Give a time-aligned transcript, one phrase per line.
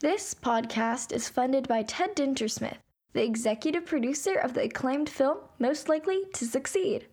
[0.00, 2.78] This podcast is funded by Ted Dintersmith,
[3.12, 7.06] the executive producer of the acclaimed film Most Likely to Succeed,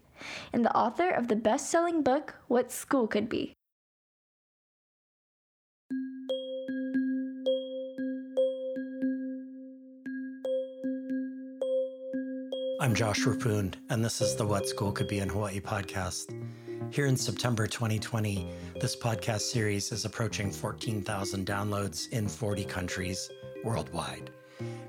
[0.54, 3.52] and the author of the best selling book What School Could Be.
[12.80, 16.34] I'm Josh Reppun, and this is the What School Could Be in Hawaii podcast.
[16.90, 18.50] Here in September 2020,
[18.80, 23.30] this podcast series is approaching 14,000 downloads in 40 countries
[23.64, 24.32] worldwide.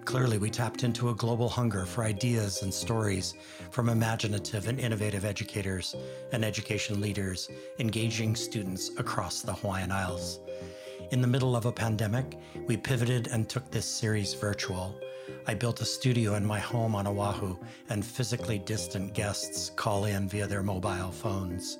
[0.04, 3.34] Clearly, we tapped into a global hunger for ideas and stories
[3.70, 5.94] from imaginative and innovative educators
[6.32, 10.40] and education leaders engaging students across the Hawaiian Isles.
[11.10, 14.98] In the middle of a pandemic, we pivoted and took this series virtual
[15.46, 17.56] I built a studio in my home on Oahu,
[17.88, 21.78] and physically distant guests call in via their mobile phones.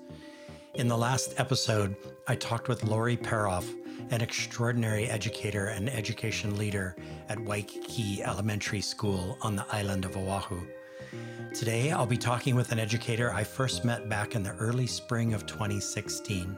[0.75, 1.97] In the last episode,
[2.27, 3.67] I talked with Lori Peroff,
[4.11, 6.95] an extraordinary educator and education leader
[7.29, 10.67] at Waikiki Elementary School on the island of Oahu.
[11.55, 15.33] Today, I'll be talking with an educator I first met back in the early spring
[15.33, 16.57] of 2016.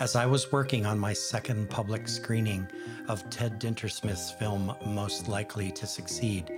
[0.00, 2.66] As I was working on my second public screening
[3.08, 6.50] of Ted Dintersmith's film Most Likely to Succeed,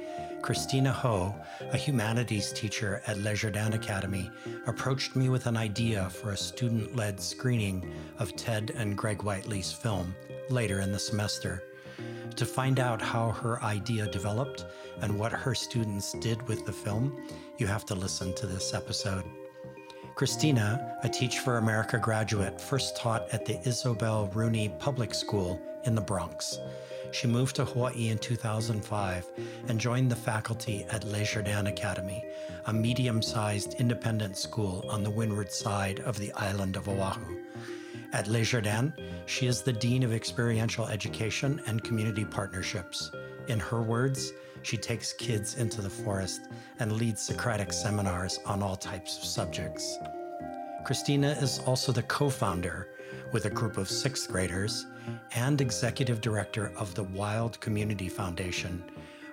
[0.43, 1.33] Christina Hoe,
[1.71, 4.29] a humanities teacher at Le Jardin Academy,
[4.67, 9.71] approached me with an idea for a student led screening of Ted and Greg Whiteley's
[9.71, 10.17] film
[10.51, 11.63] later in the semester.
[12.35, 14.67] To find out how her idea developed
[15.01, 17.25] and what her students did with the film,
[17.59, 19.25] you have to listen to this episode.
[20.17, 25.95] Christina, a Teach for America graduate, first taught at the Isobel Rooney Public School in
[25.95, 26.59] the Bronx.
[27.13, 29.27] She moved to Hawaii in 2005
[29.69, 32.25] and joined the faculty at Le Jardin Academy,
[32.67, 37.39] a medium sized independent school on the windward side of the island of Oahu.
[38.15, 38.95] At Le Jardin
[39.27, 43.11] she is the Dean of Experiential Education and Community Partnerships.
[43.49, 48.77] In her words, she takes kids into the forest and leads Socratic seminars on all
[48.77, 49.99] types of subjects.
[50.85, 52.89] Christina is also the co founder,
[53.33, 54.87] with a group of sixth graders,
[55.35, 58.85] and executive director of the Wild Community Foundation.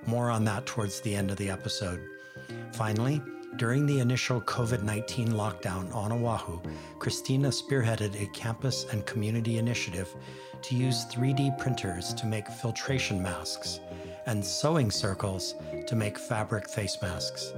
[0.06, 2.02] More on that towards the end of the episode.
[2.72, 3.22] Finally,
[3.58, 6.62] during the initial COVID 19 lockdown on Oahu,
[7.00, 10.16] Christina spearheaded a campus and community initiative
[10.62, 13.80] to use 3D printers to make filtration masks
[14.28, 15.56] and sewing circles
[15.88, 17.54] to make fabric face masks.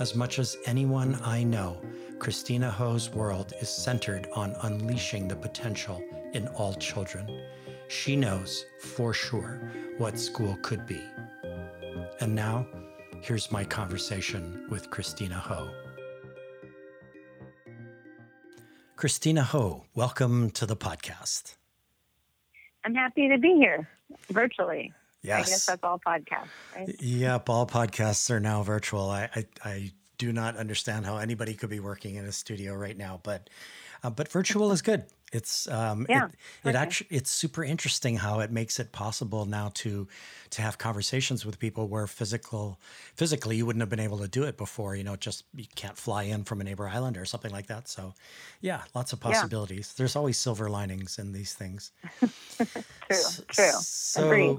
[0.00, 1.80] As much as anyone I know,
[2.24, 6.02] Christina Hoe's world is centered on unleashing the potential
[6.32, 7.42] in all children.
[7.88, 9.60] She knows for sure
[9.98, 11.02] what school could be.
[12.22, 12.66] And now,
[13.20, 15.68] here's my conversation with Christina Hoe.
[18.96, 21.56] Christina Hoe, welcome to the podcast.
[22.86, 23.86] I'm happy to be here
[24.30, 24.94] virtually.
[25.20, 25.46] Yes.
[25.46, 27.02] I guess that's all podcasts, right?
[27.02, 29.10] Yep, all podcasts are now virtual.
[29.10, 32.96] I, I, I do not understand how anybody could be working in a studio right
[32.96, 33.50] now, but
[34.02, 35.04] uh, but virtual is good.
[35.32, 39.72] It's um, yeah, it, it actually it's super interesting how it makes it possible now
[39.74, 40.06] to
[40.50, 42.78] to have conversations with people where physical
[43.16, 44.94] physically you wouldn't have been able to do it before.
[44.94, 47.88] You know, just you can't fly in from a neighbor island or something like that.
[47.88, 48.14] So,
[48.60, 49.92] yeah, lots of possibilities.
[49.92, 49.98] Yeah.
[49.98, 51.90] There's always silver linings in these things.
[52.20, 52.28] true,
[53.48, 53.70] true.
[53.80, 54.58] So, Agreed.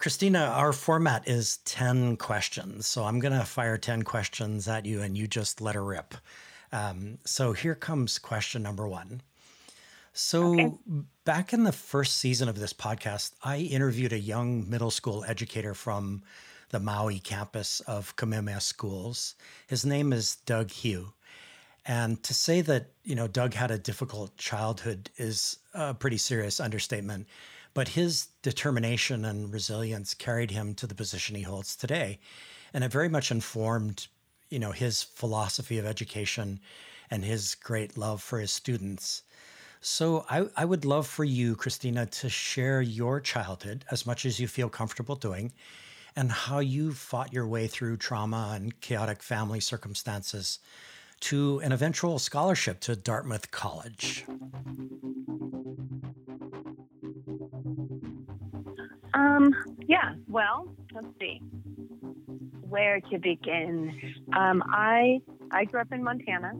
[0.00, 2.86] Christina, our format is 10 questions.
[2.86, 6.14] So I'm going to fire 10 questions at you and you just let her rip.
[6.72, 9.20] Um, so here comes question number one.
[10.14, 10.76] So, okay.
[11.26, 15.74] back in the first season of this podcast, I interviewed a young middle school educator
[15.74, 16.22] from
[16.70, 19.34] the Maui campus of Kamehameha Schools.
[19.66, 21.12] His name is Doug Hugh.
[21.84, 26.58] And to say that, you know, Doug had a difficult childhood is a pretty serious
[26.58, 27.26] understatement.
[27.72, 32.18] But his determination and resilience carried him to the position he holds today.
[32.74, 34.08] And it very much informed,
[34.48, 36.60] you know, his philosophy of education
[37.10, 39.22] and his great love for his students.
[39.80, 44.38] So I, I would love for you, Christina, to share your childhood as much as
[44.38, 45.52] you feel comfortable doing
[46.16, 50.58] and how you fought your way through trauma and chaotic family circumstances
[51.20, 54.24] to an eventual scholarship to Dartmouth College.
[59.14, 59.54] Um,
[59.86, 61.40] yeah, well, let's see.
[62.68, 64.14] Where to begin?
[64.36, 65.20] Um, I
[65.50, 66.52] I grew up in Montana.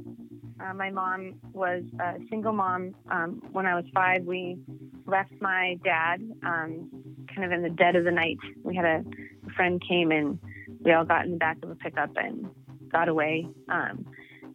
[0.61, 2.95] Uh, my mom was a single mom.
[3.11, 4.59] Um, when I was five, we
[5.07, 6.91] left my dad um,
[7.35, 8.37] kind of in the dead of the night.
[8.63, 9.05] We had a,
[9.47, 10.39] a friend came and
[10.81, 12.51] we all got in the back of a pickup and
[12.91, 13.47] got away.
[13.69, 14.05] Um,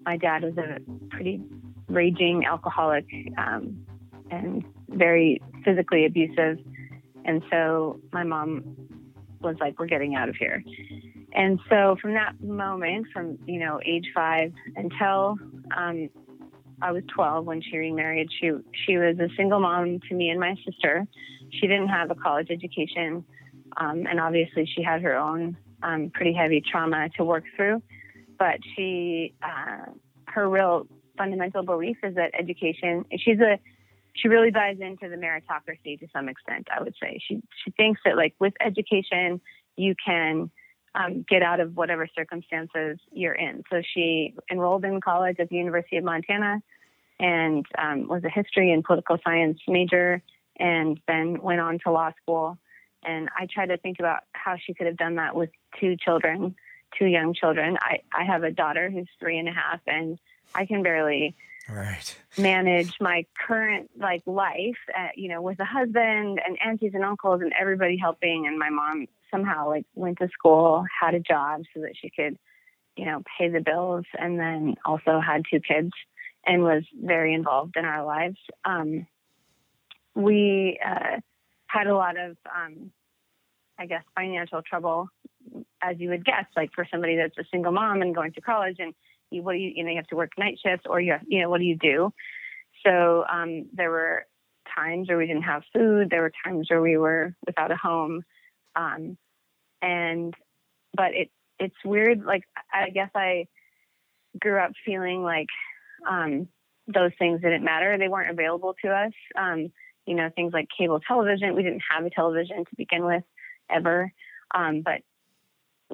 [0.05, 1.41] my dad was a pretty
[1.87, 3.05] raging alcoholic
[3.37, 3.85] um,
[4.29, 6.59] and very physically abusive
[7.25, 8.75] And so my mom
[9.41, 10.63] was like, we're getting out of here.
[11.33, 15.37] And so from that moment, from, you know, age five until
[15.75, 16.09] um,
[16.81, 18.51] I was 12 when she remarried, she,
[18.85, 21.05] she was a single mom to me and my sister.
[21.51, 23.25] She didn't have a college education.
[23.77, 27.81] Um, and obviously she had her own um, pretty heavy trauma to work through.
[28.37, 29.91] But she, uh,
[30.27, 30.87] her real
[31.17, 33.59] fundamental belief is that education, she's a,
[34.15, 37.19] she really buys into the meritocracy to some extent, I would say.
[37.27, 39.41] She, she thinks that like with education,
[39.75, 40.49] you can
[40.95, 43.63] um, get out of whatever circumstances you're in.
[43.69, 46.61] So she enrolled in college at the University of Montana
[47.19, 50.21] and um, was a history and political science major
[50.57, 52.57] and then went on to law school.
[53.03, 56.55] And I try to think about how she could have done that with two children,
[56.97, 57.77] two young children.
[57.79, 60.17] I, I have a daughter who's three and a half, and
[60.55, 61.35] I can barely
[61.69, 62.15] right.
[62.37, 67.41] manage my current like life uh, you know with a husband and aunties and uncles
[67.41, 71.81] and everybody helping and my mom somehow like went to school had a job so
[71.81, 72.37] that she could
[72.95, 75.91] you know pay the bills and then also had two kids
[76.45, 78.37] and was very involved in our lives.
[78.63, 79.07] Um,
[80.13, 81.19] we uh,
[81.67, 82.91] had a lot of um,
[83.77, 85.09] i guess financial trouble
[85.81, 88.77] as you would guess like for somebody that's a single mom and going to college
[88.79, 88.93] and
[89.31, 91.41] what do you, you know, you have to work night shifts or you, have, you
[91.41, 92.13] know, what do you do?
[92.85, 94.25] So um, there were
[94.75, 96.09] times where we didn't have food.
[96.09, 98.23] There were times where we were without a home.
[98.75, 99.17] Um,
[99.81, 100.33] and,
[100.95, 102.23] but it, it's weird.
[102.23, 102.43] Like,
[102.73, 103.47] I guess I
[104.39, 105.47] grew up feeling like
[106.07, 106.47] um,
[106.87, 107.97] those things didn't matter.
[107.97, 109.13] They weren't available to us.
[109.37, 109.71] Um,
[110.05, 111.55] you know, things like cable television.
[111.55, 113.23] We didn't have a television to begin with
[113.69, 114.11] ever.
[114.53, 115.01] Um, but,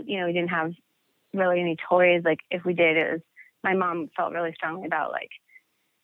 [0.05, 0.73] you know, we didn't have
[1.33, 2.21] really any toys.
[2.25, 3.21] Like if we did, it was
[3.63, 5.29] my mom felt really strongly about like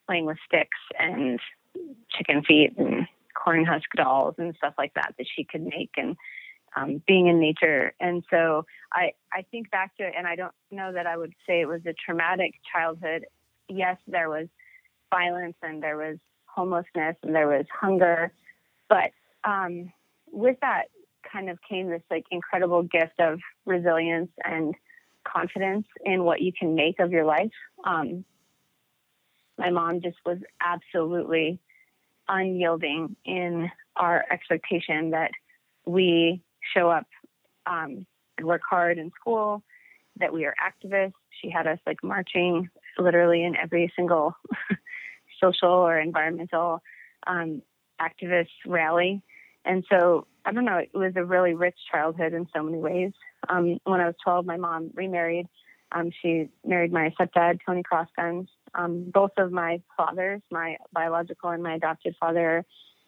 [0.08, 1.40] playing with sticks and
[2.10, 6.16] chicken feet and corn husk dolls and stuff like that that she could make and
[6.76, 7.94] um, being in nature.
[8.00, 11.34] And so I I think back to it, and I don't know that I would
[11.48, 13.26] say it was a traumatic childhood.
[13.70, 14.48] Yes, there was
[15.10, 18.32] violence and there was homelessness and there was hunger,
[18.90, 19.12] but
[19.44, 19.92] um,
[20.32, 20.86] with that
[21.32, 24.76] kind of came this like incredible gift of resilience and
[25.32, 27.52] confidence in what you can make of your life.
[27.84, 28.26] Um,
[29.58, 31.60] my mom just was absolutely
[32.28, 35.32] unyielding in our expectation that
[35.86, 36.42] we
[36.76, 37.08] show up
[37.66, 38.06] um,
[38.38, 39.64] and work hard in school,
[40.20, 41.14] that we are activists.
[41.42, 44.36] She had us like marching literally in every single
[45.42, 46.82] social or environmental
[47.26, 47.62] um,
[48.02, 49.24] activist rally.
[49.66, 53.12] And so I don't know, it was a really rich childhood in so many ways.
[53.50, 55.48] Um, when I was 12, my mom remarried.
[55.92, 58.48] Um, she married my stepdad, Tony Crossguns.
[58.74, 62.66] Um, both of my fathers, my biological and my adopted father, are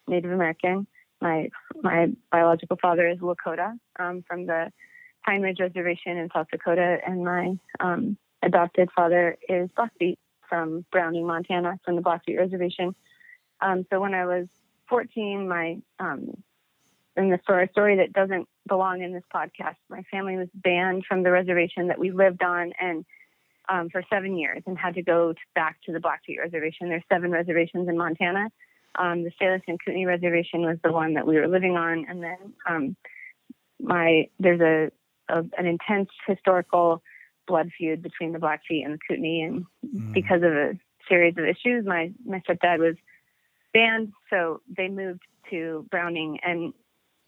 [0.07, 0.87] Native American.
[1.21, 1.49] My
[1.81, 4.71] my biological father is Lakota um, from the
[5.25, 10.17] Pine Ridge Reservation in South Dakota, and my um, adopted father is Blackfeet
[10.47, 12.95] from Browning, Montana, from the Blackfeet Reservation.
[13.61, 14.47] Um, so when I was
[14.89, 16.33] 14, my um,
[17.15, 21.23] and for a story that doesn't belong in this podcast, my family was banned from
[21.23, 23.05] the reservation that we lived on and
[23.67, 26.89] um, for seven years and had to go to, back to the Blackfeet Reservation.
[26.89, 28.49] There's seven reservations in Montana.
[28.97, 32.23] Um, the Salish and Kootenai Reservation was the one that we were living on, and
[32.23, 32.95] then um,
[33.79, 34.91] my there's a,
[35.31, 37.03] a, an intense historical
[37.47, 40.13] blood feud between the Blackfeet and the Kootenai, and mm.
[40.13, 42.95] because of a series of issues, my my stepdad was
[43.73, 46.73] banned, so they moved to Browning, and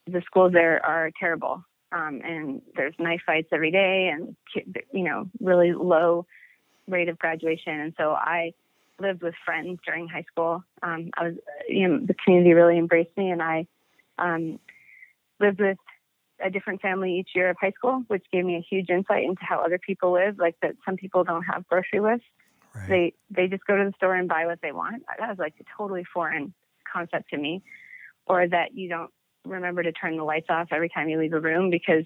[0.08, 1.64] the schools there are terrible.
[1.92, 4.36] Um, and there's knife fights every day and,
[4.94, 6.26] you know, really low
[6.88, 7.80] rate of graduation.
[7.80, 8.54] And so I
[9.00, 10.64] lived with friends during high school.
[10.82, 11.34] Um, I was,
[11.68, 13.68] you know, the community really embraced me and I
[14.18, 14.60] um,
[15.42, 15.78] lived with
[16.44, 19.44] a different family each year of high school, which gave me a huge insight into
[19.44, 22.26] how other people live, like that some people don't have grocery lists.
[22.74, 22.90] Right.
[22.90, 25.04] They they just go to the store and buy what they want.
[25.20, 26.54] That was like a totally foreign
[26.92, 27.64] concept to me.
[28.28, 29.12] Or that you don't
[29.46, 32.06] remember to turn the lights off every time you leave a room because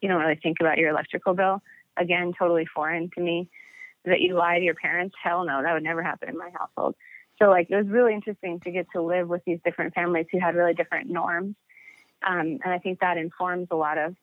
[0.00, 1.62] you don't really think about your electrical bill.
[1.96, 3.48] Again, totally foreign to me.
[4.04, 6.94] That you lie to your parents, hell no, that would never happen in my household.
[7.40, 10.38] So like it was really interesting to get to live with these different families who
[10.38, 11.56] had really different norms.
[12.26, 14.14] Um, and I think that informs a lot of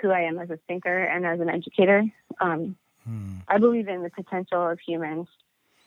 [0.00, 2.02] who I am as a thinker and as an educator.
[2.40, 3.36] Um, hmm.
[3.48, 5.28] I believe in the potential of humans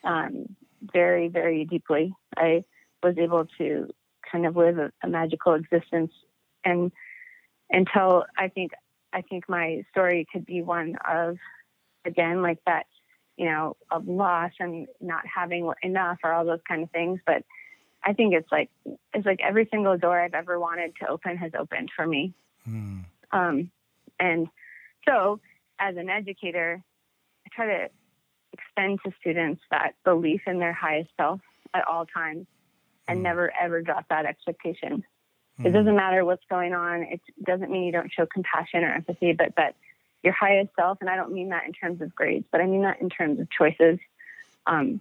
[0.04, 2.14] um, very, very deeply.
[2.36, 2.64] I
[3.04, 3.90] was able to
[4.32, 6.12] kind of live a, a magical existence
[6.64, 6.92] and
[7.70, 8.72] until I think
[9.14, 11.38] I think my story could be one of
[12.06, 12.86] again like that
[13.38, 17.44] you know of loss and not having enough or all those kind of things but
[18.06, 18.70] I think it's like
[19.14, 22.34] it's like every single door I've ever wanted to open has opened for me.
[22.70, 23.06] Mm.
[23.32, 23.72] Um,
[24.20, 24.48] and
[25.08, 25.40] so,
[25.80, 26.84] as an educator,
[27.56, 27.90] try to
[28.54, 31.42] extend to students that belief in their highest self
[31.74, 32.48] at all times,
[33.08, 33.24] and mm.
[33.24, 35.04] never ever drop that expectation.
[35.60, 35.66] Mm.
[35.66, 37.04] It doesn't matter what's going on.
[37.04, 39.76] It doesn't mean you don't show compassion or empathy, but that
[40.24, 42.82] your highest self, and I don't mean that in terms of grades, but I mean
[42.82, 44.00] that in terms of choices
[44.66, 45.00] um,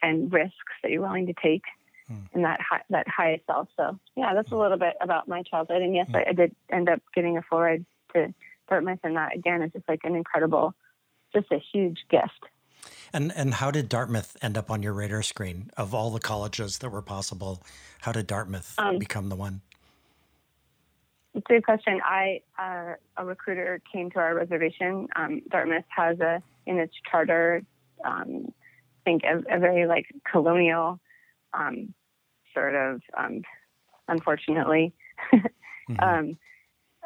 [0.00, 1.62] and risks that you're willing to take
[2.10, 2.26] mm.
[2.32, 3.68] in that high, that highest self.
[3.76, 5.82] So yeah, that's a little bit about my childhood.
[5.82, 6.08] And yes.
[6.14, 8.32] I, I, did end up getting a full ride to
[8.68, 10.74] Dartmouth, and that again is just like an incredible,
[11.32, 12.48] just a huge gift.
[13.12, 16.78] And and how did Dartmouth end up on your radar screen of all the colleges
[16.78, 17.62] that were possible?
[18.00, 19.60] How did Dartmouth um, become the one?
[21.34, 22.00] It's a good question.
[22.04, 25.08] I uh, a recruiter came to our reservation.
[25.14, 27.62] Um, Dartmouth has a in its charter,
[28.04, 31.00] um, I think a, a, very like colonial
[31.54, 31.94] um,
[32.54, 33.42] sort of, um,
[34.08, 34.92] unfortunately,
[35.32, 36.00] mm-hmm.
[36.00, 36.38] Um,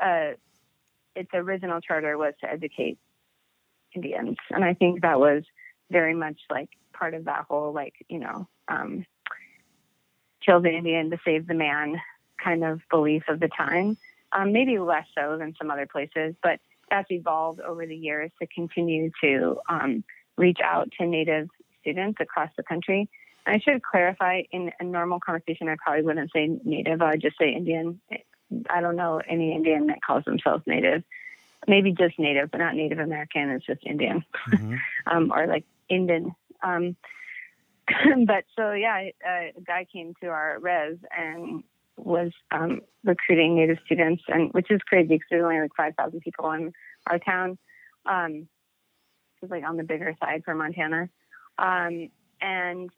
[0.02, 0.32] uh,
[1.14, 2.98] its original charter was to educate
[3.96, 5.42] Indians, and I think that was
[5.90, 9.04] very much like part of that whole like you know um,
[10.44, 11.96] kill the Indian to save the man
[12.42, 13.96] kind of belief of the time.
[14.32, 16.60] Um, maybe less so than some other places, but
[16.90, 20.04] that's evolved over the years to continue to um,
[20.36, 21.48] reach out to Native
[21.80, 23.08] students across the country.
[23.46, 27.22] And I should clarify in a normal conversation, I probably wouldn't say Native, I would
[27.22, 28.00] just say Indian.
[28.70, 31.02] I don't know any Indian that calls themselves Native.
[31.68, 33.50] Maybe just Native, but not Native American.
[33.50, 34.74] It's just Indian mm-hmm.
[35.06, 36.34] um, or like Indian.
[36.62, 36.96] Um,
[38.26, 41.62] but so yeah, a guy came to our res and
[41.96, 46.20] was um, recruiting Native students, and which is crazy because there's only like five thousand
[46.20, 46.72] people in
[47.06, 47.58] our town.
[48.04, 48.48] Um,
[49.42, 51.08] it's like on the bigger side for Montana,
[51.58, 52.10] um,
[52.40, 52.90] and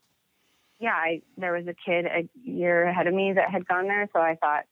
[0.80, 4.08] yeah, I, there was a kid a year ahead of me that had gone there,
[4.12, 4.64] so I thought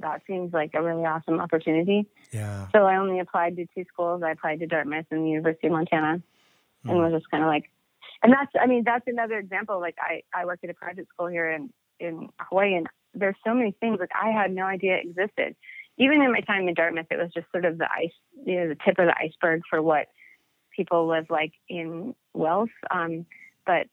[0.00, 2.06] that seems like a really awesome opportunity.
[2.32, 2.68] Yeah.
[2.74, 4.22] So I only applied to two schools.
[4.24, 6.22] I applied to Dartmouth and the University of Montana,
[6.84, 6.90] mm.
[6.90, 7.70] and was just kind of like,
[8.22, 9.80] and that's I mean that's another example.
[9.80, 13.54] Like I I work at a private school here in in Hawaii, and there's so
[13.54, 15.56] many things like I had no idea existed.
[15.98, 18.12] Even in my time in Dartmouth, it was just sort of the ice,
[18.44, 20.08] you know, the tip of the iceberg for what
[20.76, 22.68] people live like in wealth.
[22.90, 23.24] Um,
[23.64, 23.86] but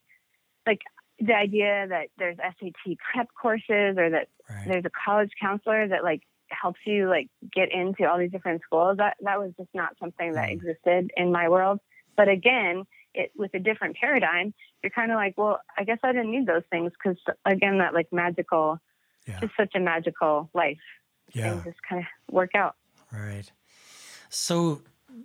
[0.67, 0.81] like
[1.25, 4.67] the idea that there's SAT prep courses or that right.
[4.67, 8.97] there's a college counselor that like helps you like get into all these different schools
[8.97, 10.53] that that was just not something that mm.
[10.53, 11.79] existed in my world
[12.15, 12.83] but again
[13.15, 14.53] it with a different paradigm
[14.83, 17.93] you're kind of like well i guess i didn't need those things because again that
[17.93, 18.77] like magical
[19.27, 19.39] yeah.
[19.39, 20.77] just such a magical life
[21.33, 22.75] yeah just kind of work out
[23.11, 23.51] right
[24.29, 24.79] so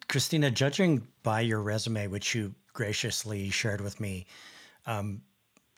[0.08, 4.24] christina judging by your resume which you graciously shared with me
[4.86, 5.20] um,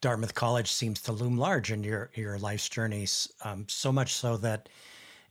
[0.01, 3.31] Dartmouth College seems to loom large in your your life's journeys.
[3.45, 4.69] Um, so much so that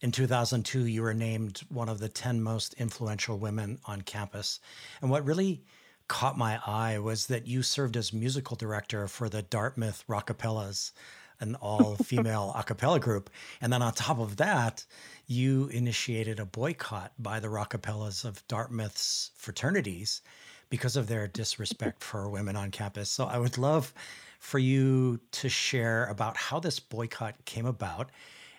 [0.01, 4.59] in 2002 you were named one of the 10 most influential women on campus.
[5.01, 5.63] And what really
[6.07, 10.91] caught my eye was that you served as musical director for the Dartmouth Rockapellas,
[11.39, 13.29] an all female a cappella group.
[13.61, 14.85] And then on top of that,
[15.25, 20.21] you initiated a boycott by the Rockapellas of Dartmouth's fraternities
[20.69, 23.09] because of their disrespect for women on campus.
[23.09, 23.93] So I would love
[24.39, 28.09] for you to share about how this boycott came about.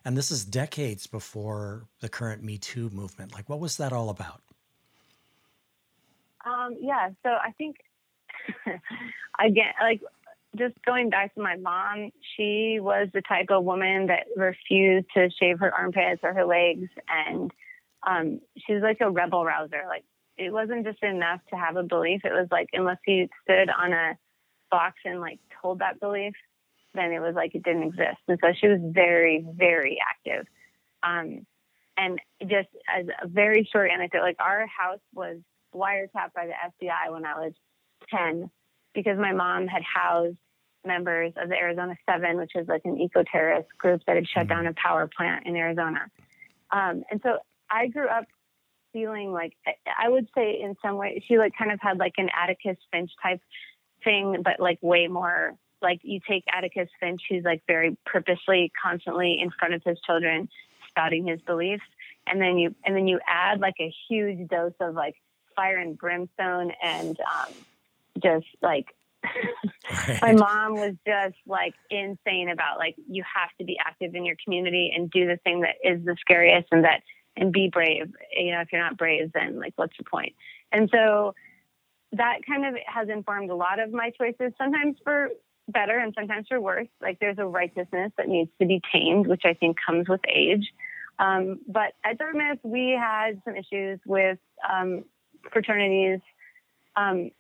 [0.05, 3.35] And this is decades before the current Me Too movement.
[3.35, 4.43] Like, what was that all about?
[6.47, 7.77] Um, yeah, so I think,
[9.39, 10.01] again, like,
[10.57, 15.29] just going back to my mom, she was the type of woman that refused to
[15.39, 16.89] shave her armpits or her legs.
[17.09, 17.51] And
[18.07, 19.85] um, she was like a rebel rouser.
[19.87, 20.05] Like,
[20.37, 22.23] it wasn't just enough to have a belief.
[22.25, 24.19] It was like, unless you stood on a
[24.71, 26.35] box and like told that belief,
[26.95, 28.19] then it was like it didn't exist.
[28.29, 30.47] And so she was very, very active.
[31.03, 31.47] Um,
[31.97, 35.39] and just as a very short anecdote, like our house was
[35.75, 37.53] wiretapped by the FBI when I was
[38.11, 38.51] 10
[38.95, 40.39] because my mom had housed
[40.85, 44.49] members of the Arizona Seven, which is like an eco terrorist group that had shut
[44.49, 46.07] down a power plant in Arizona.
[46.71, 47.39] Um, and so
[47.71, 48.25] I grew up
[48.93, 49.53] feeling like
[49.99, 53.11] I would say in some way she like kind of had like an Atticus Finch
[53.23, 53.41] type
[54.05, 59.39] thing, but like way more like you take Atticus Finch, who's like very purposely, constantly
[59.41, 60.49] in front of his children,
[60.89, 61.85] spouting his beliefs,
[62.27, 65.17] and then you and then you add like a huge dose of like
[65.57, 67.53] fire and brimstone and um,
[68.23, 68.87] just like
[70.09, 70.19] right.
[70.23, 74.37] my mom was just like insane about like you have to be active in your
[74.43, 77.03] community and do the thing that is the scariest and that
[77.37, 78.13] and be brave.
[78.37, 80.35] You know, if you're not brave, then like what's the point?
[80.73, 81.35] And so
[82.13, 85.29] that kind of has informed a lot of my choices, sometimes for
[85.69, 86.89] better and sometimes for worse.
[87.01, 90.73] Like there's a righteousness that needs to be tamed, which I think comes with age.
[91.19, 94.39] Um, but at Dartmouth, we had some issues with
[94.69, 95.05] um,
[95.53, 96.21] fraternities
[96.97, 97.31] um,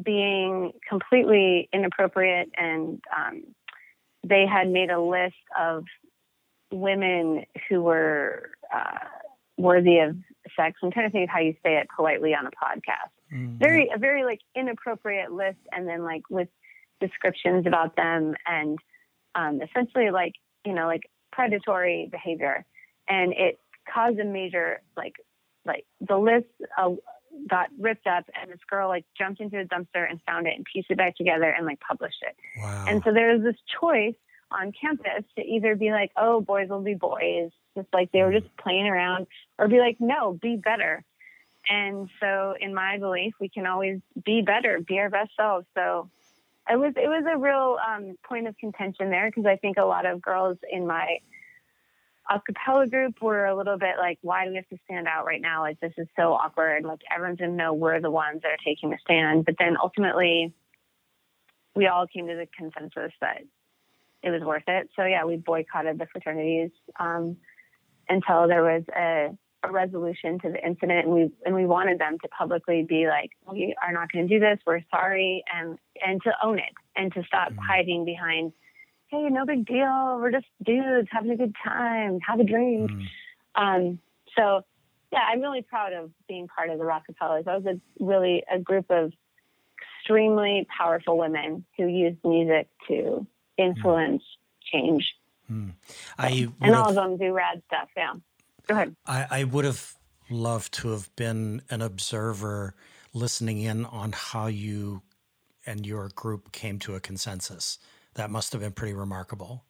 [0.00, 3.42] being completely inappropriate, and um,
[4.22, 5.84] they had made a list of
[6.70, 8.98] women who were uh,
[9.58, 10.16] worthy of
[10.56, 10.78] sex.
[10.82, 13.12] I'm trying to think of how you say it politely on a podcast.
[13.32, 13.58] Mm-hmm.
[13.58, 16.48] Very a very like inappropriate list, and then like with
[17.00, 18.78] descriptions about them, and
[19.34, 20.32] um, essentially like
[20.64, 22.64] you know like predatory behavior,
[23.08, 23.60] and it
[23.92, 25.16] caused a major like
[25.66, 26.46] like the list
[26.78, 26.90] uh,
[27.48, 30.64] got ripped up, and this girl like jumped into a dumpster and found it and
[30.72, 32.36] pieced it back together and like published it.
[32.58, 32.84] Wow.
[32.88, 34.14] And so there was this choice
[34.50, 38.32] on campus to either be like, oh, boys will be boys, just like they were
[38.32, 39.26] just playing around,
[39.58, 41.04] or be like, no, be better.
[41.68, 45.66] And so, in my belief, we can always be better, be our best selves.
[45.76, 46.10] So,
[46.70, 49.84] it was it was a real um, point of contention there because I think a
[49.84, 51.18] lot of girls in my
[52.30, 55.24] a cappella group were a little bit like, why do we have to stand out
[55.24, 55.62] right now?
[55.62, 56.84] Like this is so awkward.
[56.84, 59.46] Like everyone's gonna know we're the ones that are taking the stand.
[59.46, 60.52] But then ultimately,
[61.74, 63.42] we all came to the consensus that
[64.22, 64.90] it was worth it.
[64.96, 67.36] So yeah, we boycotted the fraternities um,
[68.08, 72.18] until there was a, a, resolution to the incident, and we and we wanted them
[72.22, 74.58] to publicly be like, we are not going to do this.
[74.66, 77.60] We're sorry, and and to own it and to stop mm-hmm.
[77.60, 78.52] hiding behind,
[79.08, 80.18] hey, no big deal.
[80.20, 82.18] We're just dudes having a good time.
[82.26, 82.90] Have a drink.
[82.90, 83.62] Mm-hmm.
[83.62, 83.98] Um,
[84.36, 84.62] so
[85.12, 87.44] yeah, I'm really proud of being part of the Rockapellas.
[87.44, 89.12] That was a really a group of
[90.00, 93.26] extremely powerful women who used music to
[93.58, 94.22] influence
[94.72, 95.14] change.
[95.46, 95.70] Hmm.
[96.18, 97.88] I and all of them do rad stuff.
[97.96, 98.14] Yeah.
[98.66, 98.96] Go ahead.
[99.06, 99.94] I, I would have
[100.30, 102.74] loved to have been an observer
[103.14, 105.02] listening in on how you
[105.66, 107.78] and your group came to a consensus.
[108.14, 109.64] That must have been pretty remarkable.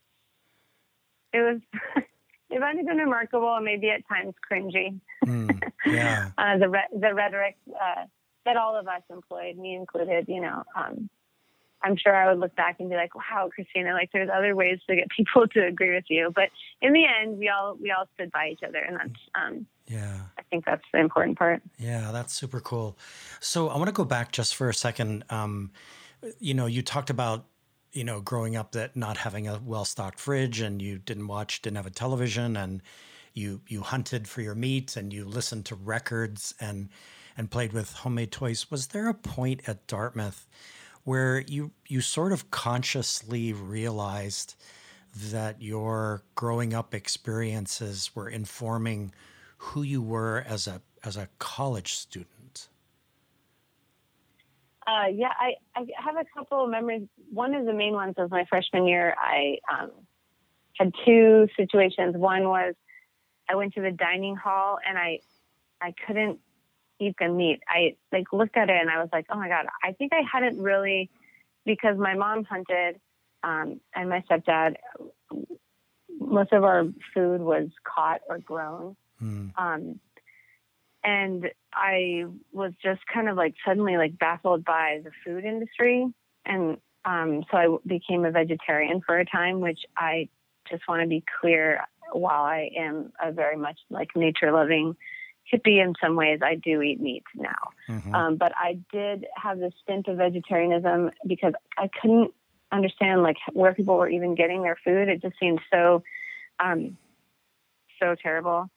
[1.33, 1.61] It was.
[2.51, 4.99] it might have been remarkable and maybe at times cringy.
[5.25, 6.31] Mm, yeah.
[6.39, 8.05] uh, the re- the rhetoric uh,
[8.45, 11.11] that all of us employed, me included, you know, um,
[11.83, 14.79] I'm sure I would look back and be like, wow, Christina, like there's other ways
[14.89, 16.33] to get people to agree with you.
[16.35, 19.67] But in the end, we all we all stood by each other, and that's um,
[19.87, 20.19] yeah.
[20.39, 21.63] I think that's the important part.
[21.79, 22.99] Yeah, that's super cool.
[23.41, 25.25] So I want to go back just for a second.
[25.31, 25.71] Um,
[26.39, 27.45] you know, you talked about
[27.93, 31.63] you know growing up that not having a well stocked fridge, and you didn't watch,
[31.63, 32.83] didn't have a television, and
[33.35, 36.89] you you hunted for your meat, and you listened to records, and
[37.37, 38.71] and played with homemade toys.
[38.71, 40.47] Was there a point at Dartmouth?
[41.09, 44.55] Where you you sort of consciously realized
[45.33, 49.11] that your growing up experiences were informing
[49.57, 52.69] who you were as a as a college student?
[54.87, 57.09] Uh, yeah, I, I have a couple of memories.
[57.33, 59.15] One of the main ones was my freshman year.
[59.19, 59.91] I um,
[60.77, 62.17] had two situations.
[62.19, 62.75] One was
[63.49, 65.21] I went to the dining hall and I
[65.81, 66.41] I couldn't
[67.01, 67.61] eat the meat.
[67.69, 70.23] I like looked at it and I was like, oh my god, I think I
[70.31, 71.11] hadn't really
[71.65, 73.01] because my mom hunted
[73.43, 74.77] um, and my stepdad.
[76.21, 76.85] Most of our
[77.15, 79.53] food was caught or grown, mm.
[79.57, 80.01] um,
[81.05, 86.07] and I was just kind of like suddenly like baffled by the food industry,
[86.45, 90.29] and um, so I became a vegetarian for a time, which I
[90.69, 91.87] just want to be clear.
[92.11, 94.97] While I am a very much like nature loving
[95.53, 96.41] hippie in some ways.
[96.43, 97.71] I do eat meat now.
[97.89, 98.15] Mm-hmm.
[98.15, 102.33] Um, but I did have this stint of vegetarianism because I couldn't
[102.71, 105.09] understand like where people were even getting their food.
[105.09, 106.03] It just seemed so,
[106.61, 106.97] um,
[108.01, 108.69] so terrible.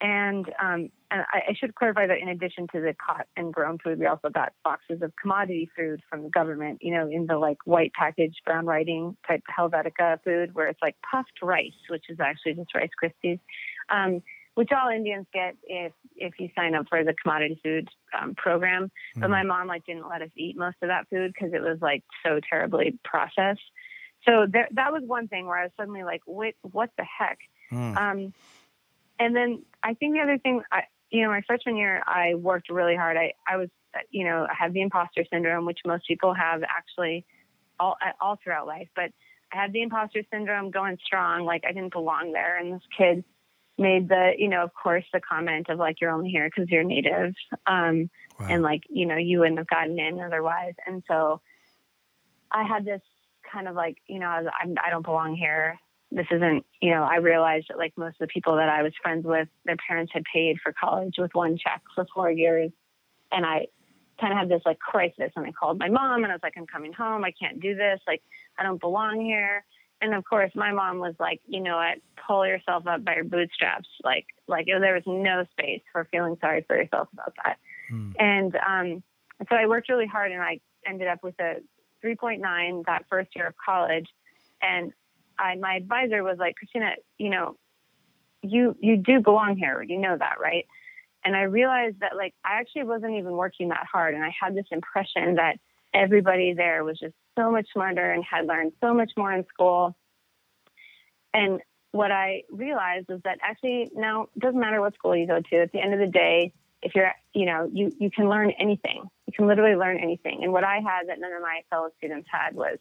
[0.00, 3.78] And, um, and I, I, should clarify that in addition to the caught and grown
[3.78, 7.36] food, we also got boxes of commodity food from the government, you know, in the
[7.36, 12.20] like white package, brown writing type Helvetica food where it's like puffed rice, which is
[12.20, 13.40] actually just Rice Krispies.
[13.88, 14.22] Um,
[14.58, 17.88] which all Indians get if if you sign up for the commodity food
[18.20, 18.90] um, program.
[19.16, 19.20] Mm.
[19.20, 19.30] But hmm.
[19.30, 22.02] my mom like didn't let us eat most of that food because it was like
[22.26, 23.62] so terribly processed.
[24.26, 27.38] So there, that was one thing where I was suddenly like, "Wait, what the heck?"
[27.70, 27.96] Mm.
[27.96, 28.34] Um,
[29.20, 32.68] and then I think the other thing, I, you know, my freshman year, I worked
[32.68, 33.16] really hard.
[33.16, 33.68] I I was,
[34.10, 37.24] you know, I had the imposter syndrome, which most people have actually
[37.78, 39.12] all all throughout life, but.
[39.50, 42.58] I had the imposter syndrome going strong, like I didn't belong there.
[42.58, 43.24] And this kid
[43.78, 46.84] made the, you know, of course, the comment of like, you're only here because you're
[46.84, 47.34] native.
[47.66, 48.46] Um, wow.
[48.50, 50.74] And like, you know, you wouldn't have gotten in otherwise.
[50.86, 51.40] And so
[52.50, 53.02] I had this
[53.52, 55.78] kind of like, you know, I'm, I don't belong here.
[56.10, 58.92] This isn't, you know, I realized that like most of the people that I was
[59.02, 62.70] friends with, their parents had paid for college with one check for four years.
[63.30, 63.66] And I,
[64.20, 66.54] kind of had this like crisis and I called my mom and I was like,
[66.56, 67.24] I'm coming home.
[67.24, 68.00] I can't do this.
[68.06, 68.22] Like,
[68.58, 69.64] I don't belong here.
[70.00, 73.24] And of course, my mom was like, you know what, pull yourself up by your
[73.24, 73.88] bootstraps.
[74.04, 77.58] Like, like there was no space for feeling sorry for yourself about that.
[77.90, 78.10] Hmm.
[78.18, 79.02] And um,
[79.48, 81.56] so I worked really hard and I ended up with a
[82.04, 84.06] 3.9 that first year of college.
[84.62, 84.92] And
[85.38, 87.56] I, my advisor was like, Christina, you know,
[88.42, 89.82] you, you do belong here.
[89.82, 90.66] You know that, right?
[91.24, 94.14] And I realized that like I actually wasn't even working that hard.
[94.14, 95.58] And I had this impression that
[95.92, 99.96] everybody there was just so much smarter and had learned so much more in school.
[101.32, 101.60] And
[101.92, 105.56] what I realized is that actually now it doesn't matter what school you go to.
[105.56, 109.08] At the end of the day, if you're, you know, you, you can learn anything.
[109.26, 110.42] You can literally learn anything.
[110.42, 112.78] And what I had that none of my fellow students had was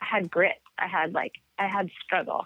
[0.00, 0.60] I had grit.
[0.78, 2.44] I had like, I had struggle.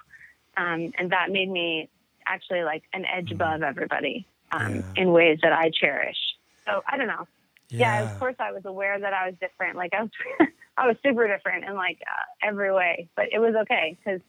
[0.56, 1.90] Um, and that made me
[2.26, 3.34] actually like an edge mm-hmm.
[3.34, 4.82] above everybody um, yeah.
[4.96, 6.18] in ways that I cherish.
[6.66, 7.26] So I don't know.
[7.68, 8.00] Yeah.
[8.00, 8.12] yeah.
[8.12, 9.76] of course I was aware that I was different.
[9.76, 10.10] Like I was,
[10.76, 14.20] I was super different in like uh, every way, but it was okay because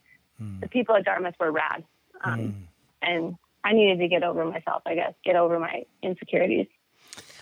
[0.42, 0.60] mm.
[0.62, 1.84] the people at Dartmouth were rad.
[2.24, 2.54] Um, mm.
[3.02, 6.68] And I needed to get over myself, I guess, get over my insecurities.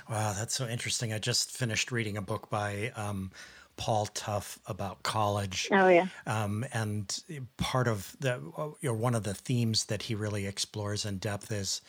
[0.09, 1.13] Wow, that's so interesting.
[1.13, 3.31] I just finished reading a book by um,
[3.77, 5.67] Paul Tough about college.
[5.71, 6.07] Oh yeah.
[6.25, 7.17] Um, and
[7.57, 8.39] part of the,
[8.81, 11.81] you know, one of the themes that he really explores in depth is,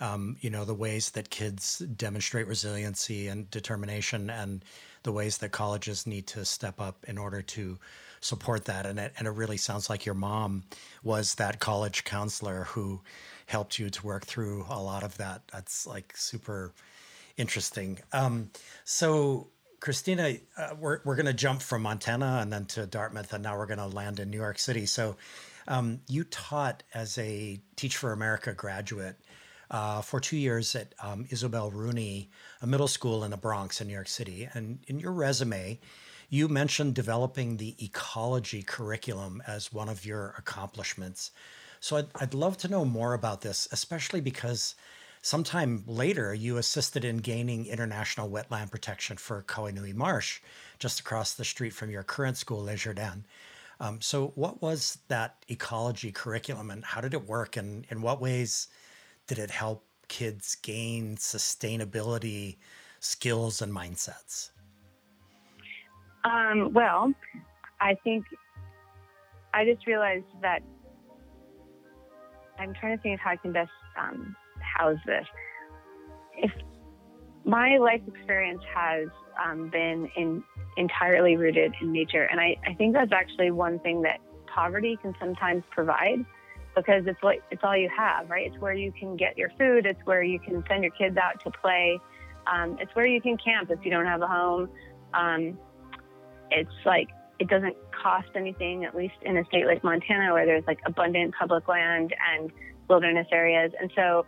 [0.00, 4.64] um, you know, the ways that kids demonstrate resiliency and determination, and
[5.04, 7.78] the ways that colleges need to step up in order to
[8.20, 8.86] support that.
[8.86, 10.64] And it, and it really sounds like your mom
[11.02, 13.00] was that college counselor who
[13.46, 15.42] helped you to work through a lot of that.
[15.52, 16.72] That's like super
[17.36, 17.98] interesting.
[18.12, 18.50] Um,
[18.84, 19.48] so,
[19.80, 23.58] Christina, uh, we're, we're going to jump from Montana and then to Dartmouth, and now
[23.58, 24.86] we're going to land in New York City.
[24.86, 25.16] So,
[25.68, 29.16] um, you taught as a Teach for America graduate
[29.74, 32.30] uh, for two years at um, Isabel Rooney,
[32.62, 34.48] a middle school in the Bronx in New York City.
[34.54, 35.80] And in your resume,
[36.30, 41.32] you mentioned developing the ecology curriculum as one of your accomplishments.
[41.80, 44.76] So I'd, I'd love to know more about this, especially because
[45.22, 50.38] sometime later you assisted in gaining international wetland protection for Kawainui Marsh,
[50.78, 53.24] just across the street from your current school, Le Jardin.
[53.80, 57.56] Um, so, what was that ecology curriculum and how did it work?
[57.56, 58.68] And in what ways
[59.26, 62.56] did it help kids gain sustainability
[63.00, 64.50] skills and mindsets?
[66.24, 67.12] Um, well,
[67.80, 68.24] I think
[69.52, 70.60] I just realized that
[72.58, 75.26] I'm trying to think of how I can best um, house this.
[76.36, 76.50] If
[77.44, 79.08] my life experience has
[79.44, 80.42] um, been in,
[80.76, 84.20] entirely rooted in nature, and I, I think that's actually one thing that
[84.52, 86.24] poverty can sometimes provide
[86.74, 88.46] because it's what it's all you have, right?
[88.46, 89.86] It's where you can get your food.
[89.86, 91.98] It's where you can send your kids out to play.
[92.46, 94.68] Um, it's where you can camp if you don't have a home.
[95.12, 95.58] Um,
[96.50, 97.08] it's like
[97.38, 101.34] it doesn't cost anything, at least in a state like Montana, where there's like abundant
[101.38, 102.50] public land and
[102.88, 103.72] wilderness areas.
[103.80, 104.26] And so,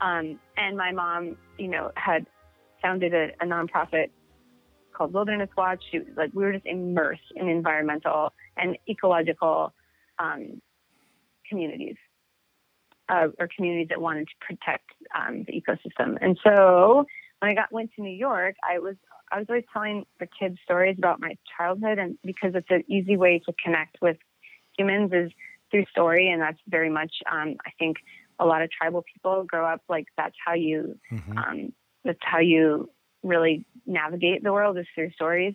[0.00, 2.26] um, and my mom, you know, had
[2.82, 4.10] founded a, a nonprofit
[4.92, 5.82] called Wilderness Watch.
[5.90, 9.72] She like, we were just immersed in environmental and ecological
[10.18, 10.60] um,
[11.48, 11.96] communities.
[13.08, 16.18] Uh, or communities that wanted to protect um, the ecosystem.
[16.20, 17.06] And so
[17.38, 18.96] when I got went to New York, I was
[19.30, 23.16] I was always telling the kids stories about my childhood, and because it's an easy
[23.16, 24.16] way to connect with
[24.76, 25.30] humans is
[25.70, 27.98] through story, and that's very much um, I think
[28.38, 31.38] a lot of tribal people grow up like that's how you mm-hmm.
[31.38, 31.72] um,
[32.04, 32.90] that's how you
[33.22, 35.54] really navigate the world is through stories.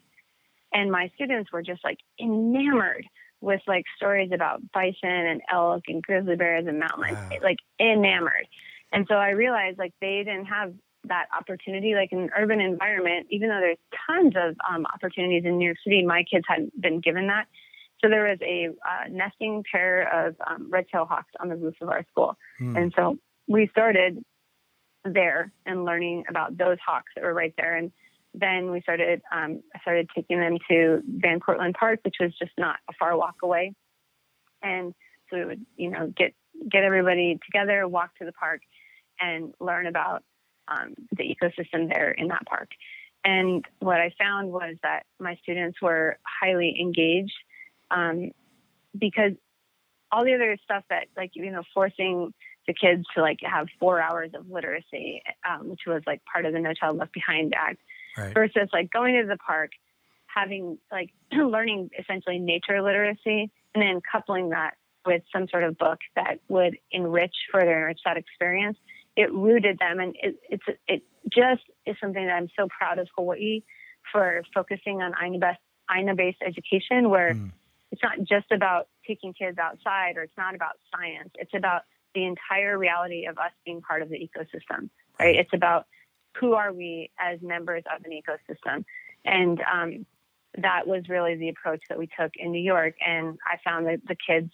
[0.73, 3.05] And my students were just like enamored
[3.41, 7.37] with like stories about bison and elk and grizzly bears and mountain lions, wow.
[7.43, 8.47] like enamored.
[8.91, 10.73] And so I realized like they didn't have
[11.05, 13.77] that opportunity, like in an urban environment, even though there's
[14.07, 17.47] tons of um, opportunities in New York City, my kids hadn't been given that.
[18.01, 21.89] So there was a uh, nesting pair of um, red-tailed hawks on the roof of
[21.89, 22.75] our school, hmm.
[22.75, 24.23] and so we started
[25.03, 27.75] there and learning about those hawks that were right there.
[27.75, 27.91] And
[28.33, 32.77] then we started, um, started taking them to Van Cortlandt Park, which was just not
[32.89, 33.73] a far walk away.
[34.61, 34.93] And
[35.29, 36.33] so we would, you know, get
[36.69, 38.61] get everybody together, walk to the park,
[39.19, 40.23] and learn about
[40.67, 42.69] um, the ecosystem there in that park.
[43.23, 47.37] And what I found was that my students were highly engaged
[47.89, 48.31] um,
[48.97, 49.33] because
[50.11, 52.33] all the other stuff that, like, you know, forcing
[52.67, 56.53] the kids to like have four hours of literacy, um, which was like part of
[56.53, 57.79] the No Child Left Behind Act,
[58.17, 58.33] right.
[58.33, 59.71] versus like going to the park,
[60.27, 65.99] having like learning essentially nature literacy, and then coupling that with some sort of book
[66.15, 68.77] that would enrich further enrich that experience
[69.15, 73.07] it rooted them, and it, it's it just is something that I'm so proud of
[73.15, 73.61] Hawaii
[74.11, 77.51] for focusing on Aina based education, where mm.
[77.91, 81.29] it's not just about taking kids outside or it's not about science.
[81.35, 81.81] It's about
[82.15, 85.35] the entire reality of us being part of the ecosystem, right?
[85.35, 85.87] It's about
[86.39, 88.85] who are we as members of an ecosystem.
[89.25, 90.05] And um,
[90.57, 92.95] that was really the approach that we took in New York.
[93.05, 94.51] And I found that the kids,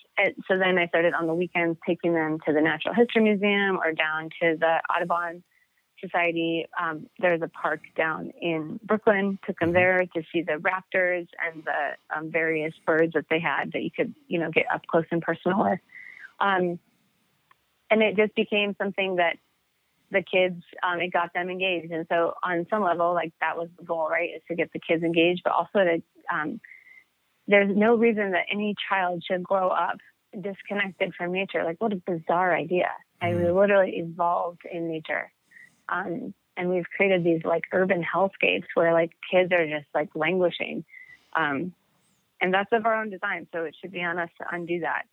[0.47, 3.93] so then I started on the weekends taking them to the Natural History Museum or
[3.93, 5.43] down to the Audubon
[5.99, 6.67] Society.
[6.79, 9.39] Um, there's a park down in Brooklyn.
[9.47, 9.75] Took them mm-hmm.
[9.75, 13.89] there to see the raptors and the um, various birds that they had that you
[13.89, 15.79] could, you know, get up close and personal with.
[16.39, 16.79] Um,
[17.89, 19.37] and it just became something that
[20.11, 21.91] the kids, um, it got them engaged.
[21.91, 24.29] And so on some level, like that was the goal, right?
[24.35, 26.01] Is to get the kids engaged, but also to,
[26.33, 26.61] um,
[27.47, 29.97] there's no reason that any child should grow up
[30.39, 31.63] disconnected from nature.
[31.63, 32.89] Like what a bizarre idea.
[33.21, 33.57] I mm-hmm.
[33.57, 35.31] literally evolved in nature.
[35.89, 40.83] Um, and we've created these like urban hellscapes where like kids are just like languishing.
[41.35, 41.73] Um,
[42.41, 43.47] and that's of our own design.
[43.53, 45.03] So it should be on us to undo that,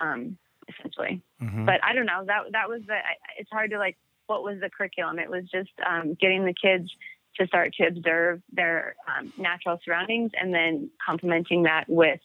[0.00, 1.22] um, essentially.
[1.42, 1.64] Mm-hmm.
[1.64, 2.24] But I don't know.
[2.26, 2.96] That that was the.
[3.38, 3.96] It's hard to like.
[4.26, 5.18] What was the curriculum?
[5.18, 6.90] It was just um, getting the kids
[7.38, 12.20] to start to observe their um, natural surroundings, and then complementing that with,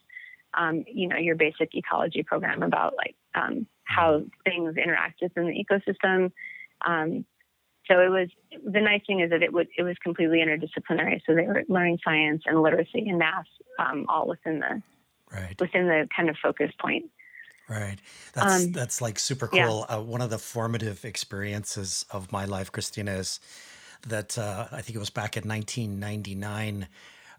[0.54, 5.66] um, you know, your basic ecology program about like um, how things interact within the
[5.66, 6.32] ecosystem.
[6.86, 7.26] Um,
[7.88, 8.30] so it was
[8.66, 11.22] the nice thing is that it would it was completely interdisciplinary.
[11.26, 13.46] So they were learning science and literacy and math
[13.80, 14.82] um, all within the
[15.32, 17.06] right within the kind of focus point.
[17.72, 18.00] Right.
[18.34, 19.86] That's um, that's like super cool.
[19.90, 19.96] Yeah.
[19.96, 23.40] Uh, one of the formative experiences of my life, Christina, is
[24.06, 26.90] that uh, I think it was back in 1999.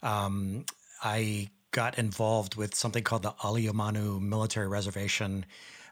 [0.02, 0.64] Um,
[1.04, 5.44] I got involved with something called the Aliamanu Military Reservation.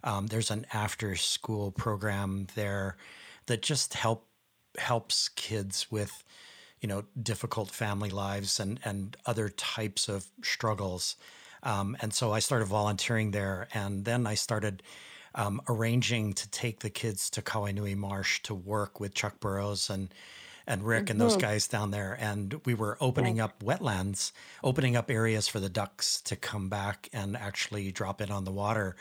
[0.05, 2.97] Um, there's an after school program there
[3.45, 4.27] that just help
[4.79, 6.25] helps kids with
[6.81, 11.17] you know difficult family lives and and other types of struggles
[11.63, 14.83] um, and so i started volunteering there and then i started
[15.35, 20.13] um, arranging to take the kids to Kawainui Marsh to work with Chuck Burrows and
[20.67, 21.13] and Rick mm-hmm.
[21.13, 21.41] and those mm-hmm.
[21.41, 22.17] guys down there.
[22.21, 24.31] And we were opening up wetlands,
[24.63, 28.53] opening up areas for the ducks to come back and actually drop in on the
[28.53, 28.95] water.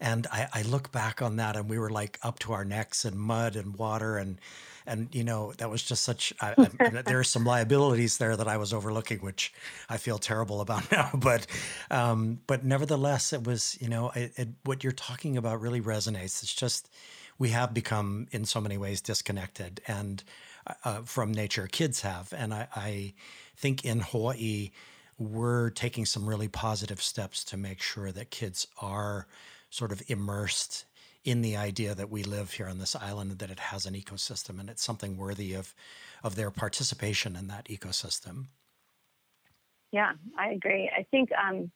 [0.00, 3.04] And I, I look back on that, and we were like up to our necks
[3.04, 4.40] in mud and water, and
[4.86, 6.32] and you know that was just such.
[6.40, 9.52] I, I, there are some liabilities there that I was overlooking, which
[9.88, 11.10] I feel terrible about now.
[11.14, 11.46] But
[11.90, 16.42] um, but nevertheless, it was you know it, it, what you're talking about really resonates.
[16.42, 16.88] It's just
[17.38, 20.24] we have become in so many ways disconnected and
[20.84, 21.66] uh, from nature.
[21.66, 23.14] Kids have, and I, I
[23.56, 24.70] think in Hawaii
[25.18, 29.26] we're taking some really positive steps to make sure that kids are
[29.70, 30.84] sort of immersed
[31.24, 34.58] in the idea that we live here on this island that it has an ecosystem
[34.60, 35.74] and it's something worthy of
[36.24, 38.46] of their participation in that ecosystem.
[39.92, 40.90] Yeah i agree.
[40.96, 41.70] I think um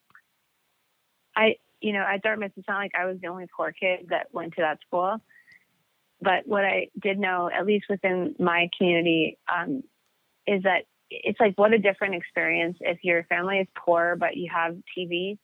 [1.37, 4.28] i you know at dartmouth it's not like i was the only poor kid that
[4.33, 5.18] went to that school.
[6.20, 9.83] But what i did know at least within my community um,
[10.46, 14.48] is that it's like what a different experience if your family is poor but you
[14.50, 15.37] have tv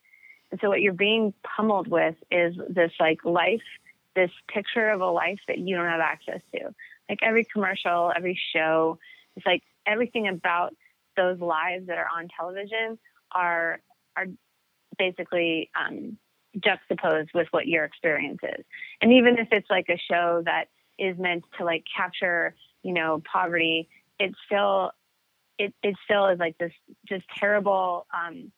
[0.51, 3.63] and so what you're being pummeled with is this like life,
[4.17, 6.75] this picture of a life that you don't have access to.
[7.09, 8.99] Like every commercial, every show,
[9.37, 10.75] it's like everything about
[11.17, 12.99] those lives that are on television
[13.33, 13.81] are
[14.17, 14.27] are
[14.99, 16.17] basically um,
[16.59, 18.65] juxtaposed with what your experience is.
[19.01, 20.67] And even if it's like a show that
[20.99, 24.93] is meant to like capture, you know, poverty, it still
[25.59, 26.73] it it still is like this
[27.07, 28.51] just terrible um,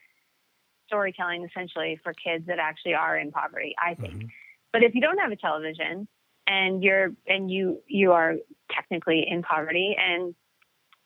[0.91, 4.15] storytelling essentially for kids that actually are in poverty, I think.
[4.15, 4.27] Mm-hmm.
[4.73, 6.09] But if you don't have a television
[6.47, 8.35] and you're and you you are
[8.71, 10.35] technically in poverty and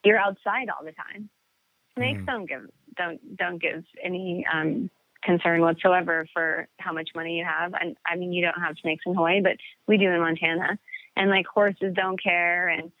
[0.03, 1.29] you're outside all the time,
[1.95, 2.25] snakes mm-hmm.
[2.25, 2.61] don't give
[2.97, 4.89] don't don't give any um,
[5.23, 7.73] concern whatsoever for how much money you have.
[7.79, 10.79] And I mean, you don't have snakes in Hawaii, but we do in Montana.
[11.15, 12.91] And like horses don't care, and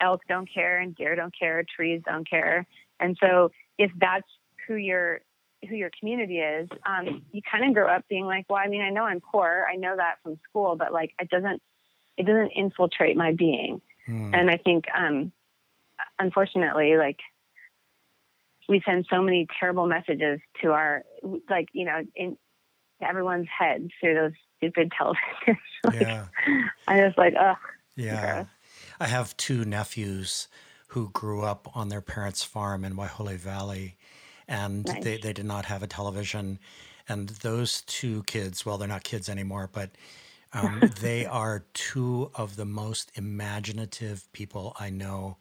[0.00, 2.66] elk don't care, and deer don't care, trees don't care.
[2.98, 4.26] And so if that's
[4.66, 5.20] who you're
[5.68, 8.82] who your community is, um, you kind of grow up being like, well, I mean,
[8.82, 11.62] I know I'm poor, I know that from school, but like it doesn't
[12.16, 13.80] it doesn't infiltrate my being.
[14.06, 14.34] Hmm.
[14.34, 15.32] And I think, um,
[16.18, 17.18] unfortunately, like
[18.68, 21.04] we send so many terrible messages to our
[21.48, 22.36] like you know in
[23.02, 25.56] everyone's heads through those stupid televisions.
[25.84, 26.26] like, yeah.
[26.86, 27.56] I just like, ugh.
[27.96, 28.34] Yeah.
[28.34, 28.46] Gross.
[29.00, 30.48] I have two nephews
[30.88, 33.96] who grew up on their parents' farm in Waiahole Valley
[34.50, 35.02] and nice.
[35.04, 36.58] they, they did not have a television.
[37.08, 39.90] And those two kids, well, they're not kids anymore, but
[40.52, 45.36] Um, they are two of the most imaginative people I know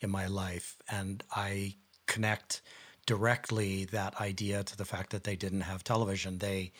[0.00, 0.76] in my life.
[0.88, 2.62] And I connect
[3.06, 6.38] directly that idea to the fact that they didn't have television.
[6.38, 6.72] They,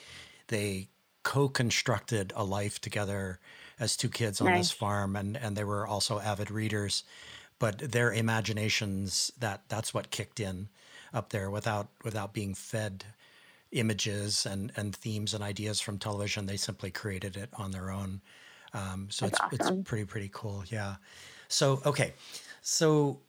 [0.48, 0.88] they
[1.24, 3.38] co-constructed a life together
[3.78, 4.58] as two kids on nice.
[4.58, 7.04] this farm and, and they were also avid readers
[7.58, 10.68] but their imaginations that that's what kicked in
[11.12, 13.04] up there without without being fed
[13.72, 16.46] images and and themes and ideas from television.
[16.46, 18.20] They simply created it on their own.
[18.74, 19.80] Um, so that's it's awesome.
[19.80, 20.64] it's pretty pretty cool.
[20.68, 20.96] Yeah.
[21.48, 22.14] So okay,
[22.62, 23.20] so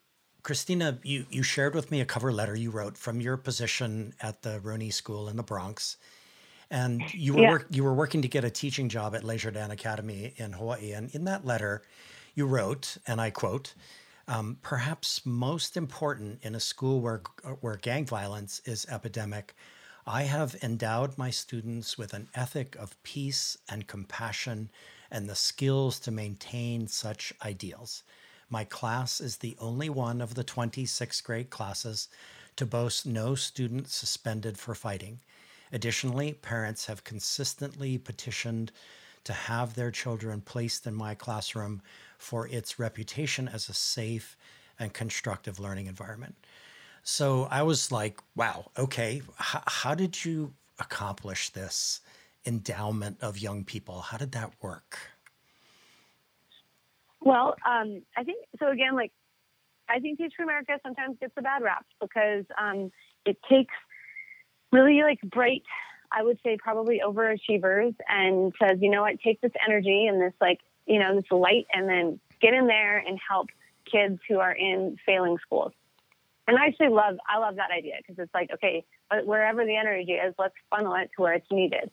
[0.44, 4.42] Christina, you you shared with me a cover letter you wrote from your position at
[4.42, 5.98] the Rooney School in the Bronx.
[6.70, 7.50] And you were yeah.
[7.50, 10.94] work, you were working to get a teaching job at Le Jardin Academy in Hawaii.
[10.94, 11.84] And in that letter,
[12.34, 13.76] you wrote, and I quote,
[14.28, 17.22] um, perhaps most important in a school where,
[17.62, 19.56] where gang violence is epidemic,
[20.06, 24.70] I have endowed my students with an ethic of peace and compassion
[25.10, 28.04] and the skills to maintain such ideals.
[28.50, 32.10] My class is the only one of the 26th grade classes
[32.56, 35.20] to boast no student suspended for fighting.
[35.72, 38.72] Additionally, parents have consistently petitioned
[39.24, 41.82] to have their children placed in my classroom
[42.24, 44.38] for its reputation as a safe
[44.80, 46.36] and constructive learning environment.
[47.04, 52.00] So I was like, wow, okay, H- how did you accomplish this
[52.46, 54.02] endowment of young people?
[54.02, 54.98] How did that work?
[57.20, 58.70] Well, um, I think so.
[58.70, 59.12] Again, like
[59.90, 62.90] I think Teach for America sometimes gets a bad rap because um,
[63.26, 63.74] it takes
[64.72, 65.64] really like bright,
[66.12, 70.34] I would say probably overachievers, and says, you know what, take this energy and this
[70.40, 73.48] like you know, this light and then get in there and help
[73.90, 75.72] kids who are in failing schools.
[76.48, 78.86] And I actually love, I love that idea because it's like, okay,
[79.24, 81.90] wherever the energy is, let's funnel it to where it's needed.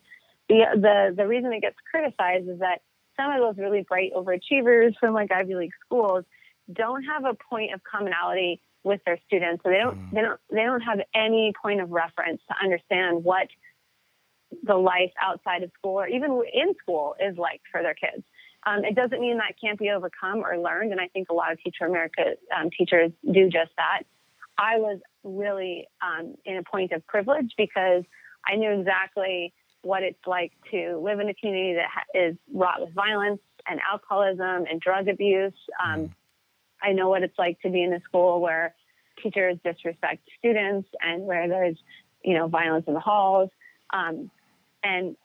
[0.49, 2.83] The, the, the reason it gets criticized is that
[3.17, 6.25] some of those really bright overachievers from like Ivy League schools
[6.73, 9.63] don't have a point of commonality with their students.
[9.63, 10.11] So they don't, mm.
[10.13, 13.49] they don't, they don't have any point of reference to understand what
[14.65, 18.25] the life outside of school or even in school is like for their kids.
[18.67, 21.53] Um, it doesn't mean that can't be overcome or learned, and I think a lot
[21.53, 24.03] of Teach for America um, teachers do just that.
[24.59, 28.05] I was really um, in a point of privilege because
[28.47, 32.81] I knew exactly what it's like to live in a community that ha- is wrought
[32.81, 35.55] with violence and alcoholism and drug abuse.
[35.83, 36.11] Um, mm.
[36.83, 38.75] I know what it's like to be in a school where
[39.23, 41.77] teachers disrespect students and where there's,
[42.23, 43.51] you know, violence in the halls.
[43.93, 44.31] Um,
[44.83, 45.17] and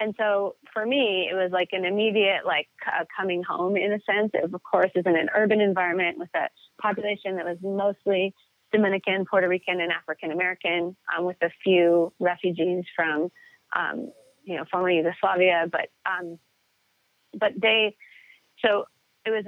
[0.00, 4.00] and so for me, it was like an immediate, like uh, coming home in a
[4.00, 4.30] sense.
[4.32, 6.48] It, of course, is in an urban environment with a
[6.80, 8.34] population that was mostly
[8.72, 13.30] Dominican, Puerto Rican, and African American, um, with a few refugees from,
[13.76, 14.10] um,
[14.42, 15.66] you know, former Yugoslavia.
[15.70, 16.38] But, um,
[17.38, 17.94] but they,
[18.64, 18.84] so
[19.26, 19.44] it was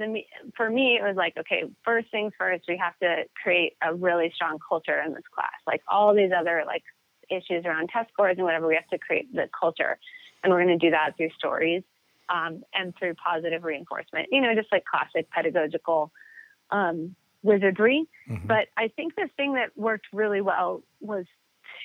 [0.55, 0.99] for me.
[1.01, 5.01] It was like, okay, first things first, we have to create a really strong culture
[5.03, 5.49] in this class.
[5.65, 6.83] Like all these other like
[7.29, 9.97] issues around test scores and whatever, we have to create the culture.
[10.43, 11.83] And we're going to do that through stories
[12.29, 16.11] um, and through positive reinforcement, you know, just like classic pedagogical
[16.71, 18.05] um, wizardry.
[18.29, 18.47] Mm-hmm.
[18.47, 21.25] But I think the thing that worked really well was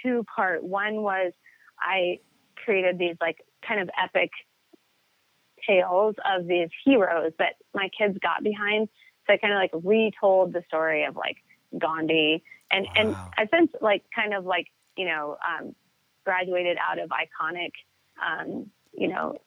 [0.02, 0.64] two part.
[0.64, 1.32] One was
[1.80, 2.20] I
[2.56, 4.30] created these like kind of epic
[5.66, 8.88] tales of these heroes that my kids got behind.
[9.26, 11.36] So I kind of like retold the story of like
[11.76, 12.92] Gandhi and, wow.
[12.96, 15.74] and I since like kind of like, you know, um,
[16.24, 17.72] graduated out of iconic
[18.24, 19.40] um, you know,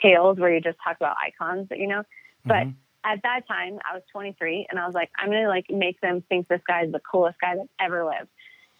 [0.00, 2.02] tales where you just talk about icons, you know.
[2.44, 2.70] But mm-hmm.
[3.04, 6.22] at that time, I was 23, and I was like, I'm gonna like make them
[6.28, 8.28] think this guy is the coolest guy that ever lived,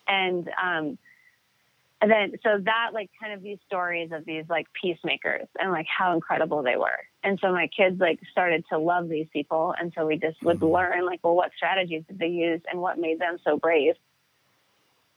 [0.07, 0.99] and um,
[2.01, 5.87] and then so that like kind of these stories of these like peacemakers and like
[5.87, 9.93] how incredible they were, and so my kids like started to love these people, and
[9.97, 10.75] so we just would mm-hmm.
[10.75, 13.95] learn like, well, what strategies did they use and what made them so brave.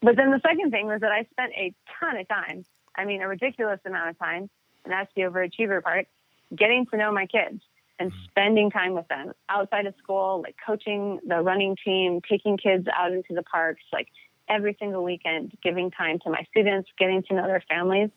[0.01, 2.65] But then the second thing was that I spent a ton of time
[2.97, 4.49] I mean, a ridiculous amount of time,
[4.83, 6.07] and that's the overachiever part,
[6.55, 7.61] getting to know my kids
[7.99, 8.25] and mm-hmm.
[8.29, 13.11] spending time with them outside of school, like coaching the running team, taking kids out
[13.11, 14.07] into the parks, like
[14.47, 18.09] every single weekend, giving time to my students, getting to know their families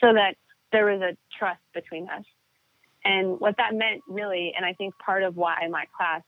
[0.00, 0.34] so that
[0.72, 2.24] there was a trust between us.
[3.04, 6.22] And what that meant really, and I think part of why my class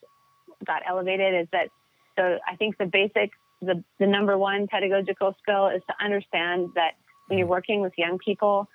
[0.66, 1.68] got elevated is that
[2.16, 3.30] so I think the basic
[3.62, 6.92] the, the number one pedagogical skill is to understand that
[7.30, 8.68] when you're working with young people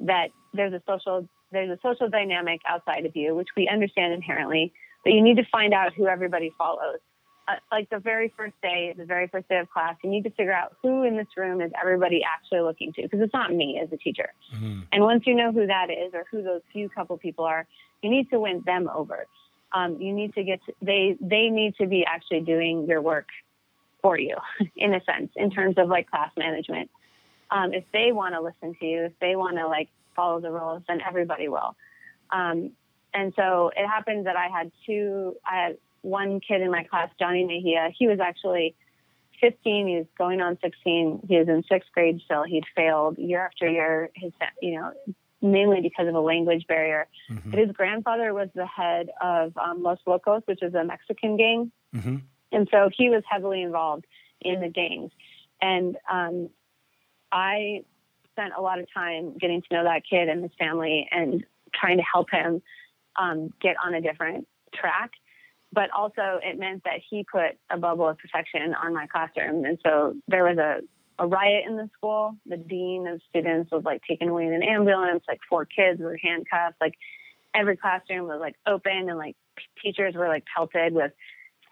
[0.00, 4.72] that there's a social there's a social dynamic outside of you, which we understand inherently,
[5.04, 6.98] but you need to find out who everybody follows.
[7.48, 10.30] uh, like the very first day, the very first day of class, you need to
[10.30, 13.80] figure out who in this room is everybody actually looking to, because it's not me
[13.82, 14.32] as a teacher.
[14.54, 14.80] Mm-hmm.
[14.92, 17.66] And once you know who that is, or who those few couple people are,
[18.02, 19.26] you need to win them over.
[19.72, 23.28] Um, you need to get to, they they need to be actually doing your work
[24.02, 24.36] for you,
[24.76, 26.90] in a sense, in terms of like class management.
[27.50, 30.50] Um, if they want to listen to you, if they want to like follow the
[30.50, 31.76] rules, then everybody will.
[32.30, 32.72] Um,
[33.14, 35.36] and so it happened that I had two.
[35.44, 37.90] I had one kid in my class, Johnny Mejia.
[37.96, 38.74] He was actually
[39.40, 39.88] 15.
[39.88, 41.26] He was going on 16.
[41.28, 42.42] He was in sixth grade still.
[42.44, 44.10] He'd failed year after year.
[44.14, 44.92] His, you know,
[45.42, 47.06] mainly because of a language barrier.
[47.30, 47.50] Mm-hmm.
[47.50, 51.72] But his grandfather was the head of um, Los Locos, which is a Mexican gang,
[51.94, 52.16] mm-hmm.
[52.52, 54.06] and so he was heavily involved
[54.40, 55.12] in the gangs.
[55.60, 56.50] And um,
[57.32, 57.82] I
[58.32, 61.96] spent a lot of time getting to know that kid and his family and trying
[61.96, 62.62] to help him
[63.16, 65.10] um, get on a different track.
[65.72, 69.64] But also, it meant that he put a bubble of protection on my classroom.
[69.64, 70.80] And so there was a,
[71.18, 72.36] a riot in the school.
[72.46, 75.24] The dean of students was like taken away in an ambulance.
[75.26, 76.76] Like four kids were handcuffed.
[76.80, 76.94] Like
[77.54, 79.36] every classroom was like open, and like
[79.82, 81.12] teachers were like pelted with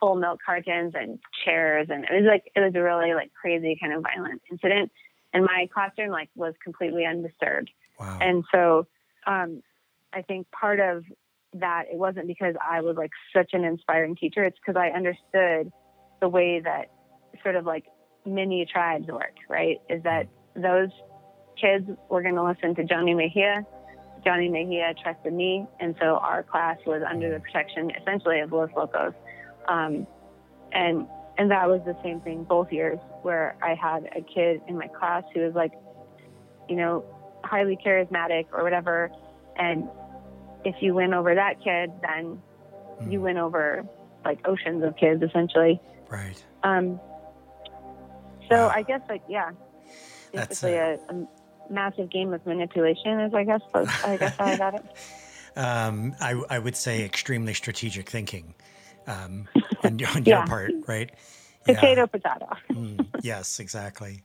[0.01, 1.87] full milk cartons and chairs.
[1.89, 4.91] And it was like, it was a really like crazy kind of violent incident.
[5.35, 7.71] And my classroom like was completely undisturbed.
[8.01, 8.19] Wow.
[8.21, 8.87] And so
[9.27, 9.63] um,
[10.13, 11.05] I think part of
[11.55, 14.45] that it wasn't because I was like such an inspiring teacher.
[14.45, 15.73] It's because I understood
[16.21, 16.91] the way that
[17.43, 17.85] sort of like
[18.25, 19.79] mini tribes work, right?
[19.91, 20.91] Is that those
[21.61, 23.67] kids were going to listen to Johnny Mejia.
[24.25, 25.67] Johnny Mejia trusted me.
[25.81, 29.13] And so our class was under the protection essentially of Los Locos.
[29.69, 30.07] Um,
[30.73, 31.07] and,
[31.37, 34.89] and that was the same thing both years where I had a kid in my
[34.89, 35.73] class who was like,
[36.69, 37.05] you know,
[37.43, 39.11] highly charismatic or whatever.
[39.57, 39.89] And
[40.65, 42.41] if you win over that kid, then
[43.01, 43.13] mm.
[43.13, 43.85] you win over
[44.25, 45.81] like oceans of kids essentially.
[46.09, 46.43] Right.
[46.63, 47.01] Um,
[48.49, 48.73] so wow.
[48.75, 49.51] I guess like yeah,
[50.33, 51.29] basically a, a, a,
[51.71, 54.85] massive game of manipulation is I guess I guess how I got it.
[55.57, 58.55] Um, I I would say extremely strategic thinking,
[59.07, 59.49] um,
[59.83, 60.21] on, on yeah.
[60.25, 61.11] your part, right?
[61.65, 62.07] Potato, yeah.
[62.07, 62.49] potato.
[62.71, 64.23] mm, yes, exactly.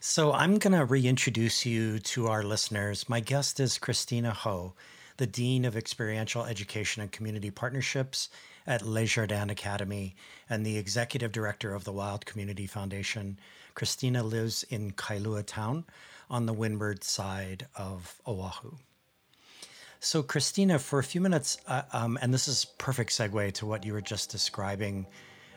[0.00, 3.08] So I'm going to reintroduce you to our listeners.
[3.08, 4.74] My guest is Christina Hoe
[5.16, 8.28] the Dean of Experiential Education and Community Partnerships
[8.66, 10.16] at Le Jardin Academy
[10.50, 13.38] and the Executive Director of the Wild Community Foundation.
[13.74, 15.84] Christina lives in Kailua Town
[16.28, 18.72] on the windward side of Oahu.
[20.04, 23.84] So, Christina, for a few minutes, uh, um, and this is perfect segue to what
[23.84, 25.06] you were just describing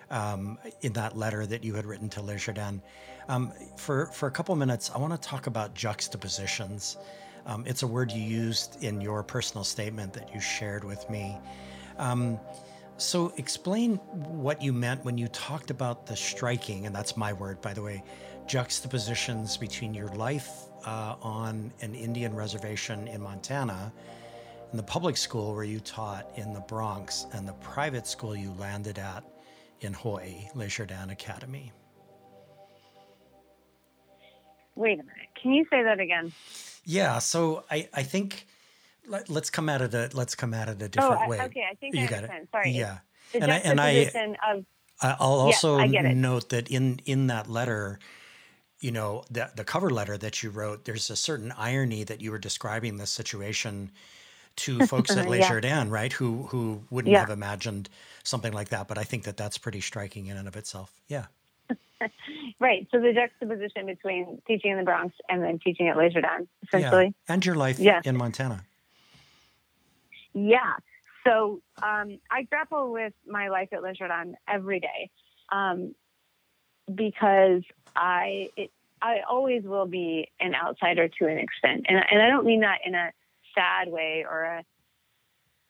[0.09, 2.81] um, in that letter that you had written to Jardin.
[3.27, 6.97] Um, for for a couple minutes, I want to talk about juxtapositions
[7.47, 11.37] um, it's a word you used in your personal statement that you shared with me.
[11.97, 12.39] Um,
[12.97, 17.61] so, explain what you meant when you talked about the striking, and that's my word,
[17.61, 18.03] by the way,
[18.47, 20.49] juxtapositions between your life
[20.85, 23.93] uh, on an Indian reservation in Montana
[24.71, 28.51] and the public school where you taught in the Bronx and the private school you
[28.59, 29.23] landed at
[29.81, 31.71] in Hawaii, Le Jardin Academy.
[34.75, 35.29] Wait a minute.
[35.41, 36.31] Can you say that again?
[36.83, 38.45] Yeah, so I I think
[39.07, 41.41] let, us come at it a let's come at it a oh, different oh, way.
[41.41, 42.31] Okay, I think you I got it.
[42.51, 42.71] Sorry.
[42.71, 42.99] Yeah,
[43.31, 43.89] the and I, and I
[44.47, 44.65] of,
[45.01, 47.99] I'll also yeah, note that in in that letter,
[48.79, 52.31] you know, the the cover letter that you wrote, there's a certain irony that you
[52.31, 53.91] were describing the situation
[54.57, 55.85] to folks at Les yeah.
[55.87, 56.11] Right?
[56.13, 57.21] Who who wouldn't yeah.
[57.21, 57.89] have imagined
[58.23, 60.91] something like that, but I think that that's pretty striking in and of itself.
[61.07, 61.25] Yeah.
[62.59, 62.87] right.
[62.91, 67.05] So the juxtaposition between teaching in the Bronx and then teaching at Le Jardin, essentially.
[67.05, 67.33] Yeah.
[67.33, 68.01] And your life yeah.
[68.03, 68.63] in Montana.
[70.33, 70.73] Yeah.
[71.25, 75.09] So um, I grapple with my life at Le Jardin every day
[75.49, 75.95] um,
[76.93, 77.63] because
[77.95, 82.45] I it, I always will be an outsider to an extent, and and I don't
[82.45, 83.11] mean that in a
[83.57, 84.63] sad way or a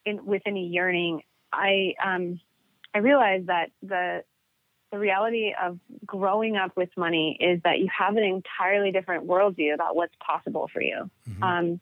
[0.05, 1.21] in with any yearning.
[1.51, 2.39] I um,
[2.93, 4.23] I realize that the
[4.91, 9.73] the reality of growing up with money is that you have an entirely different worldview
[9.73, 11.09] about what's possible for you.
[11.29, 11.43] Mm-hmm.
[11.43, 11.79] Um,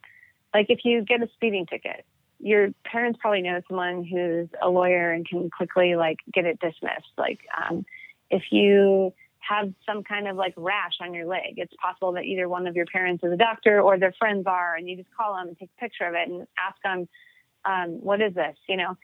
[0.54, 2.04] like if you get a speeding ticket,
[2.40, 7.12] your parents probably know someone who's a lawyer and can quickly like get it dismissed.
[7.18, 7.40] Like
[7.70, 7.86] um,
[8.30, 9.14] if you
[9.48, 12.76] have some kind of like rash on your leg, it's possible that either one of
[12.76, 15.58] your parents is a doctor or their friends are, and you just call them and
[15.58, 17.08] take a picture of it and ask them,
[17.66, 18.98] um, "What is this?" You know.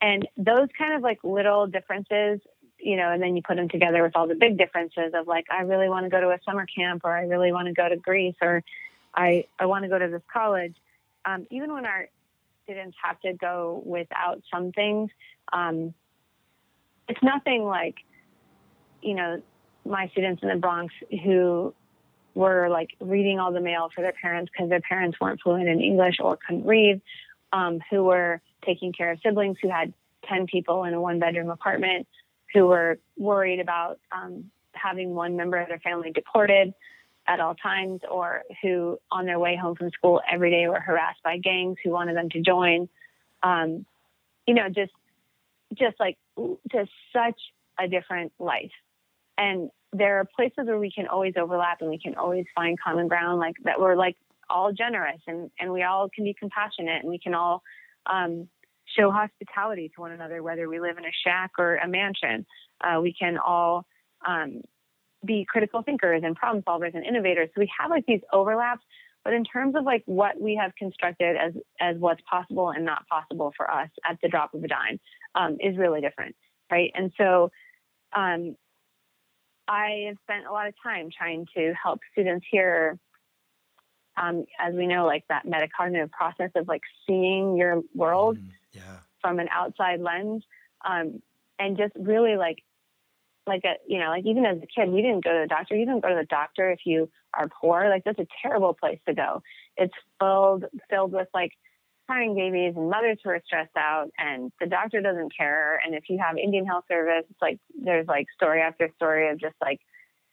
[0.00, 2.40] And those kind of like little differences
[2.84, 5.46] you know, and then you put them together with all the big differences of like,
[5.50, 7.88] I really want to go to a summer camp or I really want to go
[7.88, 8.62] to Greece or
[9.14, 10.74] I, I want to go to this college.
[11.24, 12.08] Um, even when our
[12.64, 15.10] students have to go without some things,
[15.52, 15.94] um,
[17.08, 17.96] it's nothing like,
[19.02, 19.42] you know,
[19.84, 20.92] my students in the Bronx
[21.24, 21.74] who
[22.34, 25.80] were like reading all the mail for their parents because their parents weren't fluent in
[25.80, 27.00] English or couldn't read,
[27.52, 29.92] um, who were taking care of siblings who had
[30.28, 32.06] 10 people in a one bedroom apartment,
[32.52, 36.74] who were worried about um, having one member of their family deported
[37.26, 41.22] at all times, or who on their way home from school every day were harassed
[41.22, 42.88] by gangs who wanted them to join.
[43.42, 43.86] Um,
[44.46, 44.92] you know, just
[45.74, 46.18] just like
[46.70, 47.40] just such
[47.78, 48.72] a different life.
[49.38, 53.08] And there are places where we can always overlap and we can always find common
[53.08, 54.16] ground, like that we're like
[54.50, 57.62] all generous and, and we all can be compassionate and we can all
[58.06, 58.48] um,
[58.96, 62.44] show hospitality to one another, whether we live in a shack or a mansion.
[62.80, 63.86] Uh, we can all
[64.26, 64.60] um,
[65.24, 67.48] be critical thinkers and problem solvers and innovators.
[67.54, 68.82] So we have like these overlaps,
[69.24, 73.06] but in terms of like what we have constructed as as what's possible and not
[73.08, 75.00] possible for us at the drop of a dime
[75.34, 76.36] um, is really different,
[76.70, 76.92] right?
[76.94, 77.50] And so
[78.14, 78.56] um,
[79.68, 82.98] I have spent a lot of time trying to help students here.
[84.16, 88.98] Um, as we know, like that metacognitive process of like seeing your world mm, yeah.
[89.20, 90.44] from an outside lens,
[90.84, 91.20] um,
[91.58, 92.62] and just really like,
[93.46, 95.74] like a you know, like even as a kid, we didn't go to the doctor.
[95.74, 97.88] You didn't go to the doctor if you are poor.
[97.88, 99.42] Like that's a terrible place to go.
[99.76, 101.52] It's filled filled with like
[102.06, 105.80] crying babies and mothers who are stressed out and the doctor doesn't care.
[105.84, 109.38] And if you have indian health service it's like there's like story after story of
[109.38, 109.80] just like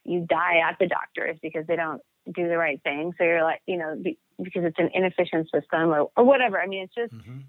[0.04, 2.02] you die at the doctors because they don't
[2.32, 3.12] do the right thing.
[3.18, 4.02] So you're like you know
[4.42, 6.60] because it's an inefficient system or, or whatever.
[6.60, 7.40] I mean it's just mm-hmm.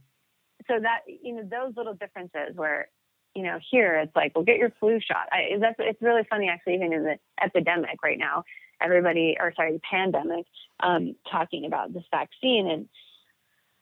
[0.67, 2.87] so that you know those little differences where
[3.35, 5.27] you know here it's like well get your flu shot.
[5.31, 8.43] I, that's it's really funny actually even in the epidemic right now
[8.81, 10.45] everybody or sorry the pandemic
[10.81, 12.87] um, talking about this vaccine and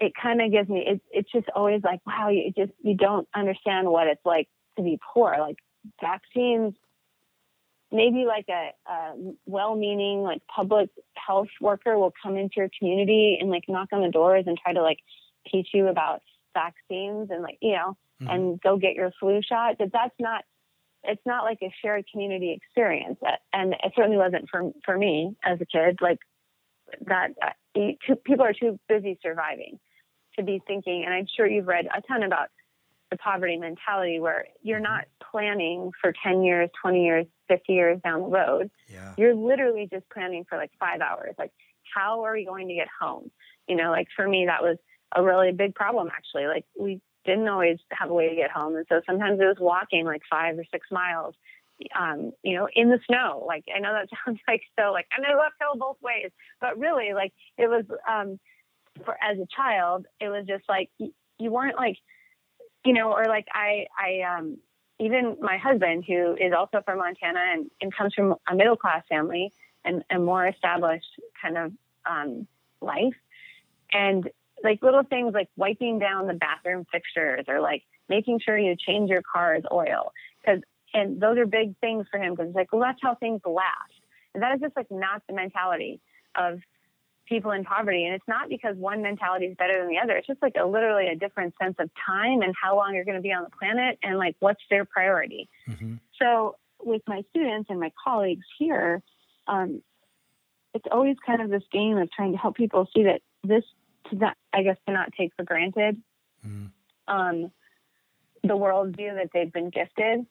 [0.02, 3.28] it kind of gives me it, it's just always like wow you just you don't
[3.36, 5.36] understand what it's like to be poor.
[5.40, 5.58] Like
[6.02, 6.74] vaccines
[7.92, 9.14] maybe like a, a
[9.46, 14.10] well-meaning like public health worker will come into your community and like knock on the
[14.10, 15.00] doors and try to like
[15.52, 16.22] teach you about
[16.54, 18.30] vaccines and like you know mm-hmm.
[18.30, 19.76] and go get your flu shot.
[19.78, 20.44] But that's not
[21.04, 23.20] it's not like a shared community experience.
[23.54, 26.00] And it certainly wasn't for for me as a kid.
[26.02, 26.20] Like
[27.06, 27.80] that uh,
[28.26, 29.80] people are too busy surviving
[30.38, 32.50] to be thinking, and I'm sure you've read a ton about
[33.12, 38.22] the poverty mentality where you're not planning for 10 years, 20 years, 50 years down
[38.22, 38.72] the road.
[38.88, 39.14] Yeah.
[39.18, 41.36] You're literally just planning for like five hours.
[41.38, 41.52] Like,
[41.94, 43.30] how are we going to get home?
[43.68, 44.78] You know, like for me, that was
[45.14, 46.48] a really big problem actually.
[46.48, 48.76] Like, we didn't always have a way to get home.
[48.76, 51.36] And so sometimes it was walking like five or six miles,
[52.00, 53.44] um, you know, in the snow.
[53.46, 56.80] Like, I know that sounds like so, like, and I left hill both ways, but
[56.80, 58.40] really, like, it was, um,
[59.06, 60.90] for as a child, it was just like
[61.42, 61.98] you weren't like,
[62.86, 64.58] you know, or like I, I, um,
[65.00, 69.04] even my husband, who is also from Montana and, and comes from a middle class
[69.10, 69.52] family
[69.84, 71.08] and a more established
[71.42, 71.72] kind of
[72.10, 72.48] um,
[72.82, 73.16] life,
[73.92, 74.30] and
[74.64, 79.10] like little things like wiping down the bathroom fixtures or like making sure you change
[79.10, 80.12] your car's oil.
[80.40, 80.62] Because
[80.94, 83.94] and those are big things for him because it's like well that's how things last.
[84.34, 86.00] And that is just like not the mentality
[86.36, 86.60] of
[87.32, 88.06] people in poverty.
[88.06, 90.18] And it's not because one mentality is better than the other.
[90.18, 93.16] It's just like a literally a different sense of time and how long you're going
[93.16, 95.50] to be on the planet and like what's their priority.
[95.68, 95.96] Mm-hmm.
[96.22, 99.02] So with my students and my colleagues here,
[99.48, 99.82] um,
[100.74, 103.64] it's always kind of this game of trying to help people see that this,
[104.12, 106.02] that I guess, cannot take for granted
[106.46, 106.66] mm-hmm.
[107.14, 107.52] um,
[108.44, 110.26] the worldview that they've been gifted,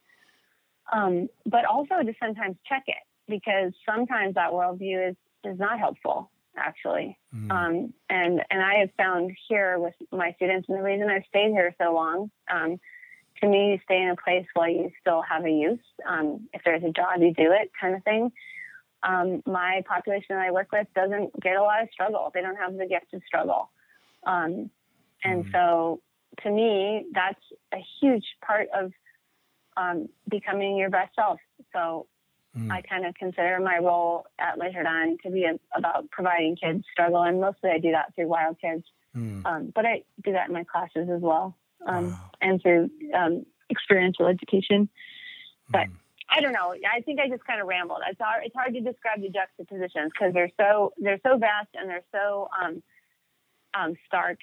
[0.92, 6.30] um, but also to sometimes check it because sometimes that worldview is is not helpful
[6.57, 7.18] actually.
[7.34, 7.51] Mm.
[7.51, 11.51] Um, and and I have found here with my students, and the reason I've stayed
[11.51, 12.78] here so long, um,
[13.40, 15.78] to me, you stay in a place while you still have a use.
[16.09, 18.32] Um, if there's a job, you do it, kind of thing.
[19.03, 22.30] Um, my population that I work with doesn't get a lot of struggle.
[22.34, 23.70] They don't have the gift of struggle,
[24.26, 24.70] um,
[25.24, 25.53] and mm.
[25.53, 26.01] so
[26.42, 27.40] to me, that's
[27.72, 28.92] a huge part of
[29.76, 31.40] um, becoming your best self.
[31.72, 32.07] So
[32.57, 32.70] Mm.
[32.70, 37.22] I kind of consider my role at Leisure to be a, about providing kids struggle,
[37.22, 38.84] and mostly I do that through Wild Kids.
[39.16, 39.46] Mm.
[39.46, 42.30] Um, but I do that in my classes as well, um, wow.
[42.40, 44.88] and through um, experiential education.
[45.68, 45.92] But mm.
[46.28, 46.74] I don't know.
[46.92, 48.01] I think I just kind of rambled.
[48.09, 51.88] It's hard, it's hard to describe the juxtapositions because they're so they're so vast and
[51.88, 52.82] they're so um,
[53.74, 54.38] um, stark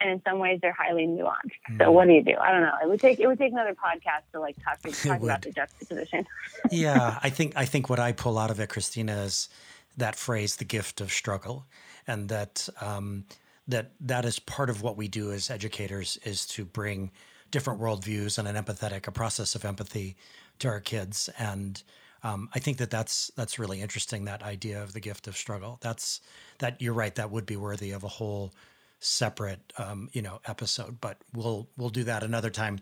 [0.00, 1.52] and in some ways they're highly nuanced.
[1.70, 1.78] Mm.
[1.78, 2.34] So what do you do?
[2.40, 2.74] I don't know.
[2.82, 5.52] It would take it would take another podcast to like talk, to, talk about the
[5.52, 6.26] juxtaposition.
[6.70, 9.48] yeah, I think I think what I pull out of it, Christina, is
[9.96, 11.66] that phrase, "the gift of struggle,"
[12.06, 13.24] and that um,
[13.66, 17.10] that that is part of what we do as educators is to bring
[17.50, 20.16] different worldviews and an empathetic, a process of empathy
[20.58, 21.30] to our kids.
[21.38, 21.82] And
[22.22, 24.24] um, I think that that's that's really interesting.
[24.24, 25.78] That idea of the gift of struggle.
[25.80, 26.20] That's
[26.58, 27.14] that you're right.
[27.14, 28.52] That would be worthy of a whole
[29.00, 31.00] separate um, you know episode.
[31.00, 32.80] But we'll we'll do that another time.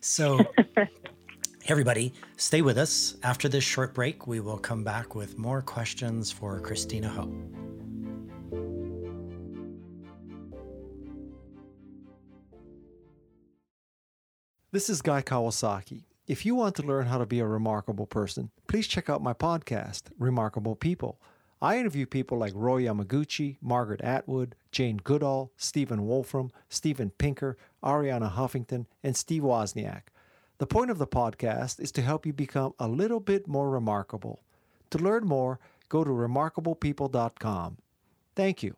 [0.00, 0.40] So.
[1.66, 3.16] Everybody, stay with us.
[3.22, 7.30] After this short break, we will come back with more questions for Christina Hoe.
[14.72, 16.04] This is Guy Kawasaki.
[16.28, 19.34] If you want to learn how to be a remarkable person, please check out my
[19.34, 21.20] podcast, Remarkable People.
[21.62, 28.32] I interview people like Roy Yamaguchi, Margaret Atwood, Jane Goodall, Stephen Wolfram, Steven Pinker, Arianna
[28.32, 30.04] Huffington, and Steve Wozniak.
[30.56, 34.40] The point of the podcast is to help you become a little bit more remarkable.
[34.90, 37.76] To learn more, go to remarkablepeople.com.
[38.34, 38.76] Thank you.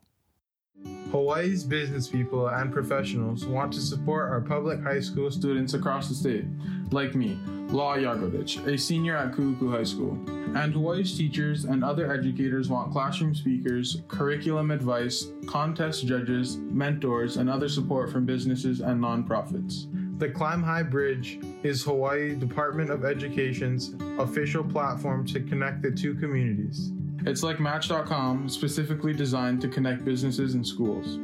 [1.12, 6.14] Hawaii's business people and professionals want to support our public high school students across the
[6.14, 6.46] state,
[6.90, 10.18] like me, Law Yagovich, a senior at Ku'uku High School.
[10.56, 17.50] And Hawaii's teachers and other educators want classroom speakers, curriculum advice, contest judges, mentors, and
[17.50, 19.86] other support from businesses and nonprofits.
[20.18, 26.14] The Climb High Bridge is Hawaii Department of Education's official platform to connect the two
[26.14, 26.92] communities.
[27.24, 31.18] It's like Match.com, specifically designed to connect businesses and schools.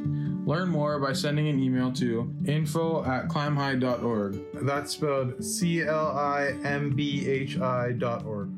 [0.47, 4.39] Learn more by sending an email to info at climbhigh.org.
[4.65, 8.49] That's spelled C L I M B H I dot org.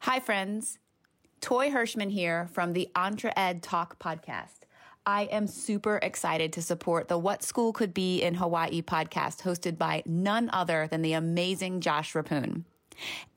[0.00, 0.78] Hi, friends.
[1.40, 4.62] Toy Hirschman here from the Entre Ed Talk podcast.
[5.06, 9.78] I am super excited to support the What School Could Be in Hawaii podcast hosted
[9.78, 12.64] by none other than the amazing Josh Reppun.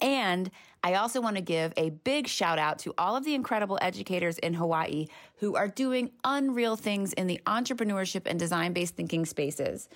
[0.01, 0.51] And
[0.85, 4.37] I also want to give a big shout out to all of the incredible educators
[4.37, 5.07] in Hawaii
[5.37, 9.89] who are doing unreal things in the entrepreneurship and design based thinking spaces.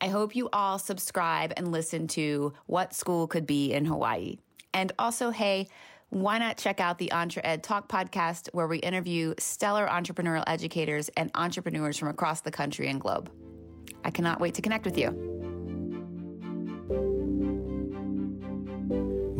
[0.00, 4.38] I hope you all subscribe and listen to What School Could Be in Hawaii.
[4.74, 5.68] And also, hey,
[6.08, 11.08] why not check out the Entre Ed Talk podcast, where we interview stellar entrepreneurial educators
[11.16, 13.30] and entrepreneurs from across the country and globe?
[14.04, 15.51] I cannot wait to connect with you.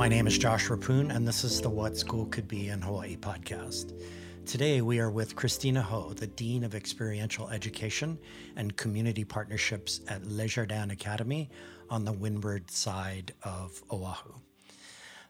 [0.02, 3.16] My name is Josh Reppun, and this is the What School Could Be in Hawaii
[3.16, 3.96] podcast.
[4.44, 8.18] Today, we are with Christina Hoe, the Dean of Experiential Education
[8.56, 11.50] and Community Partnerships at Jardin Academy
[11.88, 14.32] on the windward side of Oahu.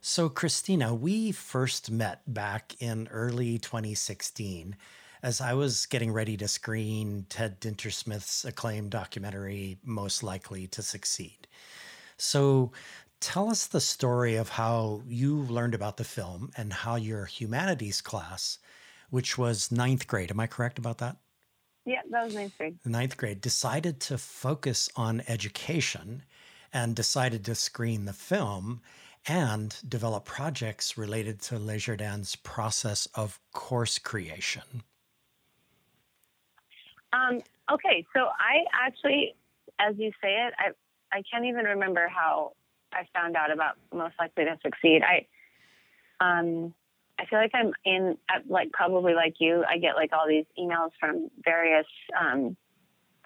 [0.00, 4.74] So, Christina, we first met back in early 2016
[5.22, 11.46] as I was getting ready to screen Ted Dintersmith's acclaimed documentary, Most Likely to Succeed.
[12.16, 12.70] So,
[13.22, 18.00] tell us the story of how you learned about the film and how your humanities
[18.00, 18.58] class,
[19.10, 21.16] which was ninth grade, am I correct about that?
[21.86, 22.78] Yeah, that was ninth grade.
[22.84, 26.24] Ninth grade decided to focus on education
[26.72, 28.80] and decided to screen the film
[29.26, 34.82] and develop projects related to Le Jardin's process of course creation.
[37.12, 39.34] Um, okay, so I actually,
[39.78, 40.70] as you say it, I
[41.16, 42.52] I can't even remember how
[42.92, 45.02] I found out about most likely to succeed.
[45.02, 45.26] I
[46.20, 46.74] um
[47.22, 48.16] I feel like I'm in
[48.48, 49.64] like probably like you.
[49.68, 51.86] I get like all these emails from various
[52.20, 52.56] um,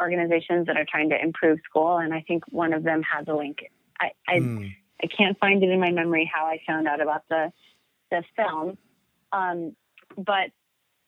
[0.00, 3.34] organizations that are trying to improve school, and I think one of them has a
[3.34, 3.70] link.
[3.98, 4.74] I I, mm.
[5.02, 7.52] I can't find it in my memory how I found out about the
[8.10, 8.76] the film,
[9.32, 9.74] um,
[10.16, 10.50] but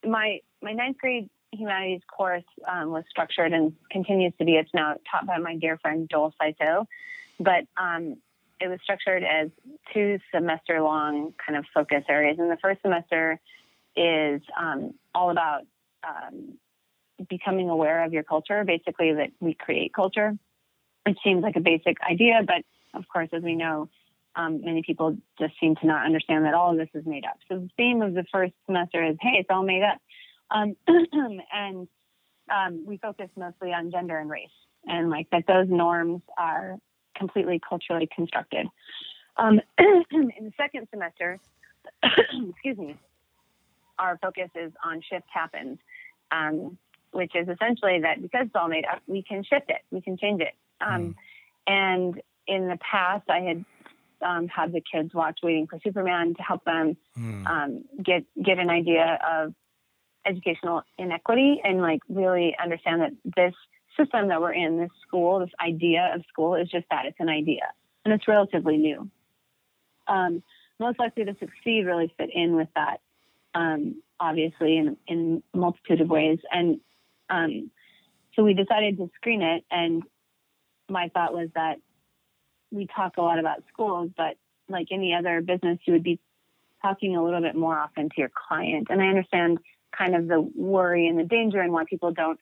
[0.06, 4.52] my my ninth grade humanities course um, was structured and continues to be.
[4.52, 6.86] It's now taught by my dear friend Joel Saito,
[7.38, 8.16] but um,
[8.60, 9.50] it was structured as
[9.92, 12.36] two semester long kind of focus areas.
[12.38, 13.40] And the first semester
[13.96, 15.62] is um, all about
[16.06, 16.58] um,
[17.28, 20.36] becoming aware of your culture, basically, that we create culture.
[21.06, 23.88] It seems like a basic idea, but of course, as we know,
[24.36, 27.38] um, many people just seem to not understand that all of this is made up.
[27.48, 29.98] So the theme of the first semester is, hey, it's all made up.
[30.50, 30.76] Um,
[31.52, 31.88] and
[32.50, 34.50] um, we focus mostly on gender and race
[34.86, 36.78] and like that those norms are
[37.18, 38.66] completely culturally constructed.
[39.36, 41.38] Um, in the second semester,
[42.02, 42.96] excuse me,
[43.98, 45.78] our focus is on shift happens,
[46.30, 46.78] um,
[47.12, 50.16] which is essentially that because it's all made up, we can shift it, we can
[50.16, 50.54] change it.
[50.80, 51.14] Um, mm.
[51.66, 53.64] And in the past, I had
[54.20, 57.46] um, had the kids watch Waiting for Superman to help them mm.
[57.46, 59.54] um, get get an idea of
[60.26, 63.54] educational inequity and like really understand that this
[64.00, 67.28] system that we're in, this school, this idea of school is just that it's an
[67.28, 67.62] idea
[68.04, 69.10] and it's relatively new.
[70.06, 70.42] Um,
[70.78, 73.00] most likely to succeed really fit in with that,
[73.54, 76.38] um, obviously, in, in a multitude of ways.
[76.50, 76.80] And
[77.28, 77.70] um,
[78.34, 79.64] so we decided to screen it.
[79.70, 80.02] And
[80.88, 81.78] my thought was that
[82.70, 84.36] we talk a lot about schools, but
[84.68, 86.20] like any other business, you would be
[86.82, 88.88] talking a little bit more often to your client.
[88.90, 89.58] And I understand
[89.96, 92.38] kind of the worry and the danger and why people don't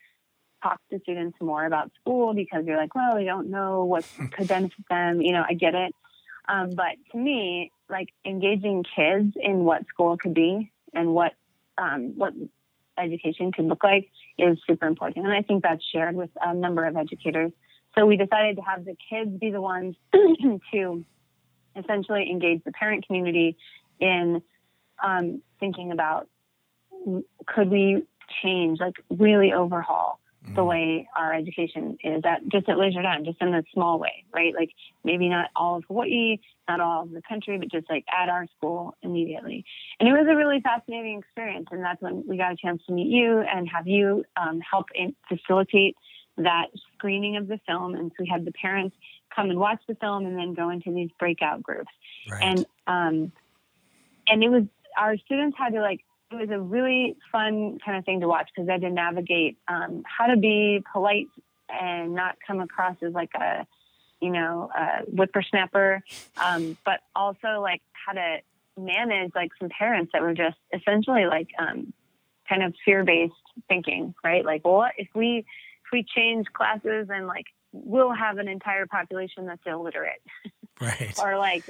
[0.66, 4.48] talk to students more about school because you're like, well, we don't know what could
[4.48, 5.20] benefit them.
[5.20, 5.94] You know, I get it.
[6.48, 11.32] Um, but to me, like engaging kids in what school could be and what
[11.78, 12.32] um, what
[12.98, 14.08] education could look like
[14.38, 15.26] is super important.
[15.26, 17.52] And I think that's shared with a number of educators.
[17.96, 21.04] So we decided to have the kids be the ones to
[21.76, 23.58] essentially engage the parent community
[24.00, 24.40] in
[25.04, 26.28] um, thinking about
[27.46, 28.04] could we
[28.42, 30.18] change, like really overhaul
[30.54, 30.68] the mm.
[30.68, 34.54] way our education is at just at Le Jardin, just in a small way, right?
[34.54, 34.70] Like
[35.04, 36.38] maybe not all of Hawaii,
[36.68, 39.64] not all of the country, but just like at our school immediately.
[39.98, 41.68] And it was a really fascinating experience.
[41.70, 44.86] And that's when we got a chance to meet you and have you um, help
[44.94, 45.96] in, facilitate
[46.38, 47.94] that screening of the film.
[47.94, 48.96] And so we had the parents
[49.34, 51.90] come and watch the film and then go into these breakout groups.
[52.30, 52.42] Right.
[52.42, 53.32] And um,
[54.28, 54.64] and it was
[54.98, 58.48] our students had to like it was a really fun kind of thing to watch
[58.54, 61.28] because I had to navigate um, how to be polite
[61.68, 63.66] and not come across as like a,
[64.20, 66.02] you know, a whippersnapper,
[66.38, 68.38] um, but also like how to
[68.76, 71.92] manage like some parents that were just essentially like um,
[72.48, 73.32] kind of fear-based
[73.68, 74.44] thinking, right?
[74.44, 75.38] Like, well, if we
[75.84, 80.22] if we change classes and like we'll have an entire population that's illiterate,
[80.80, 81.14] right?
[81.22, 81.62] or like,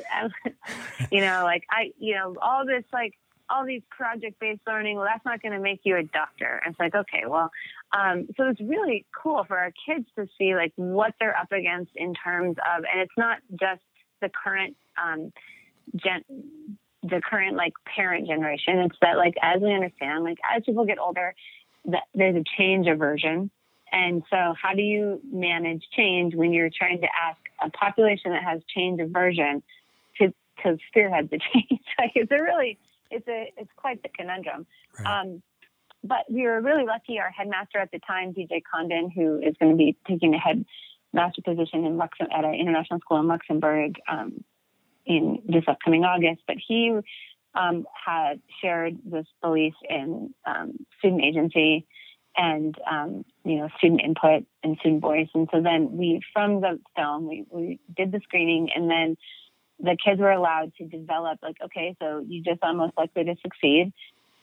[1.10, 3.14] you know, like I, you know, all this like
[3.48, 6.60] all these project based learning, well, that's not going to make you a doctor.
[6.64, 7.50] And it's like, okay, well,
[7.96, 11.92] um, so it's really cool for our kids to see like what they're up against
[11.94, 13.82] in terms of, and it's not just
[14.20, 15.32] the current, um,
[15.94, 16.22] gen,
[17.02, 18.78] the current like parent generation.
[18.78, 21.34] It's that like, as we understand, like as people get older,
[21.86, 23.50] that there's a change aversion.
[23.92, 28.42] And so how do you manage change when you're trying to ask a population that
[28.42, 29.62] has change aversion
[30.18, 30.34] to,
[30.64, 31.80] to spearhead the change?
[31.98, 32.78] like it's a really,
[33.10, 34.66] it's a it's quite the conundrum.
[34.98, 35.20] Right.
[35.20, 35.42] Um,
[36.02, 37.18] but we were really lucky.
[37.18, 41.42] Our headmaster at the time, DJ Condon, who is going to be taking a headmaster
[41.42, 44.44] position in Luxem- at an international school in Luxembourg um,
[45.04, 46.96] in this upcoming August, but he
[47.54, 51.86] um, had shared this belief in um, student agency
[52.36, 55.28] and um, you know student input and student voice.
[55.34, 59.16] And so then we, from the film, we, we did the screening, and then
[59.80, 63.34] the kids were allowed to develop like okay so you just are most likely to
[63.42, 63.92] succeed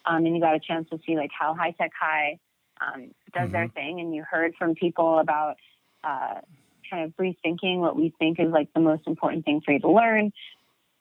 [0.06, 2.38] um, and you got a chance to see like how high tech high
[2.82, 3.52] um, does mm-hmm.
[3.54, 5.56] their thing and you heard from people about
[6.04, 6.40] uh,
[6.90, 9.92] kind of rethinking what we think is like the most important thing for you to
[9.92, 10.32] learn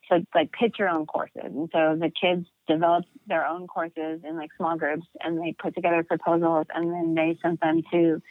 [0.09, 4.37] so like pitch your own courses and so the kids developed their own courses in
[4.37, 8.23] like small groups and they put together proposals and then they sent them to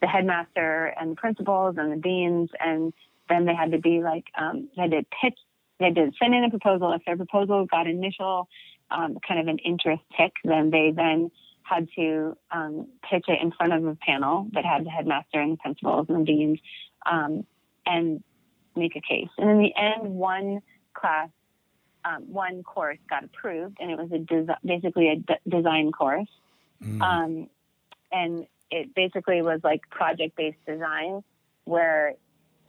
[0.00, 2.92] the headmaster and the principals and the deans and
[3.28, 5.38] then they had to be like um, they had to pitch
[5.78, 6.92] they did send in a proposal.
[6.92, 8.48] If their proposal got initial
[8.90, 11.30] um, kind of an interest tick, then they then
[11.62, 15.52] had to um, pitch it in front of a panel that had the headmaster and
[15.52, 16.58] the principals and the deans
[17.10, 17.44] um,
[17.84, 18.22] and
[18.76, 19.28] make a case.
[19.36, 20.60] And in the end, one
[20.94, 21.28] class,
[22.04, 26.28] um, one course got approved, and it was a desi- basically a d- design course.
[26.82, 27.02] Mm.
[27.02, 27.50] Um,
[28.12, 31.22] and it basically was like project based design
[31.64, 32.14] where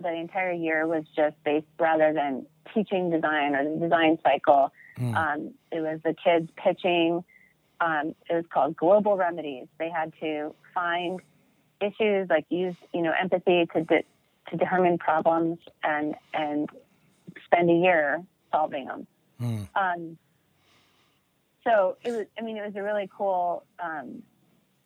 [0.02, 4.72] the entire year was just based rather than teaching design or the design cycle.
[4.98, 5.16] Mm.
[5.16, 7.24] Um, it was the kids pitching.
[7.80, 9.68] Um, it was called Global Remedies.
[9.80, 11.22] They had to find
[11.82, 14.06] issues, like use you know empathy to de-
[14.50, 16.70] to determine problems and and
[17.45, 19.08] spend a year solving them.
[19.41, 19.68] Mm.
[19.76, 20.18] Um,
[21.64, 22.26] so it was.
[22.38, 24.24] I mean, it was a really cool um,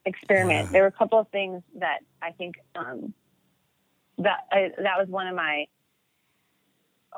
[0.06, 0.68] experiment.
[0.68, 0.72] Yeah.
[0.72, 3.14] There were a couple of things that I think um,
[4.24, 5.66] that I, that was one of my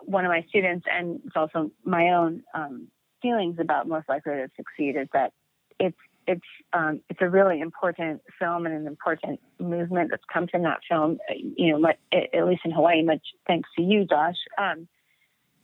[0.06, 2.88] one of my students, and it's also my own um,
[3.22, 5.32] feelings about most likely to succeed is that
[5.80, 5.98] it's
[6.28, 6.42] it's
[6.72, 11.18] um, it's a really important film and an important movement that's come from that film.
[11.30, 14.36] You know, at least in Hawaii, much thanks to you, Josh.
[14.58, 14.88] Um,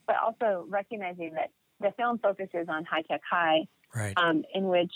[0.08, 4.14] but also recognizing that the film focuses on high tech high, right.
[4.18, 4.92] um, in which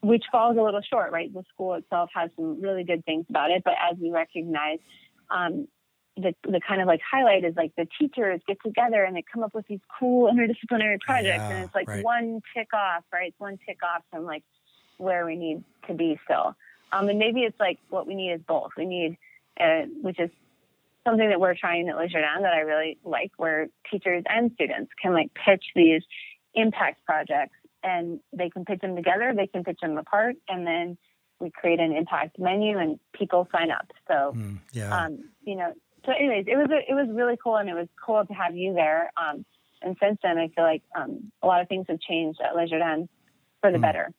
[0.00, 1.12] which falls a little short.
[1.12, 4.78] Right, the school itself has some really good things about it, but as we recognize,
[5.30, 5.68] um,
[6.16, 9.42] the the kind of like highlight is like the teachers get together and they come
[9.42, 12.04] up with these cool interdisciplinary projects yeah, and it's like right.
[12.04, 13.28] one tick off, right?
[13.28, 14.44] It's one tick off from like
[14.98, 16.54] where we need to be still.
[16.92, 18.70] Um, and maybe it's like what we need is both.
[18.76, 19.18] We need,
[19.60, 20.30] uh, which is
[21.04, 25.12] something that we're trying at Downe that I really like, where teachers and students can
[25.12, 26.02] like pitch these
[26.54, 30.96] impact projects and they can pitch them together, they can pitch them apart, and then
[31.40, 33.90] we create an impact menu and people sign up.
[34.08, 34.96] So, mm, yeah.
[34.96, 35.72] um, you know,
[36.06, 38.56] so anyways, it was a, it was really cool, and it was cool to have
[38.56, 39.10] you there.
[39.16, 39.44] Um,
[39.82, 42.66] and since then, I feel like um, a lot of things have changed at Le
[42.66, 43.08] Jardin
[43.60, 43.82] for the mm.
[43.82, 44.12] better.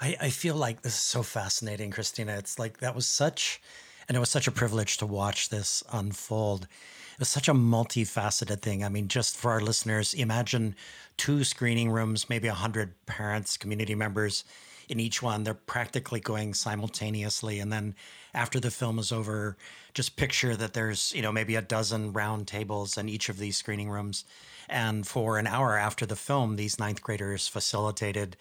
[0.00, 2.36] I, I feel like this is so fascinating, Christina.
[2.36, 3.60] It's like that was such,
[4.08, 6.64] and it was such a privilege to watch this unfold.
[6.64, 8.84] It was such a multifaceted thing.
[8.84, 10.76] I mean, just for our listeners, imagine
[11.16, 14.44] two screening rooms, maybe 100 parents, community members
[14.88, 15.44] in each one.
[15.44, 17.60] They're practically going simultaneously.
[17.60, 17.94] And then
[18.34, 19.56] after the film is over,
[19.94, 23.56] just picture that there's, you know, maybe a dozen round tables in each of these
[23.56, 24.24] screening rooms.
[24.68, 28.36] And for an hour after the film, these ninth graders facilitated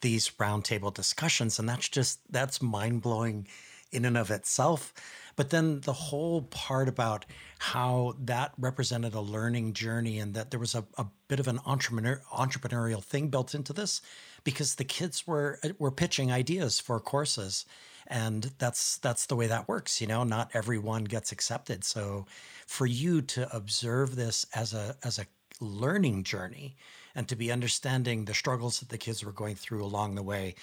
[0.00, 1.58] these roundtable discussions.
[1.58, 3.46] And that's just, that's mind blowing
[3.92, 4.94] in and of itself.
[5.36, 7.24] But then the whole part about
[7.58, 11.60] how that represented a learning journey and that there was a, a bit of an
[11.66, 14.00] entrepreneur, entrepreneurial thing built into this
[14.44, 17.66] because the kids were were pitching ideas for courses
[18.06, 20.24] and that's that's the way that works you know?
[20.24, 21.84] Not everyone gets accepted.
[21.84, 22.26] So
[22.66, 25.26] for you to observe this as a as a
[25.60, 26.76] learning journey
[27.14, 30.54] and to be understanding the struggles that the kids were going through along the way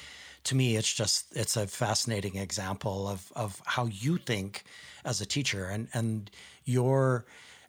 [0.44, 4.64] to me it's just it's a fascinating example of of how you think
[5.08, 5.66] as a teacher.
[5.66, 6.30] And and
[6.66, 7.26] your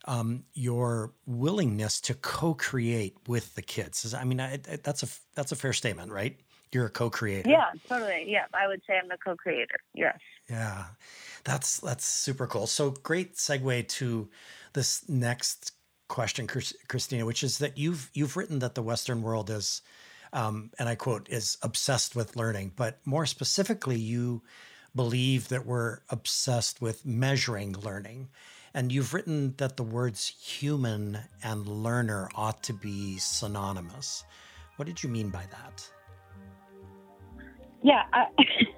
[0.09, 4.15] um, your willingness to co-create with the kids.
[4.15, 6.41] I mean, I, I, that's a that's a fair statement, right?
[6.73, 7.49] You're a co-creator.
[7.49, 8.25] Yeah, totally.
[8.27, 9.77] Yeah, I would say I'm the co-creator.
[9.95, 10.19] Yes.
[10.49, 10.85] Yeah,
[11.45, 12.67] that's that's super cool.
[12.67, 14.29] So great segue to
[14.73, 15.73] this next
[16.09, 19.83] question, Christina, which is that you've you've written that the Western world is,
[20.33, 24.43] um, and I quote, is obsessed with learning, but more specifically, you
[24.97, 28.31] believe that we're obsessed with measuring learning.
[28.79, 34.22] And you've written that the words human and learner ought to be synonymous.
[34.76, 35.91] What did you mean by that?
[37.83, 38.26] Yeah, I,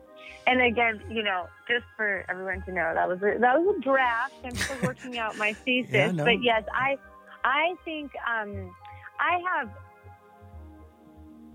[0.46, 3.80] and again, you know, just for everyone to know, that was a, that was a
[3.82, 4.32] draft.
[4.42, 6.24] I'm still working out my thesis, yeah, no.
[6.24, 6.96] but yes, I
[7.44, 8.74] I think um,
[9.20, 9.68] I have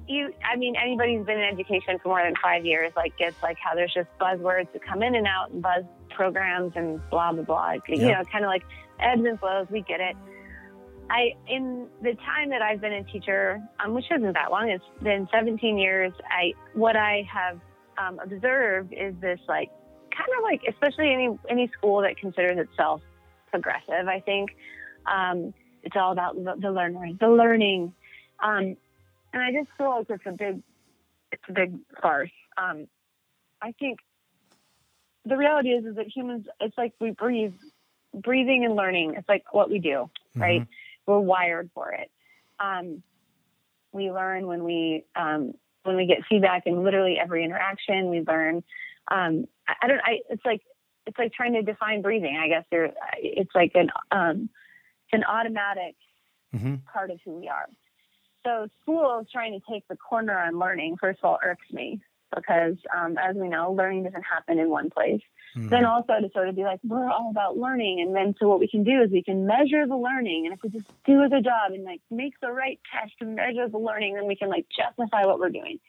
[0.07, 3.41] you I mean anybody who's been in education for more than five years like gets
[3.41, 5.83] like how there's just buzzwords that come in and out and buzz
[6.15, 7.73] programs and blah blah blah.
[7.87, 8.63] You know, kind of like
[8.99, 9.67] ebbs and flows.
[9.69, 10.15] We get it.
[11.09, 14.83] I in the time that I've been a teacher, um, which isn't that long, it's
[15.03, 16.13] been 17 years.
[16.29, 17.59] I what I have
[17.97, 19.69] um, observed is this like
[20.11, 23.01] kind of like especially any any school that considers itself
[23.51, 24.07] progressive.
[24.07, 24.51] I think
[25.05, 25.53] um,
[25.83, 27.93] it's all about the, the learner, the learning,
[28.43, 28.75] um,
[29.33, 30.63] and I just feel like it's a big
[31.31, 32.31] it's a big farce.
[32.57, 32.87] Um,
[33.61, 33.99] I think
[35.25, 37.53] the reality is is that humans it's like we breathe
[38.13, 41.11] breathing and learning it's like what we do right mm-hmm.
[41.11, 42.09] we're wired for it
[42.59, 43.03] um,
[43.91, 45.53] we learn when we um,
[45.83, 48.63] when we get feedback in literally every interaction we learn
[49.11, 50.61] um, I, I, don't I it's like
[51.05, 54.49] it's like trying to define breathing I guess there it's like an um,
[55.11, 55.95] an automatic
[56.55, 56.75] mm-hmm.
[56.91, 57.67] part of who we are
[58.45, 61.99] so school is trying to take the corner on learning first of all irks me
[62.35, 65.21] because, um, as we know, learning doesn't happen in one place.
[65.55, 65.69] Mm-hmm.
[65.69, 68.01] Then also to sort of be like, we're all about learning.
[68.01, 70.45] And then so what we can do is we can measure the learning.
[70.45, 73.25] And if we just do a good job and like make the right test to
[73.25, 75.79] measure the learning, then we can like justify what we're doing.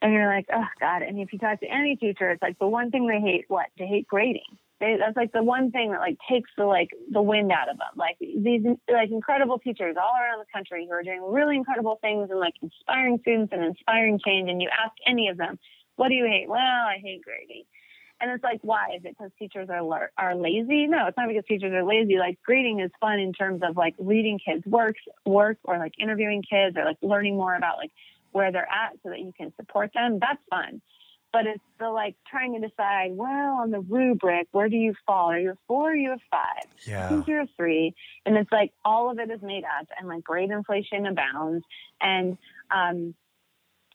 [0.00, 1.02] And you're like, oh God.
[1.02, 3.66] And if you talk to any teacher, it's like the one thing they hate, what?
[3.78, 4.58] They hate grading.
[4.78, 7.78] They, that's like the one thing that like takes the like the wind out of
[7.78, 7.96] them.
[7.96, 8.62] Like these
[8.92, 12.54] like incredible teachers all around the country who are doing really incredible things and like
[12.60, 14.50] inspiring students and inspiring change.
[14.50, 15.58] And you ask any of them,
[15.96, 17.64] "What do you hate?" Well, I hate grading.
[18.20, 18.94] And it's like, why?
[18.96, 20.86] Is it because teachers are are lazy?
[20.86, 22.18] No, it's not because teachers are lazy.
[22.18, 26.42] Like grading is fun in terms of like reading kids' works, work, or like interviewing
[26.42, 27.92] kids, or like learning more about like
[28.32, 30.18] where they're at so that you can support them.
[30.20, 30.82] That's fun
[31.32, 35.30] but it's the like trying to decide, well, on the rubric, where do you fall?
[35.30, 36.70] Are you a four or are you a five?
[36.86, 37.06] Yeah.
[37.06, 37.94] I think you're a three.
[38.24, 41.64] And it's like all of it is made up and like grade inflation abounds.
[42.00, 42.38] And
[42.74, 43.14] um,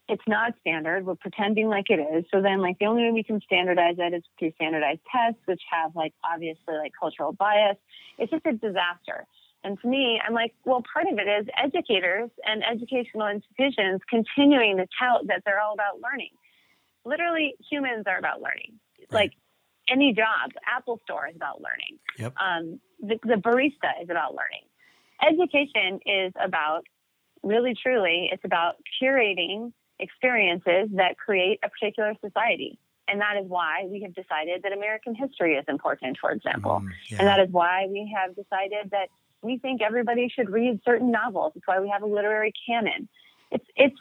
[0.07, 1.05] it's not standard.
[1.05, 2.25] We're pretending like it is.
[2.31, 5.61] So then like the only way we can standardize it is through standardized tests, which
[5.71, 7.77] have like obviously like cultural bias.
[8.17, 9.25] It's just a disaster.
[9.63, 14.77] And to me, I'm like, well, part of it is educators and educational institutions continuing
[14.77, 16.31] to tout that they're all about learning
[17.05, 18.79] literally humans are about learning.
[18.99, 19.11] Right.
[19.11, 19.31] Like
[19.89, 21.99] any job, Apple Store is about learning.
[22.17, 22.33] Yep.
[22.37, 24.65] Um, the, the barista is about learning.
[25.21, 26.83] Education is about
[27.43, 32.79] really, truly, it's about curating experiences that create a particular society.
[33.07, 36.81] And that is why we have decided that American history is important, for example.
[36.83, 37.17] Mm, yeah.
[37.19, 39.09] And that is why we have decided that
[39.41, 41.53] we think everybody should read certain novels.
[41.55, 43.09] It's why we have a literary canon.
[43.51, 43.97] It's, it's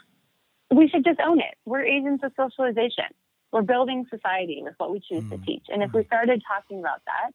[0.71, 1.55] we should just own it.
[1.65, 3.07] We're agents of socialization.
[3.53, 5.31] We're building society with what we choose mm.
[5.31, 5.65] to teach.
[5.69, 7.33] And if we started talking about that,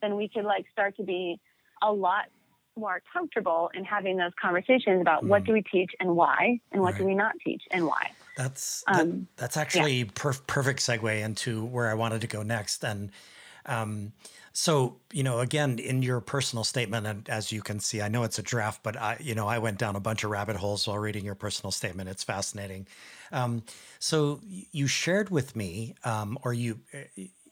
[0.00, 1.38] then we could like start to be
[1.82, 2.26] a lot
[2.76, 5.28] more comfortable in having those conversations about mm.
[5.28, 7.00] what do we teach and why, and what right.
[7.00, 8.10] do we not teach and why.
[8.36, 10.04] That's that, um, that's actually yeah.
[10.14, 12.84] per- perfect segue into where I wanted to go next.
[12.84, 13.10] And
[13.66, 14.12] um,
[14.60, 18.24] so, you know, again, in your personal statement, and as you can see, I know
[18.24, 20.88] it's a draft, but I, you know, I went down a bunch of rabbit holes
[20.88, 22.08] while reading your personal statement.
[22.08, 22.88] It's fascinating.
[23.30, 23.62] Um,
[24.00, 26.80] so you shared with me, um, or you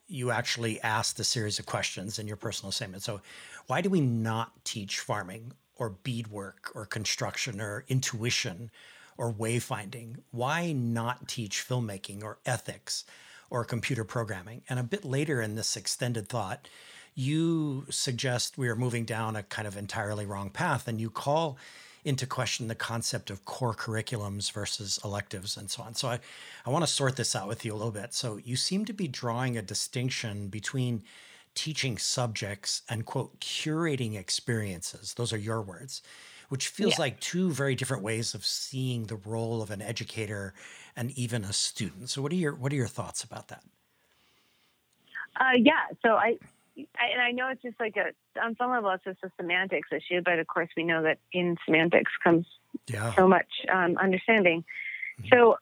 [0.08, 3.04] you actually asked a series of questions in your personal statement.
[3.04, 3.20] So,
[3.68, 8.68] why do we not teach farming or beadwork or construction or intuition
[9.16, 10.16] or wayfinding?
[10.32, 13.04] Why not teach filmmaking or ethics
[13.48, 14.62] or computer programming?
[14.68, 16.68] And a bit later in this extended thought,
[17.16, 21.58] you suggest we are moving down a kind of entirely wrong path and you call
[22.04, 25.94] into question the concept of core curriculums versus electives and so on.
[25.94, 26.20] So I,
[26.64, 28.14] I want to sort this out with you a little bit.
[28.14, 31.02] So you seem to be drawing a distinction between
[31.56, 35.14] teaching subjects and quote curating experiences.
[35.14, 36.02] Those are your words
[36.48, 37.00] which feels yeah.
[37.00, 40.54] like two very different ways of seeing the role of an educator
[40.94, 42.08] and even a student.
[42.08, 43.62] So, what are your what are your thoughts about that?
[45.38, 46.38] Uh, yeah, so I, I,
[46.76, 50.20] and I know it's just like a on some level it's just a semantics issue,
[50.24, 52.46] but of course we know that in semantics comes
[52.88, 53.14] yeah.
[53.14, 54.64] so much um, understanding.
[55.20, 55.28] Mm-hmm.
[55.32, 55.56] So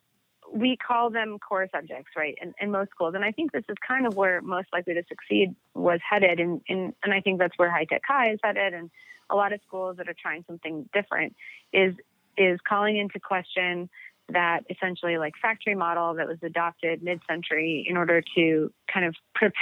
[0.53, 2.37] we call them core subjects, right?
[2.41, 5.03] In, in most schools, and I think this is kind of where most likely to
[5.07, 8.73] succeed was headed, and and, and I think that's where high tech high is headed,
[8.73, 8.89] and
[9.29, 11.35] a lot of schools that are trying something different
[11.73, 11.95] is
[12.37, 13.89] is calling into question
[14.29, 19.53] that essentially like factory model that was adopted mid-century in order to kind of prep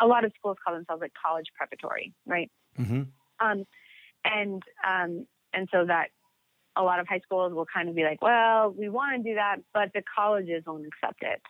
[0.00, 3.02] a lot of schools call themselves like college preparatory right mm-hmm.
[3.44, 3.64] um,
[4.24, 6.08] and um, and so that
[6.76, 9.34] a lot of high schools will kind of be like well we want to do
[9.34, 11.40] that but the colleges won't accept it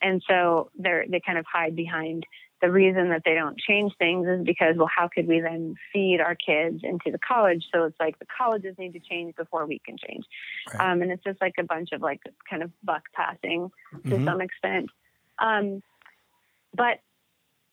[0.00, 2.24] and so they're they kind of hide behind
[2.64, 6.18] the reason that they don't change things is because, well, how could we then feed
[6.26, 7.62] our kids into the college?
[7.72, 10.24] So it's like the colleges need to change before we can change.
[10.72, 10.92] Right.
[10.92, 14.24] Um, and it's just like a bunch of like kind of buck passing to mm-hmm.
[14.24, 14.86] some extent.
[15.38, 15.82] Um,
[16.74, 17.00] but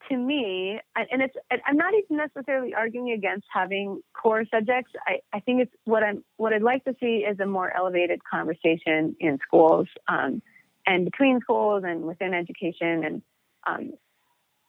[0.09, 1.35] to me, and it's,
[1.65, 4.91] I'm not even necessarily arguing against having core subjects.
[5.07, 8.19] I, I think it's what I'm, what I'd like to see is a more elevated
[8.29, 10.41] conversation in schools, um,
[10.85, 13.21] and between schools and within education and,
[13.65, 13.93] um,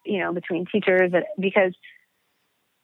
[0.05, 1.72] you know, between teachers because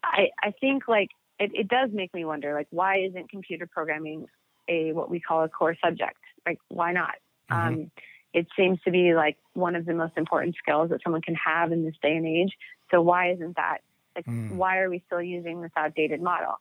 [0.02, 4.26] I, I think like it, it does make me wonder, like, why isn't computer programming
[4.68, 6.18] a, what we call a core subject?
[6.46, 7.14] Like, why not?
[7.50, 7.68] Mm-hmm.
[7.68, 7.90] Um,
[8.34, 11.72] it seems to be like one of the most important skills that someone can have
[11.72, 12.52] in this day and age.
[12.90, 13.78] So why isn't that?
[14.14, 14.52] Like, mm.
[14.52, 16.54] why are we still using this outdated model?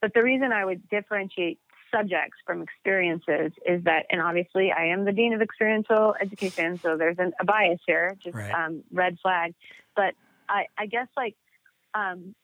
[0.00, 1.58] But the reason I would differentiate
[1.94, 6.96] subjects from experiences is that, and obviously I am the dean of experiential education, so
[6.96, 8.52] there's an, a bias here, just right.
[8.52, 9.54] um, red flag.
[9.94, 10.14] But
[10.48, 11.36] I, I guess like
[11.94, 12.34] um,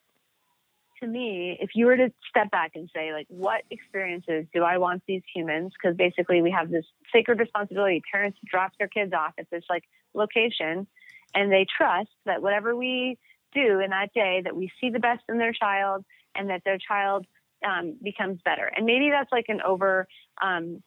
[1.02, 4.78] to me, if you were to step back and say like, what experiences do I
[4.78, 5.72] want these humans?
[5.72, 8.02] Because basically we have this sacred responsibility.
[8.10, 9.84] Parents drop their kids off at this like
[10.14, 10.86] location,
[11.34, 13.18] and they trust that whatever we
[13.52, 16.78] do in that day, that we see the best in their child, and that their
[16.78, 17.26] child
[17.64, 18.70] um, becomes better.
[18.74, 20.06] And maybe that's like an over,
[20.40, 20.82] um,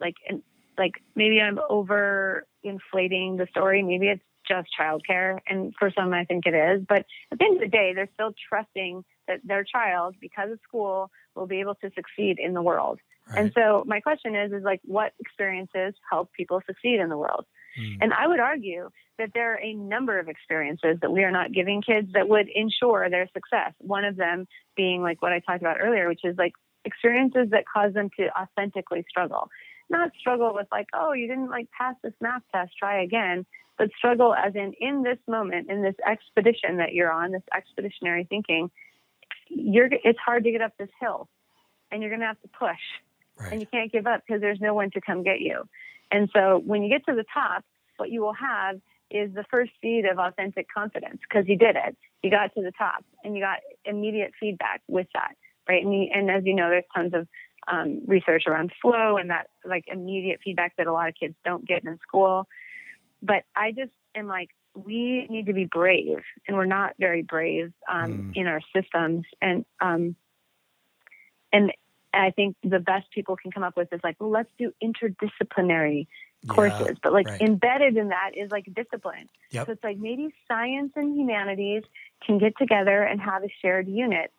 [0.00, 0.42] like, an,
[0.76, 3.82] like maybe I'm over inflating the story.
[3.82, 6.84] Maybe it's just childcare, and for some, I think it is.
[6.86, 10.58] But at the end of the day, they're still trusting that their child, because of
[10.68, 12.98] school, will be able to succeed in the world.
[13.26, 13.38] Right.
[13.38, 17.46] And so my question is, is like, what experiences help people succeed in the world?
[17.78, 17.98] Mm.
[18.00, 21.52] And I would argue that there are a number of experiences that we are not
[21.52, 23.72] giving kids that would ensure their success.
[23.78, 24.46] One of them
[24.76, 26.52] being like what I talked about earlier, which is like
[26.84, 29.48] experiences that cause them to authentically struggle.
[29.90, 33.46] Not struggle with like, oh, you didn't like pass this math test, try again,
[33.78, 38.24] but struggle as in in this moment, in this expedition that you're on, this expeditionary
[38.24, 38.70] thinking,
[39.48, 41.28] you're it's hard to get up this hill
[41.90, 42.78] and you're going to have to push
[43.38, 43.52] right.
[43.52, 45.64] and you can't give up because there's no one to come get you.
[46.14, 47.64] And so when you get to the top,
[47.96, 48.76] what you will have
[49.10, 51.96] is the first seed of authentic confidence because you did it.
[52.22, 55.34] You got to the top and you got immediate feedback with that,
[55.68, 55.84] right?
[55.84, 57.26] And, you, and as you know, there's tons of
[57.66, 61.66] um, research around flow and that like immediate feedback that a lot of kids don't
[61.66, 62.46] get in school.
[63.20, 67.72] But I just am like, we need to be brave, and we're not very brave
[67.90, 68.36] um, mm.
[68.36, 69.24] in our systems.
[69.40, 70.16] And um,
[71.52, 71.72] and
[72.14, 76.06] I think the best people can come up with is like, well, let's do interdisciplinary
[76.48, 77.40] courses, yeah, but like right.
[77.40, 79.28] embedded in that is like discipline.
[79.50, 79.66] Yep.
[79.66, 81.82] So it's like maybe science and humanities
[82.24, 84.32] can get together and have a shared unit.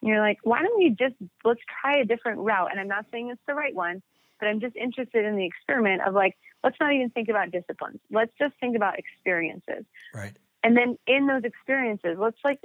[0.00, 1.14] And you're like, why don't we just
[1.44, 2.70] let's try a different route?
[2.70, 4.02] And I'm not saying it's the right one,
[4.40, 8.00] but I'm just interested in the experiment of like, let's not even think about disciplines.
[8.10, 9.84] Let's just think about experiences.
[10.12, 10.36] Right.
[10.64, 12.60] And then in those experiences, let's like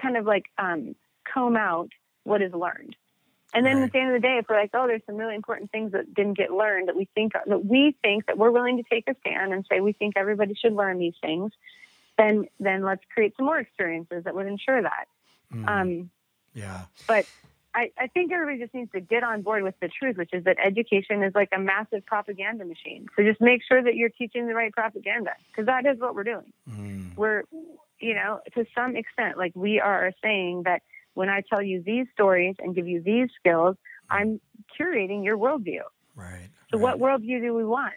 [0.00, 0.94] kind of like um,
[1.32, 1.88] comb out
[2.24, 2.96] what is learned.
[3.54, 3.84] And then Right.
[3.84, 5.92] at the end of the day, if we're like, oh, there's some really important things
[5.92, 9.08] that didn't get learned that we think that we think that we're willing to take
[9.08, 11.52] a stand and say we think everybody should learn these things,
[12.16, 15.06] then then let's create some more experiences that would ensure that.
[15.52, 16.10] Mm, Um,
[16.54, 16.84] yeah.
[17.06, 17.26] but
[17.74, 20.44] I, I think everybody just needs to get on board with the truth, which is
[20.44, 23.06] that education is like a massive propaganda machine.
[23.16, 26.24] So just make sure that you're teaching the right propaganda because that is what we're
[26.24, 26.52] doing.
[26.68, 27.44] Mm, We're,
[27.98, 30.82] you know, to some extent, like we are saying that
[31.14, 33.76] when I tell you these stories and give you these skills,
[34.10, 34.40] I'm
[34.78, 35.82] curating your worldview.
[36.14, 36.48] right.
[36.70, 36.98] So right.
[36.98, 37.94] what worldview do we want?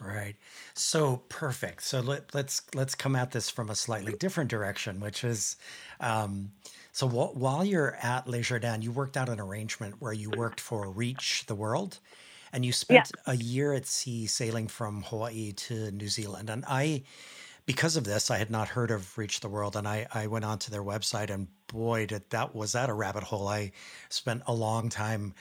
[0.00, 0.34] Right.
[0.74, 1.82] So perfect.
[1.82, 5.56] So let, let's let's come at this from a slightly different direction, which is,
[6.00, 6.52] um,
[6.92, 10.58] so wh- while you're at Le Jardin, you worked out an arrangement where you worked
[10.58, 11.98] for Reach the World,
[12.50, 16.48] and you spent a year at sea sailing from Hawaii to New Zealand.
[16.48, 17.02] And I,
[17.70, 20.44] because of this, I had not heard of Reach the World, and I I went
[20.44, 23.46] onto their website, and boy, did that was that a rabbit hole.
[23.46, 23.70] I
[24.08, 25.34] spent a long time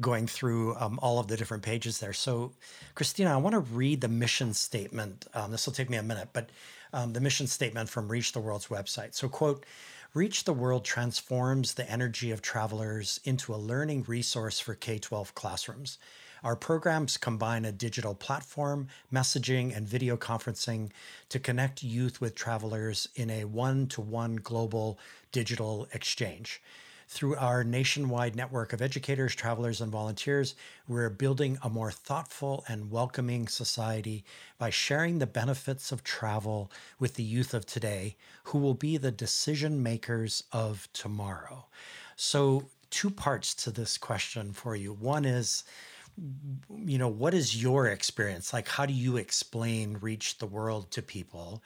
[0.00, 2.12] going through um, all of the different pages there.
[2.12, 2.50] So,
[2.96, 5.28] Christina, I want to read the mission statement.
[5.34, 6.50] Um, this will take me a minute, but
[6.92, 9.14] um, the mission statement from Reach the World's website.
[9.14, 9.64] So, quote,
[10.14, 15.32] Reach the World transforms the energy of travelers into a learning resource for K 12
[15.36, 15.98] classrooms.
[16.44, 20.90] Our programs combine a digital platform, messaging, and video conferencing
[21.30, 24.98] to connect youth with travelers in a one to one global
[25.32, 26.62] digital exchange.
[27.10, 30.54] Through our nationwide network of educators, travelers, and volunteers,
[30.86, 34.24] we're building a more thoughtful and welcoming society
[34.58, 39.10] by sharing the benefits of travel with the youth of today, who will be the
[39.10, 41.64] decision makers of tomorrow.
[42.14, 44.92] So, two parts to this question for you.
[44.92, 45.64] One is,
[46.84, 48.52] you know, what is your experience?
[48.52, 51.62] Like, how do you explain Reach the World to people?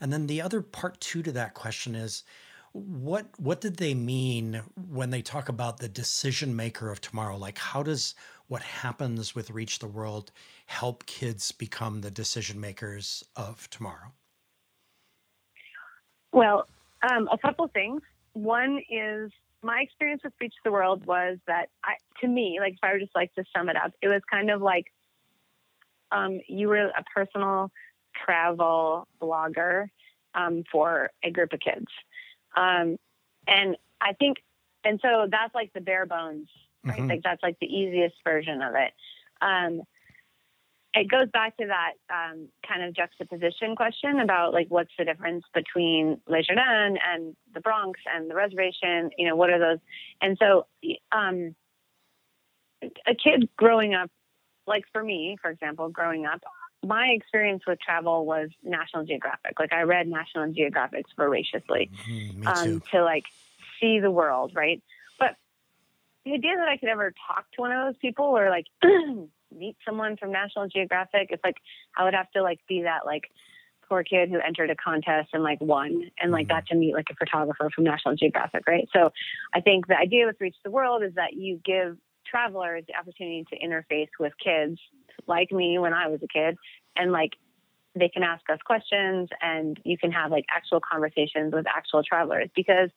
[0.00, 2.24] And then the other part two to that question is,
[2.72, 7.56] what what did they mean when they talk about the decision maker of tomorrow like
[7.56, 8.14] how does
[8.48, 10.30] what happens with reach the world
[10.66, 14.12] help kids become the decision makers of tomorrow
[16.32, 16.68] Well,
[17.10, 18.02] um, a couple things.
[18.34, 19.32] One is
[19.66, 22.98] my experience with Reach the World was that I, to me, like if I were
[23.00, 24.86] just like to sum it up, it was kind of like
[26.12, 27.70] um, you were a personal
[28.24, 29.88] travel blogger
[30.34, 31.86] um, for a group of kids,
[32.56, 32.96] um,
[33.46, 34.38] and I think,
[34.84, 36.48] and so that's like the bare bones,
[36.84, 37.00] right?
[37.00, 37.08] Mhm.
[37.08, 38.92] Like that's like the easiest version of it.
[40.96, 45.44] It goes back to that um, kind of juxtaposition question about like what's the difference
[45.52, 49.10] between Le Jardin and the Bronx and the reservation.
[49.18, 49.78] You know, what are those?
[50.22, 50.66] And so,
[51.12, 51.54] um,
[52.82, 54.10] a kid growing up,
[54.66, 56.40] like for me, for example, growing up,
[56.82, 59.58] my experience with travel was National Geographic.
[59.58, 63.24] Like I read National Geographics voraciously Mhm, um, to like
[63.80, 64.82] see the world, right?
[65.18, 65.36] But
[66.24, 68.66] the idea that I could ever talk to one of those people or like
[69.56, 71.56] meet someone from National Geographic, it's like
[71.96, 73.24] I would have to like be that like
[73.88, 76.50] poor kid who entered a contest and like won and like Mhm.
[76.50, 78.88] got to meet like a photographer from National Geographic, right?
[78.92, 79.12] So
[79.54, 83.44] I think the idea with Reach the World is that you give travelers the opportunity
[83.50, 84.80] to interface with kids
[85.28, 86.56] like me when I was a kid
[86.96, 87.32] and like
[87.94, 92.48] they can ask us questions and you can have like actual conversations with actual travelers
[92.54, 92.90] because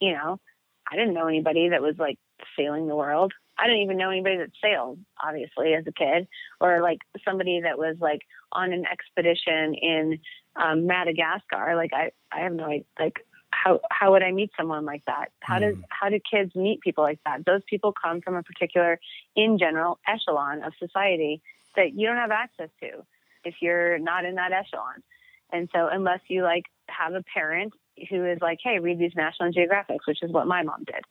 [0.00, 0.38] you know
[0.90, 2.18] i didn't know anybody that was like
[2.56, 6.26] sailing the world i didn't even know anybody that sailed obviously as a kid
[6.60, 8.22] or like somebody that was like
[8.52, 10.18] on an expedition in
[10.56, 14.84] um, madagascar like i i have no idea like how how would i meet someone
[14.84, 15.82] like that how does Mm.
[15.90, 18.98] how do kids meet people like that those people come from a particular
[19.36, 21.42] in general echelon of society
[21.76, 23.04] that you don't have access to
[23.44, 25.02] if you're not in that echelon.
[25.52, 27.72] And so unless you like have a parent
[28.10, 31.04] who is like, hey, read these National Geographics, which is what my mom did.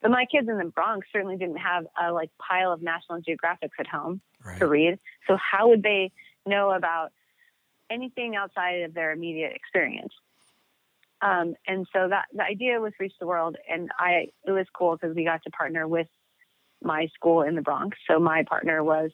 [0.00, 3.78] But my kids in the Bronx certainly didn't have a like pile of National Geographics
[3.78, 4.98] at home right to read.
[5.26, 6.12] So how would they
[6.46, 7.10] know about
[7.90, 10.12] anything outside of their immediate experience?
[11.20, 14.96] Um, and so that the idea was reach the world, and I it was cool
[14.96, 16.06] because we got to partner with
[16.82, 17.98] my school in the Bronx.
[18.08, 19.10] So my partner was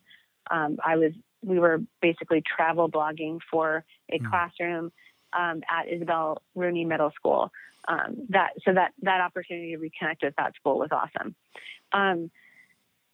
[0.51, 1.13] um, I was
[1.43, 4.27] we were basically travel blogging for a Hmm.
[4.27, 4.93] classroom
[5.33, 7.51] um, at Isabel Rooney Middle School.
[7.87, 11.35] Um, that so that that opportunity to reconnect with that school was awesome.
[11.93, 12.31] Um,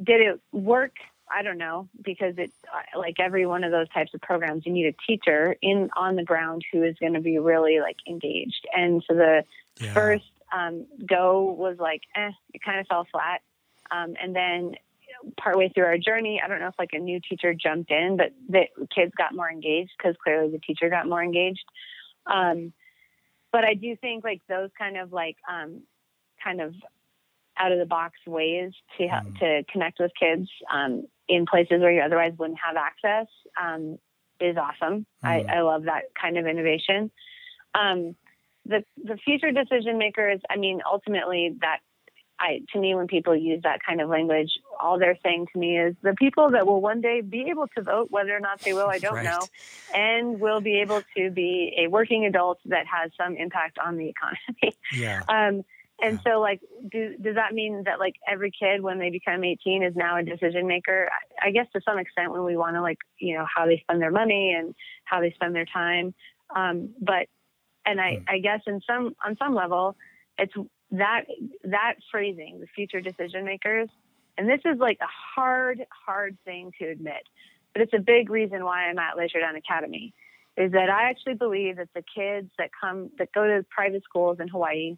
[0.03, 0.93] did it work?
[1.33, 2.53] I don't know because it
[2.97, 6.25] like every one of those types of programs, you need a teacher in on the
[6.25, 8.67] ground who is going to be really like engaged.
[8.77, 9.45] And so the
[9.81, 9.93] yeah.
[9.93, 13.43] first um, go was like, eh, it kind of fell flat.
[13.91, 14.75] Um, and then
[15.37, 18.33] partway through our journey, I don't know if like a new teacher jumped in, but
[18.49, 21.65] the kids got more engaged because clearly the teacher got more engaged.
[22.27, 22.73] Um,
[23.53, 25.83] but I do think like those kind of like um,
[26.43, 26.75] kind of
[27.59, 29.39] out of the box ways to Mm.
[29.41, 33.27] to connect with kids um, in places where you otherwise wouldn't have access
[33.61, 33.99] um,
[34.41, 35.07] is awesome.
[35.23, 35.51] I, Mm.
[35.51, 37.11] I love that kind of innovation.
[37.75, 38.17] Um,
[38.65, 40.41] the the future decision makers.
[40.49, 41.81] I mean, ultimately, that
[42.41, 44.51] I to me when people use that kind of language,
[44.81, 47.83] all they're saying to me is the people that will one day be able to
[47.83, 49.25] vote, whether or not they will, I don't Right.
[49.25, 49.49] know,
[49.93, 54.09] and will be able to be a working adult that has some impact on the
[54.09, 54.79] economy.
[54.91, 55.21] Yeah.
[55.29, 55.65] Um,
[56.03, 56.33] and Yeah.
[56.33, 56.61] so, like,
[56.91, 60.23] do, does that mean that like every kid when they become 18 is now a
[60.23, 61.09] decision maker?
[61.43, 63.79] I, I guess to some extent, when we want to like, you know, how they
[63.83, 66.15] spend their money and how they spend their time.
[66.57, 67.27] Um, but,
[67.85, 68.25] and I, Hmm.
[68.29, 69.97] I guess in some on some level,
[70.39, 70.55] it's
[70.93, 71.25] that
[71.65, 73.89] that phrasing, the future decision makers,
[74.37, 77.23] and this is like a hard, hard thing to admit,
[77.73, 80.13] but it's a big reason why I'm at Le Jardin Academy.
[80.57, 84.39] Is that I actually believe that the kids that come that go to private schools
[84.41, 84.97] in Hawaii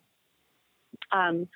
[1.12, 1.48] um,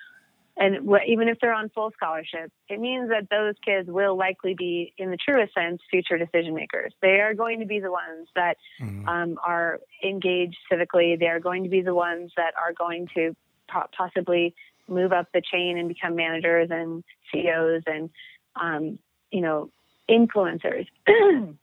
[0.57, 4.55] and wh- even if they're on full scholarship, it means that those kids will likely
[4.55, 6.93] be, in the truest sense, future decision makers.
[7.01, 9.07] They are going to be the ones that Mhm.
[9.07, 11.17] um, are engaged civically.
[11.19, 13.35] They are going to be the ones that are going to
[13.67, 14.55] possibly
[14.87, 18.09] move up the chain and become managers and CEOs and,
[18.55, 18.99] um,
[19.31, 19.69] you know,
[20.09, 20.87] influencers.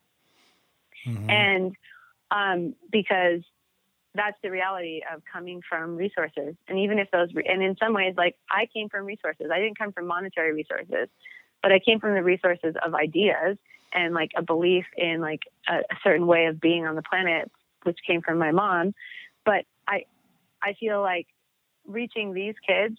[1.06, 1.31] Mhm.
[1.31, 1.76] and
[2.31, 3.43] um, because
[4.14, 8.14] that's the reality of coming from resources and even if those and in some ways
[8.16, 11.09] like i came from resources i didn't come from monetary resources
[11.62, 13.59] but i came from the resources of ideas
[13.93, 17.51] and like a belief in like a, a certain way of being on the planet
[17.82, 18.94] which came from my mom
[19.44, 20.05] but i
[20.62, 21.26] i feel like
[21.86, 22.97] reaching these kids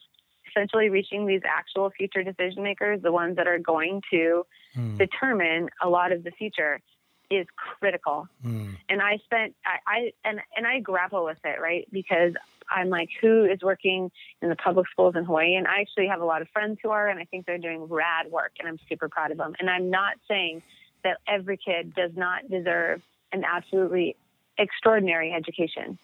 [0.50, 4.46] essentially reaching these actual future decision makers the ones that are going to
[4.78, 4.98] Mm.
[4.98, 6.82] determine a lot of the future
[7.30, 8.28] is critical.
[8.46, 8.76] Mm.
[8.90, 11.88] and I spent I, I and and I grapple with it right?
[11.92, 12.34] Because
[12.70, 15.56] I'm like who is working in the public schools in Hawaii?
[15.56, 17.86] And I actually have a lot of friends who are and I think they're doing
[17.86, 19.56] rad work and I'm super proud of them.
[19.60, 20.62] And I'm not saying
[21.04, 23.02] that every kid does not deserve
[23.32, 24.16] an absolutely
[24.58, 25.98] extraordinary education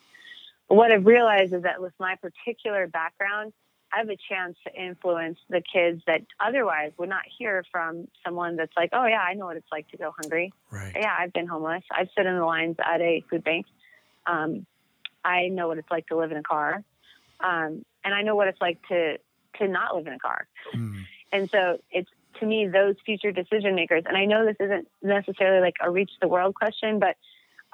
[0.75, 3.53] what I've realized is that with my particular background
[3.93, 8.55] I have a chance to influence the kids that otherwise would not hear from someone
[8.55, 10.93] that's like oh yeah I know what it's like to go hungry Right.
[10.95, 11.83] yeah, I've been homeless.
[11.91, 13.65] I've stood in the lines at a food bank.
[14.25, 14.65] Um,
[15.23, 16.83] I know what it's like to live in a car,
[17.41, 19.17] um, and I know what it's like to
[19.59, 20.47] to not live in a car.
[20.73, 21.03] Mm.
[21.33, 24.03] And so it's to me those future decision makers.
[24.07, 27.17] And I know this isn't necessarily like a reach the world question, but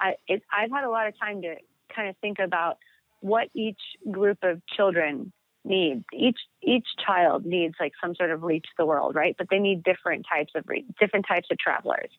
[0.00, 1.54] I it, I've had a lot of time to
[1.94, 2.78] kind of think about
[3.20, 3.80] what each
[4.10, 5.32] group of children
[5.64, 6.04] needs.
[6.12, 9.34] Each each child needs like some sort of reach the world, right?
[9.36, 12.10] But they need different types of re- different types of travelers.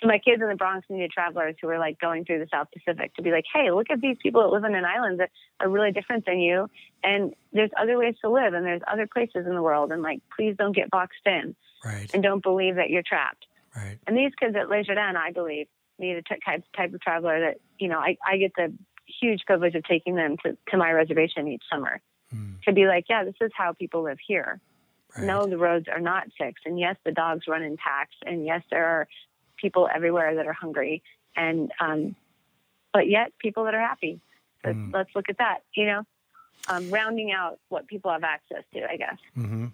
[0.00, 2.68] So my kids in the Bronx needed travelers who were like going through the South
[2.70, 5.30] Pacific to be like, hey, look at these people that live in an island that
[5.58, 6.68] are really different than you,
[7.02, 10.20] and there's other ways to live, and there's other places in the world, and like,
[10.36, 12.10] please don't get boxed in, Right.
[12.12, 13.46] and don't believe that you're trapped.
[13.74, 13.98] Right.
[14.06, 15.66] And these kids at Le Jardin, I believe,
[15.98, 18.74] need a t- type type of traveler that you know I, I get the
[19.20, 22.00] huge privilege of taking them to, to my reservation each summer
[22.34, 22.60] Mm.
[22.62, 24.60] to be like, yeah, this is how people live here.
[25.16, 25.26] Right.
[25.26, 26.66] No, the roads are not fixed.
[26.66, 28.16] And yes, the dogs run in packs.
[28.24, 29.06] And yes, there are
[29.62, 31.04] people everywhere that are hungry.
[31.36, 32.16] And, um,
[32.92, 34.20] but yet people that are happy.
[34.64, 34.92] So Mm.
[34.92, 36.02] let's look at that, you know,
[36.68, 39.18] um, rounding out what people have access to, I guess.
[39.34, 39.66] hmm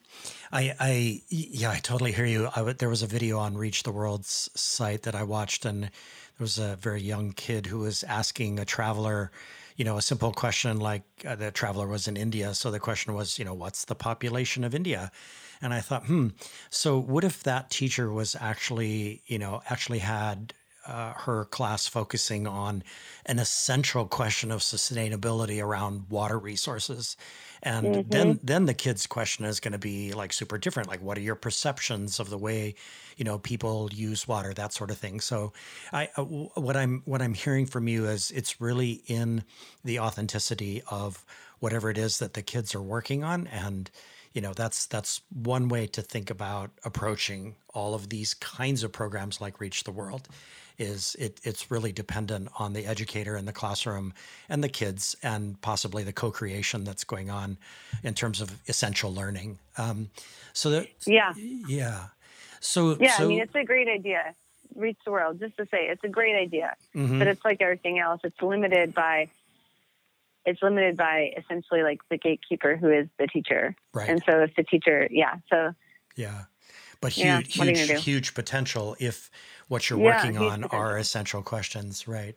[0.53, 2.49] I, I, yeah, I totally hear you.
[2.49, 5.91] I w- there was a video on Reach the World's site that I watched, and
[6.39, 9.31] there was a very young kid who was asking a traveler,
[9.77, 12.55] you know, a simple question like uh, the traveler was in India.
[12.55, 15.13] So the question was, you know, what's the population of India?
[15.61, 16.29] And I thought, hmm,
[16.71, 20.55] so what if that teacher was actually, you know, actually had
[20.87, 22.83] uh, her class focusing on
[23.27, 27.17] an essential question of sustainability around water resources.
[27.63, 31.17] And then then the kids question is going to be like super different like what
[31.17, 32.75] are your perceptions of the way
[33.17, 35.21] you know people use water that sort of thing.
[35.21, 35.53] So
[35.93, 39.45] I uh, what I'm what I'm hearing from you is it's really in
[39.85, 41.25] the authenticity of
[41.61, 43.91] whatever it is that the kids are working on and
[44.33, 48.93] you know that's that's one way to think about approaching all of these kinds of
[48.93, 50.29] programs like reach the world
[50.79, 54.13] is it, it's really dependent on the educator in the classroom
[54.49, 57.59] and the kids and possibly the co-creation that's going on
[58.03, 60.09] in terms of essential learning um,
[60.53, 61.35] so that Yeah.
[61.37, 62.07] yeah
[62.61, 63.17] so Yeah.
[63.17, 64.35] so, I mean, it's a great idea.
[64.75, 66.75] Reach the world, just to say, it's a great idea.
[66.95, 69.29] mhm, but it's like everything else it's limited by
[70.45, 74.55] it's limited by essentially like the gatekeeper who is the teacher right and so if
[74.57, 75.73] the teacher yeah so
[76.17, 76.45] yeah
[77.01, 79.31] but huge you huge huge potential if
[79.69, 80.79] what you're Yeah, working on potential.
[80.79, 82.37] are essential questions right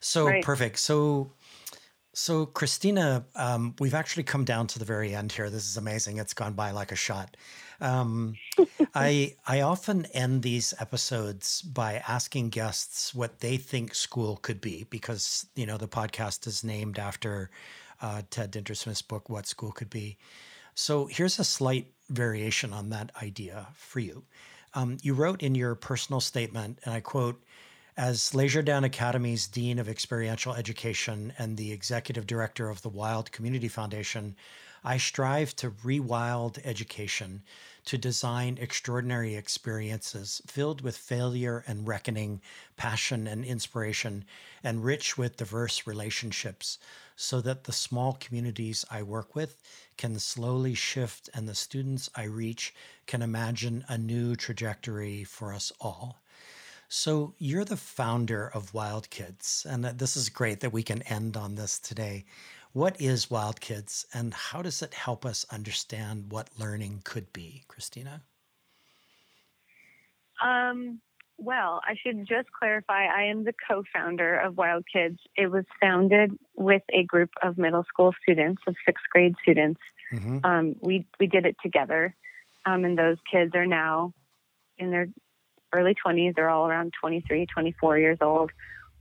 [0.00, 0.44] so Right.
[0.44, 1.32] perfect so
[2.14, 5.50] So, Christina, um, we've actually come down to the very end here.
[5.50, 6.16] This is amazing.
[6.16, 7.36] It's gone by like a shot.
[7.80, 8.36] Um,
[8.94, 14.86] I I often end these episodes by asking guests what they think school could be,
[14.90, 17.50] because you know the podcast is named after
[18.00, 20.16] uh, Ted Dintersmith's book, "What School Could Be."
[20.74, 24.24] So here's a slight variation on that idea for you.
[24.74, 27.42] Um, you wrote in your personal statement, and I quote
[27.96, 33.32] as Le Jardin Academy's Dean of Experiential Education and the Executive Director of the Wild
[33.32, 34.36] Community Foundation,
[34.88, 37.42] I strive to rewild education
[37.86, 42.40] to design extraordinary experiences filled with failure and reckoning,
[42.76, 44.24] passion and inspiration,
[44.62, 46.78] and rich with diverse relationships,
[47.16, 49.60] so that the small communities I work with
[49.96, 52.72] can slowly shift and the students I reach
[53.06, 56.22] can imagine a new trajectory for us all.
[56.88, 61.36] So you're the founder of Wild Kids, and this is great that we can end
[61.36, 62.24] on this today.
[62.76, 67.64] What is Wild Kids, and how does it help us understand what learning could be,
[67.68, 68.20] Christina?
[70.44, 71.00] Um,
[71.38, 75.18] well, I should just clarify I am the co founder of Wild Kids.
[75.36, 79.80] It was founded with a group of middle school students, of sixth grade students.
[80.12, 80.44] Mm-hmm.
[80.44, 82.14] Um, we, we did it together,
[82.66, 84.12] um, and those kids are now
[84.76, 85.08] in their
[85.72, 86.34] early 20s.
[86.34, 88.50] They're all around 23, 24 years old.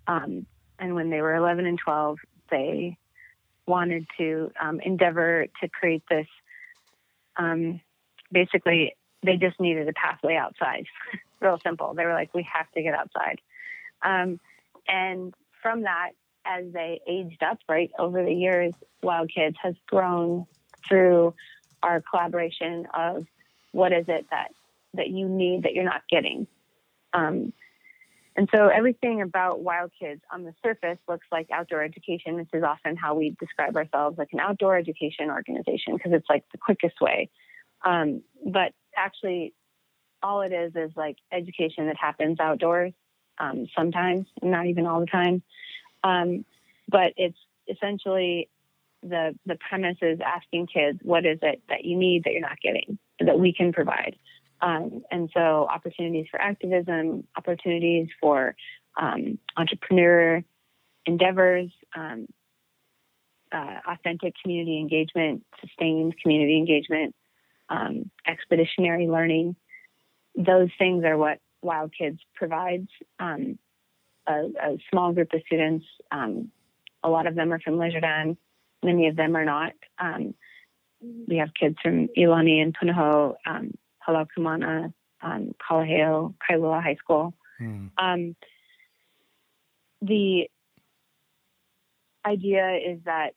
[0.07, 0.45] Um,
[0.79, 2.19] and when they were 11 and 12,
[2.49, 2.97] they
[3.67, 6.27] wanted to um, endeavor to create this.
[7.37, 7.81] Um,
[8.31, 10.85] basically, they just needed a pathway outside.
[11.41, 11.93] Real simple.
[11.93, 13.41] They were like, we have to get outside.
[14.01, 14.39] Um,
[14.87, 16.11] and from that,
[16.45, 20.45] as they aged up, right over the years, Wild Kids has grown
[20.87, 21.33] through
[21.81, 23.25] our collaboration of
[23.71, 24.51] what is it that
[24.93, 26.47] that you need that you're not getting
[27.13, 27.51] um,
[28.35, 32.37] and so everything about Wild Kids on the surface looks like outdoor education.
[32.37, 36.43] This is often how we describe ourselves, like an outdoor education organization, because it's like
[36.51, 37.29] the quickest way.
[37.85, 39.53] Um, but actually,
[40.21, 42.93] all it is is like education that happens outdoors
[43.37, 45.41] um, sometimes, not even all the time.
[46.03, 46.45] Um,
[46.89, 47.37] but it's
[47.69, 48.49] essentially
[49.01, 52.59] the the premise is asking kids, what is it that you need that you're not
[52.61, 54.17] getting that we can provide.
[54.61, 58.55] Um, and so, opportunities for activism, opportunities for
[58.99, 60.43] um, entrepreneur
[61.05, 62.27] endeavors, um,
[63.51, 67.15] uh, authentic community engagement, sustained community engagement,
[67.69, 69.55] um, expeditionary learning.
[70.35, 72.89] Those things are what Wild Kids provides.
[73.19, 73.59] Um,
[74.27, 76.49] a, a, small group of students, um,
[77.03, 78.37] a lot of them are from Le Jardin
[78.85, 79.73] many of them are not.
[81.27, 83.35] we have kids from Iolani and Punahou.
[84.07, 87.33] Um, Hālau Kū Māna, um, Kalaheo, Kailua High School.
[87.61, 87.91] Mm.
[87.97, 88.35] Um,
[90.01, 90.49] the
[92.25, 93.31] idea is that,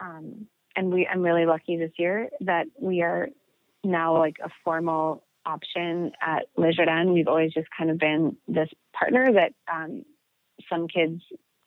[0.00, 0.46] um,
[0.76, 3.28] and we, I'm really lucky this year that we are
[3.84, 8.68] now like a formal option at Le Jardin We've always just kind of been this
[8.92, 10.04] partner that um,
[10.70, 11.20] some kids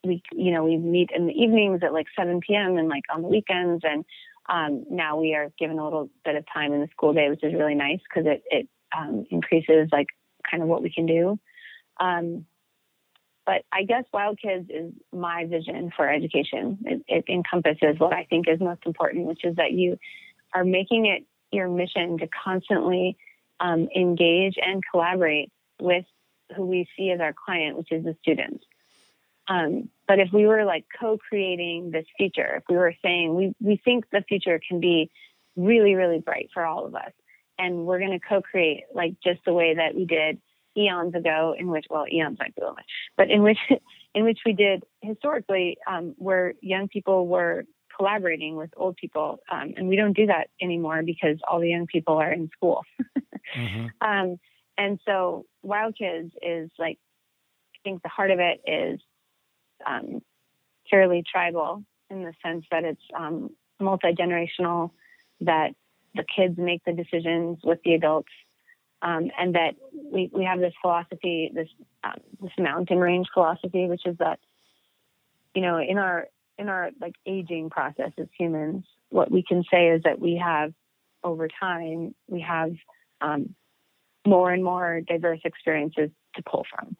[0.04, 2.78] we you know we meet in the evenings at like 7 p.m.
[2.78, 4.04] and like on the weekends and
[4.48, 7.42] um, now we are given a little bit of time in the school day, which
[7.42, 10.06] is really nice because it, it um, increases like
[10.48, 11.38] kind of what we can do.
[11.98, 12.46] Um,
[13.44, 16.78] but I guess Wild Kids is my vision for education.
[16.84, 19.98] It, it, encompasses what I think is most important, which is that you
[20.52, 23.16] are making it your mission to constantly
[23.60, 26.04] um, engage and collaborate with
[26.56, 28.64] who we see as our client, which is the students.
[29.48, 33.80] Um, but if we were like co-creating this future, if we were saying we, we
[33.84, 35.10] think the future can be
[35.56, 37.12] really, really bright for all of us,
[37.58, 40.40] and we're going to co-create like just the way that we did
[40.76, 42.84] eons ago, in which well, eons might be a little much,
[43.16, 43.58] but in which
[44.14, 47.64] in which we did historically, um, where young people were
[47.96, 51.86] collaborating with old people, um, and we don't do that anymore because all the young
[51.86, 52.82] people are in school.
[53.56, 53.86] mm-hmm.
[54.06, 54.36] um,
[54.78, 56.98] and so, Wild Kids is like,
[57.74, 59.00] I think the heart of it is
[59.84, 60.20] um,
[60.88, 63.50] purely tribal in the sense that it's um,
[63.80, 64.90] multi generational,
[65.40, 65.74] that
[66.14, 68.32] the kids make the decisions with the adults,
[69.02, 71.68] um, and that we, we have this philosophy, this
[72.04, 74.38] um, this mountain range philosophy, which is that
[75.54, 76.28] you know in our
[76.58, 80.72] in our like aging process as humans, what we can say is that we have
[81.22, 82.72] over time we have
[83.20, 83.54] um,
[84.26, 86.96] more and more diverse experiences to pull from.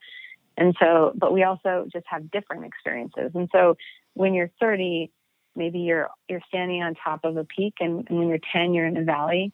[0.57, 3.33] And so, but we also just have different experiences.
[3.35, 3.77] And so
[4.15, 5.11] when you're 30,
[5.55, 8.87] maybe you're you're standing on top of a peak and, and when you're 10 you're
[8.87, 9.53] in a valley.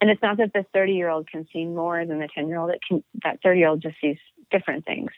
[0.00, 2.58] And it's not that the 30 year old can see more than the 10 year
[2.58, 4.18] old it can that 30 year old just sees
[4.50, 5.10] different things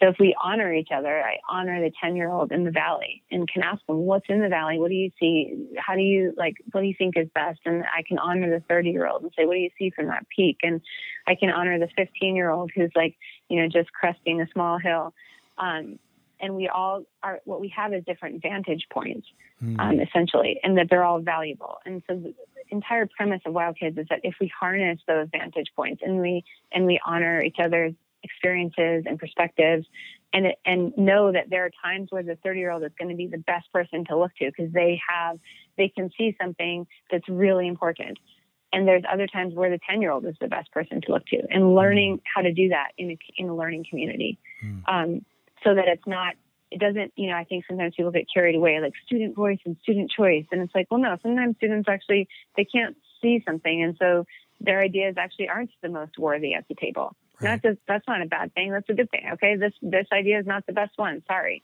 [0.00, 3.22] So if we honor each other, I honor the 10 year old in the valley
[3.30, 4.78] and can ask them, what's in the valley?
[4.78, 5.68] What do you see?
[5.78, 7.60] How do you like, what do you think is best?
[7.64, 10.06] And I can honor the 30 year old and say, what do you see from
[10.06, 10.58] that peak?
[10.62, 10.80] And
[11.26, 13.16] I can honor the 15 year old who's like,
[13.48, 15.14] you know, just cresting a small hill.
[15.56, 15.98] Um,
[16.40, 19.26] and we all are, what we have is different vantage points,
[19.62, 19.78] mm.
[19.80, 21.78] um, essentially, and that they're all valuable.
[21.86, 22.34] And so the
[22.70, 26.44] entire premise of Wild Kids is that if we harness those vantage points and we,
[26.72, 27.94] and we honor each other's
[28.26, 29.86] experiences and perspectives
[30.32, 33.16] and and know that there are times where the 30 year old is going to
[33.16, 35.38] be the best person to look to because they have
[35.76, 38.18] they can see something that's really important.
[38.72, 41.26] And there's other times where the 10 year old is the best person to look
[41.26, 44.38] to and learning how to do that in a, in a learning community.
[44.64, 44.82] Mm.
[44.86, 45.24] um,
[45.64, 46.34] so that it's not
[46.70, 49.76] it doesn't you know i think sometimes people get carried away like student voice and
[49.82, 50.44] student choice.
[50.52, 53.82] And it's like well no sometimes students actually they can't see something.
[53.82, 54.26] And so
[54.60, 57.60] their ideas actually aren't the most worthy at the table Right.
[57.62, 58.70] That's a, that's not a bad thing.
[58.70, 59.28] That's a good thing.
[59.34, 61.22] Okay, this this idea is not the best one.
[61.26, 61.62] Sorry,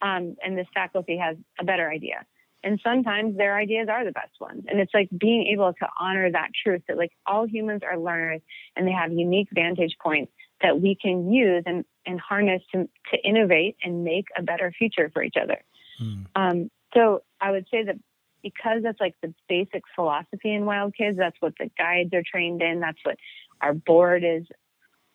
[0.00, 2.24] um, and this faculty has a better idea.
[2.64, 4.64] And sometimes their ideas are the best ones.
[4.68, 8.40] And it's like being able to honor that truth that like all humans are learners
[8.76, 10.32] and they have unique vantage points
[10.62, 15.10] that we can use and, and harness to, to innovate and make a better future
[15.12, 15.60] for each other.
[16.00, 16.26] Mm.
[16.36, 17.96] Um, so I would say that
[18.42, 22.62] because that's like the basic philosophy in Wild Kids, that's what the guides are trained
[22.62, 23.16] in, that's what
[23.60, 24.44] our board is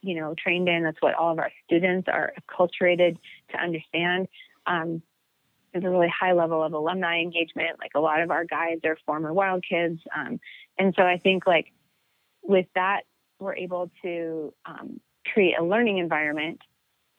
[0.02, 0.84] you know, trained in.
[0.84, 3.18] That's what all of our students are acculturated
[3.52, 4.28] to understand.
[4.66, 5.02] Um,
[5.72, 7.80] there's a really high level of alumni engagement.
[7.80, 10.40] Like a lot of our guides are former Wild Kids, um,
[10.78, 11.72] and so I think like
[12.42, 13.02] with that,
[13.40, 15.00] we're able to um,
[15.32, 16.62] create a learning environment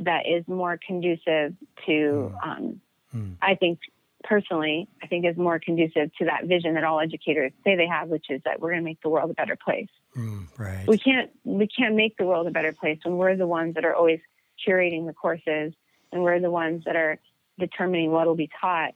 [0.01, 1.55] that is more conducive
[1.87, 2.81] to, um,
[3.15, 3.37] mm.
[3.43, 3.81] I think,
[4.25, 8.09] personally, I think is more conducive to that vision that all educators say they have,
[8.09, 9.89] which is that we're going to make the world a better place.
[10.17, 10.87] Mm, right.
[10.87, 13.85] We can't we can't make the world a better place when we're the ones that
[13.85, 14.21] are always
[14.67, 15.73] curating the courses
[16.11, 17.19] and we're the ones that are
[17.59, 18.95] determining what will be taught.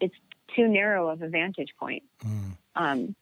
[0.00, 0.14] It's
[0.54, 2.02] too narrow of a vantage point.
[2.24, 2.56] Mm.
[2.74, 3.14] Um,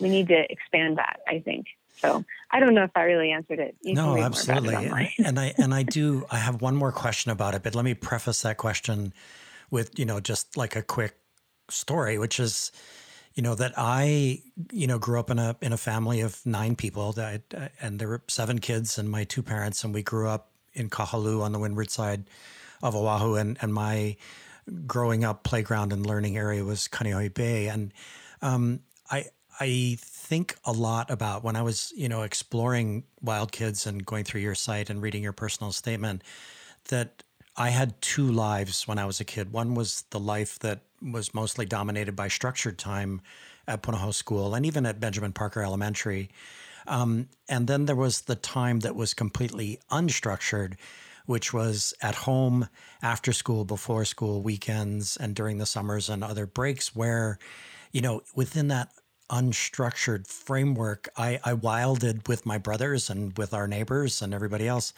[0.00, 1.20] we need to expand that.
[1.26, 1.66] I think.
[1.96, 3.76] So I don't know if I really answered it.
[3.82, 4.74] You no, absolutely.
[5.18, 6.24] and I and I do.
[6.30, 9.12] I have one more question about it, but let me preface that question
[9.70, 11.16] with you know just like a quick
[11.68, 12.72] story, which is
[13.34, 14.42] you know that I
[14.72, 18.08] you know grew up in a in a family of nine people that and there
[18.08, 21.58] were seven kids and my two parents and we grew up in Kahaluu on the
[21.58, 22.24] windward side
[22.82, 24.16] of Oahu and and my
[24.86, 27.68] growing up playground and learning area was Kaneohe Bay.
[27.68, 27.92] And
[28.42, 28.80] um,
[29.10, 29.26] I
[29.60, 34.24] I think a lot about when I was you know exploring Wild Kids and going
[34.24, 36.22] through your site and reading your personal statement
[36.88, 37.22] that
[37.60, 39.52] I had two lives when I was a kid.
[39.52, 43.20] One was the life that was mostly dominated by structured time
[43.66, 46.30] at Punahou School and even at Benjamin Parker Elementary.
[46.86, 50.74] Um, and then there was the time that was completely unstructured,
[51.26, 52.68] which was at home,
[53.02, 57.40] after school, before school, weekends, and during the summers and other breaks, where,
[57.90, 58.90] you know, within that
[59.30, 64.92] unstructured framework, I, I wilded with my brothers and with our neighbors and everybody else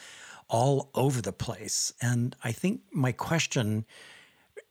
[0.51, 1.93] all over the place.
[2.03, 3.87] And I think my question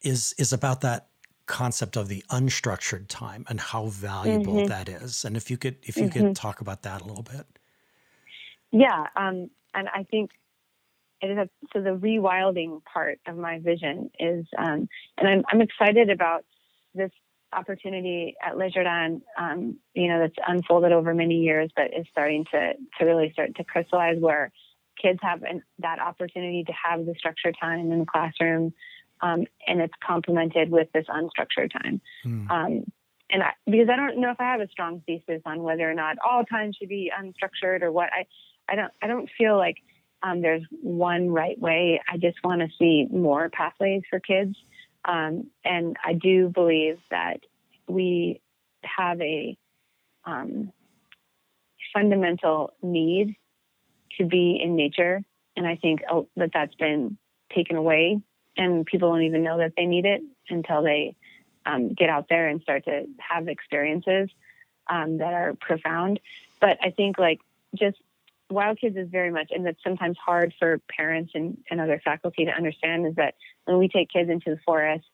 [0.02, 1.08] is is about that
[1.46, 4.68] concept of the unstructured time and how valuable mm-hmm.
[4.68, 5.26] that is.
[5.26, 6.28] And if you could if you mm-hmm.
[6.28, 7.46] could talk about that a little bit.
[8.72, 10.30] Yeah, um, and I think
[11.22, 14.88] it is a, so the rewilding part of my vision is, um,
[15.18, 16.46] and I'm, I'm excited about
[16.94, 17.12] this
[17.52, 22.46] opportunity at Le Jardin, um, you know, that's unfolded over many years, but is starting
[22.52, 24.52] to to really start to crystallize where
[25.02, 28.74] kids have an, that opportunity to have the structured time in the classroom,
[29.22, 32.02] um, and it's complemented with this unstructured time.
[32.26, 32.50] Mm.
[32.50, 32.92] Um,
[33.32, 35.94] and I, because I don't know if I have a strong thesis on whether or
[35.94, 38.26] not all time should be unstructured or what, I,
[38.68, 39.78] I don't, I don't feel like
[40.24, 42.02] um, there's one right way.
[42.12, 44.56] I just want to see more pathways for kids,
[45.06, 47.40] um, and I do believe that
[47.88, 48.42] we
[48.84, 49.58] have a
[50.26, 50.72] um,
[51.94, 53.36] fundamental need
[54.18, 55.22] to be in nature.
[55.56, 57.18] And I think oh, that that's been
[57.54, 58.22] taken away,
[58.56, 61.16] and people don't even know that they need it until they
[61.66, 64.30] um, get out there and start to have experiences
[64.88, 66.20] um, that are profound.
[66.62, 67.40] But I think like
[67.76, 67.98] just
[68.50, 72.46] Wild Kids is very much, and it's sometimes hard for parents and, and other faculty
[72.46, 75.06] to understand, is that when we take kids into the forest,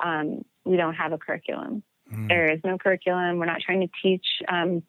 [0.00, 1.82] um, we don't have a curriculum.
[2.12, 2.28] Mm.
[2.28, 3.38] There is no curriculum.
[3.38, 4.82] We're not trying to teach um,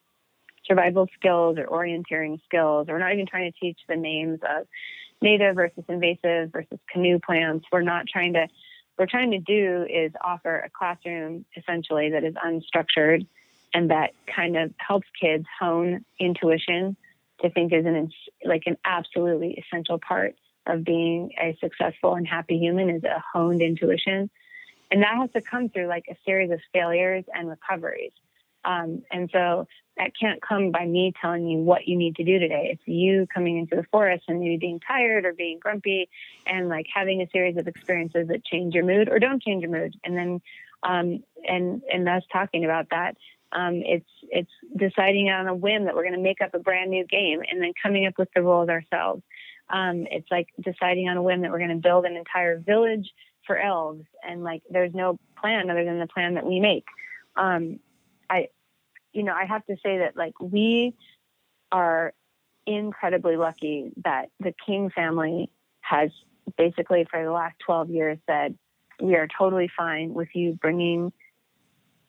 [0.65, 2.87] survival skills or orienteering skills.
[2.87, 4.67] We're not even trying to teach the names of
[5.21, 7.65] native versus invasive versus canoe plants.
[7.71, 8.47] We're not trying to,
[8.97, 13.25] we're trying to do is offer a classroom essentially that is unstructured
[13.73, 16.95] and that kind of helps kids hone intuition
[17.41, 18.11] to think is an
[18.45, 20.35] like an absolutely essential part
[20.65, 24.29] of being a successful and happy human is a honed intuition.
[24.91, 28.11] And that has to come through like a series of failures and recoveries.
[28.63, 29.67] Um, and so
[29.97, 32.69] that can't come by me telling you what you need to do today.
[32.71, 36.09] It's you coming into the forest and maybe being tired or being grumpy
[36.47, 39.71] and like having a series of experiences that change your mood or don't change your
[39.71, 39.95] mood.
[40.03, 40.41] And then,
[40.81, 43.15] um, and, and us talking about that.
[43.51, 46.89] Um, it's, it's deciding on a whim that we're going to make up a brand
[46.89, 49.21] new game and then coming up with the rules ourselves.
[49.69, 53.11] Um, it's like deciding on a whim that we're going to build an entire village
[53.45, 56.85] for elves and like there's no plan other than the plan that we make.
[57.35, 57.79] Um,
[58.29, 58.47] I,
[59.13, 60.95] you know, I have to say that like we
[61.71, 62.13] are
[62.65, 65.49] incredibly lucky that the King family
[65.81, 66.11] has
[66.57, 68.57] basically for the last 12 years said
[69.01, 71.11] we are totally fine with you bringing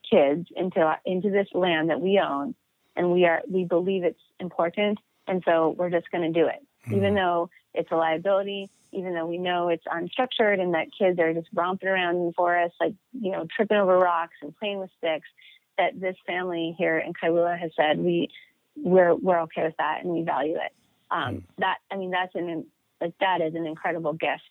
[0.09, 2.53] kids into into this land that we own
[2.95, 6.61] and we are we believe it's important and so we're just going to do it
[6.85, 6.95] mm-hmm.
[6.95, 11.33] even though it's a liability even though we know it's unstructured and that kids are
[11.33, 14.89] just romping around in the forest like you know tripping over rocks and playing with
[14.97, 15.27] sticks
[15.77, 18.29] that this family here in Kailua has said we
[18.75, 20.73] we're we're okay with that and we value it.
[21.11, 21.43] Um, mm.
[21.59, 22.65] That I mean that's an
[23.01, 24.43] like that is an incredible gift.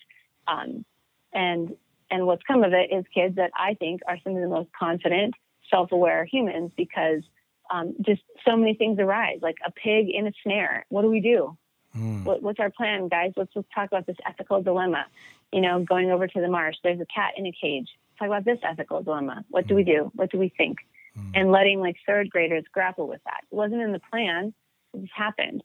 [0.47, 0.85] Um,
[1.33, 1.77] and
[2.11, 4.71] and what's come of it is kids that I think are some of the most
[4.79, 5.35] confident,
[5.71, 7.23] self-aware humans because
[7.71, 10.85] um, just so many things arise, like a pig in a snare.
[10.91, 11.57] What do we do?
[11.97, 12.25] Mm.
[12.25, 13.33] What, what's our plan, guys?
[13.37, 15.07] Let's let's talk about this ethical dilemma.
[15.53, 16.77] You know, going over to the marsh.
[16.83, 17.89] There's a cat in a cage.
[18.19, 19.45] Talk about this ethical dilemma.
[19.49, 20.11] What do we do?
[20.15, 20.79] What do we think?
[21.19, 21.31] Mm.
[21.35, 23.41] and letting like third graders grapple with that.
[23.51, 24.55] It wasn't in the plan;
[24.93, 25.63] it just happened.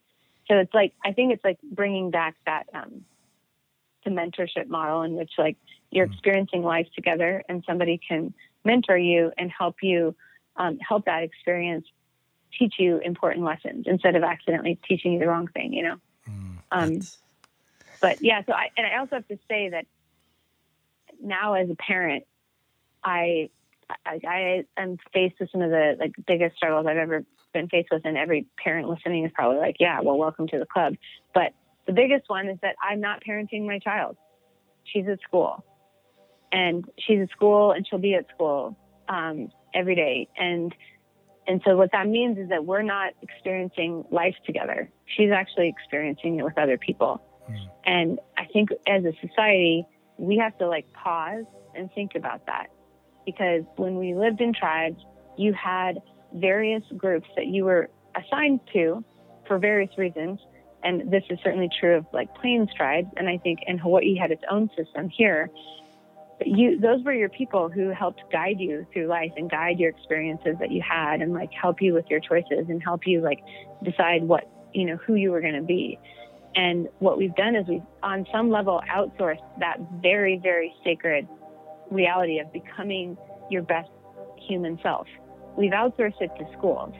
[0.47, 3.05] So it's like I think it's like bringing back that um,
[4.03, 5.57] the mentorship model in which like
[5.91, 6.13] you're mm.
[6.13, 10.15] experiencing life together, and somebody can mentor you and help you
[10.57, 11.85] um, help that experience
[12.57, 15.73] teach you important lessons instead of accidentally teaching you the wrong thing.
[15.73, 15.95] You know.
[16.27, 16.99] Mm, um,
[18.01, 19.85] but yeah, so I and I also have to say that
[21.21, 22.25] now as a parent,
[23.03, 23.49] I
[24.05, 27.89] I, I am faced with some of the like biggest struggles I've ever been faced
[27.91, 30.95] with, and every parent listening is probably like, "Yeah, well, welcome to the club."
[31.33, 31.53] But
[31.87, 34.17] the biggest one is that I'm not parenting my child.
[34.83, 35.63] She's at school,
[36.51, 40.73] and she's at school, and she'll be at school um, every day, and
[41.47, 44.89] and so what that means is that we're not experiencing life together.
[45.05, 47.69] She's actually experiencing it with other people, mm.
[47.85, 49.85] and I think as a society,
[50.17, 51.45] we have to like pause
[51.75, 52.67] and think about that
[53.25, 55.03] because when we lived in tribes,
[55.37, 55.99] you had
[56.33, 59.03] various groups that you were assigned to
[59.47, 60.39] for various reasons.
[60.83, 63.09] And this is certainly true of like Plains tribes.
[63.17, 65.49] And I think in Hawaii had its own system here.
[66.37, 69.89] But you, those were your people who helped guide you through life and guide your
[69.89, 73.39] experiences that you had and like help you with your choices and help you like
[73.83, 75.99] decide what, you know, who you were going to be.
[76.55, 81.27] And what we've done is we've on some level outsourced that very, very sacred
[81.91, 83.17] reality of becoming
[83.49, 83.89] your best
[84.47, 85.07] human self.
[85.57, 86.93] We've outsourced it to schools.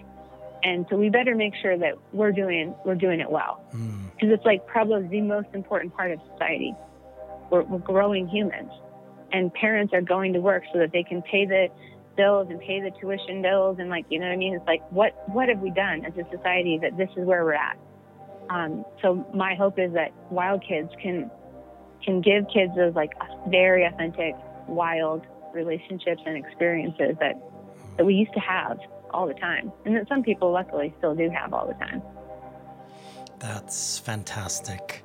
[0.64, 3.64] And so we better make sure that we're doing we're doing it well.
[3.72, 4.34] Because mm.
[4.34, 6.76] it's like probably the most important part of society.
[7.50, 8.72] We're, we're growing humans.
[9.32, 11.68] And parents are going to work so that they can pay the
[12.18, 14.56] bills and pay the tuition bills and like you know what I mean?
[14.56, 17.54] It's like what what have we done as a society that this is where we're
[17.54, 17.78] at?
[18.50, 21.32] Um, so my hope is that wild kids can
[22.04, 23.14] can give kids those like
[23.48, 24.36] very authentic
[24.70, 27.36] wild relationships and experiences that
[27.98, 28.80] that we used to have
[29.12, 32.02] all the time, and that some people luckily still do have all the time.
[33.40, 35.04] That's fantastic.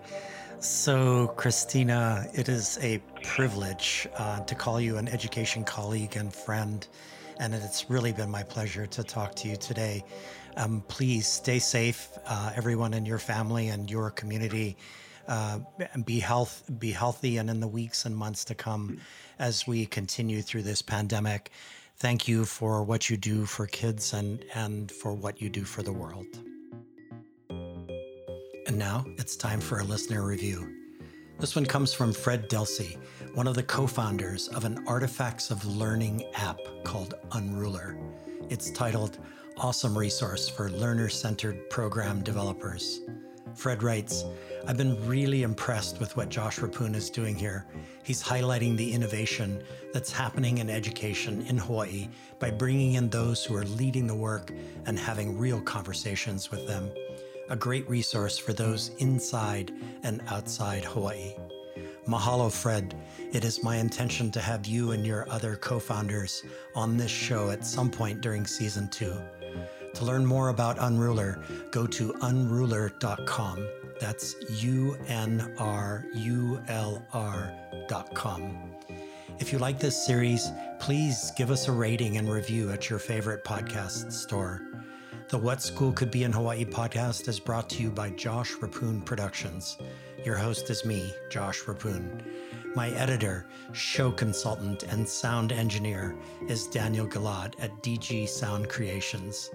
[0.60, 6.86] So, Christina, it is a privilege uh, to call you an education colleague and friend,
[7.38, 10.04] and it's really been my pleasure to talk to you today.
[10.56, 14.76] Um, please stay safe, uh, everyone in your family and your community.
[15.26, 15.58] Uh,
[16.04, 19.00] be health, be healthy, and in the weeks and months to come,
[19.38, 21.50] as we continue through this pandemic.
[21.96, 25.82] Thank you for what you do for kids and, and for what you do for
[25.82, 26.26] the world.
[28.66, 30.74] And now it's time for a listener review.
[31.38, 32.96] This one comes from Fred Delsey,
[33.34, 37.98] one of the co founders of an artifacts of learning app called Unrulr.
[38.50, 39.18] It's titled
[39.56, 43.00] Awesome Resource for Learner Centered Program Developers.
[43.54, 44.24] Fred writes,
[44.66, 47.66] I've been really impressed with what Josh Reppun is doing here.
[48.02, 49.62] He's highlighting the innovation
[49.92, 52.08] that's happening in education in Hawaii
[52.38, 54.52] by bringing in those who are leading the work
[54.86, 56.90] and having real conversations with them.
[57.50, 59.72] A great resource for those inside
[60.02, 61.34] and outside Hawaii.
[62.06, 62.94] Mahalo, Fred.
[63.32, 66.42] It is my intention to have you and your other co founders
[66.74, 69.14] on this show at some point during season two.
[69.94, 73.68] To learn more about Unrulr, go to unrulr.com.
[74.00, 78.74] That's U N R U L R.com.
[79.38, 80.50] If you like this series,
[80.80, 84.62] please give us a rating and review at your favorite podcast store.
[85.28, 89.04] The What School Could Be in Hawaii podcast is brought to you by Josh Reppun
[89.04, 89.78] Productions.
[90.24, 92.22] Your host is me, Josh Reppun.
[92.74, 96.16] My editor, show consultant, and sound engineer
[96.48, 99.50] is Daniel Galad at DG Sound Creations.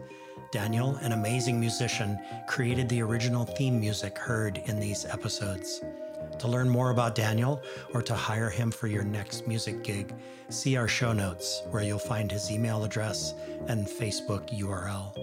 [0.51, 5.81] Daniel, an amazing musician, created the original theme music heard in these episodes.
[6.39, 7.61] To learn more about Daniel
[7.93, 10.13] or to hire him for your next music gig,
[10.49, 13.35] see our show notes where you'll find his email address
[13.67, 15.13] and Facebook URL.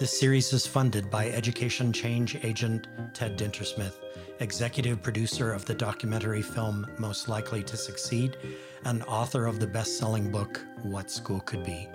[0.00, 3.94] This series is funded by Education Change Agent Ted Dintersmith,
[4.40, 8.36] executive producer of the documentary film Most Likely to Succeed,
[8.84, 11.88] and author of the best selling book What School Could Be.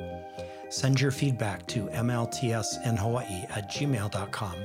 [0.69, 4.55] Send your feedback to mltsinhawaii at gmail.com.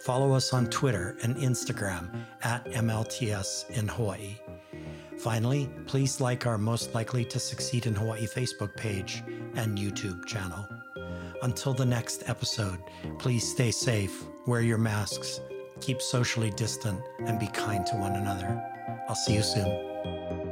[0.00, 4.36] Follow us on Twitter and Instagram at MLTS in Hawaii.
[5.18, 9.22] Finally, please like our Most Likely to Succeed in Hawaii Facebook page
[9.54, 10.68] and YouTube channel.
[11.42, 12.78] Until the next episode,
[13.18, 15.40] please stay safe, wear your masks,
[15.80, 18.62] keep socially distant, and be kind to one another.
[19.08, 20.51] I'll see you soon.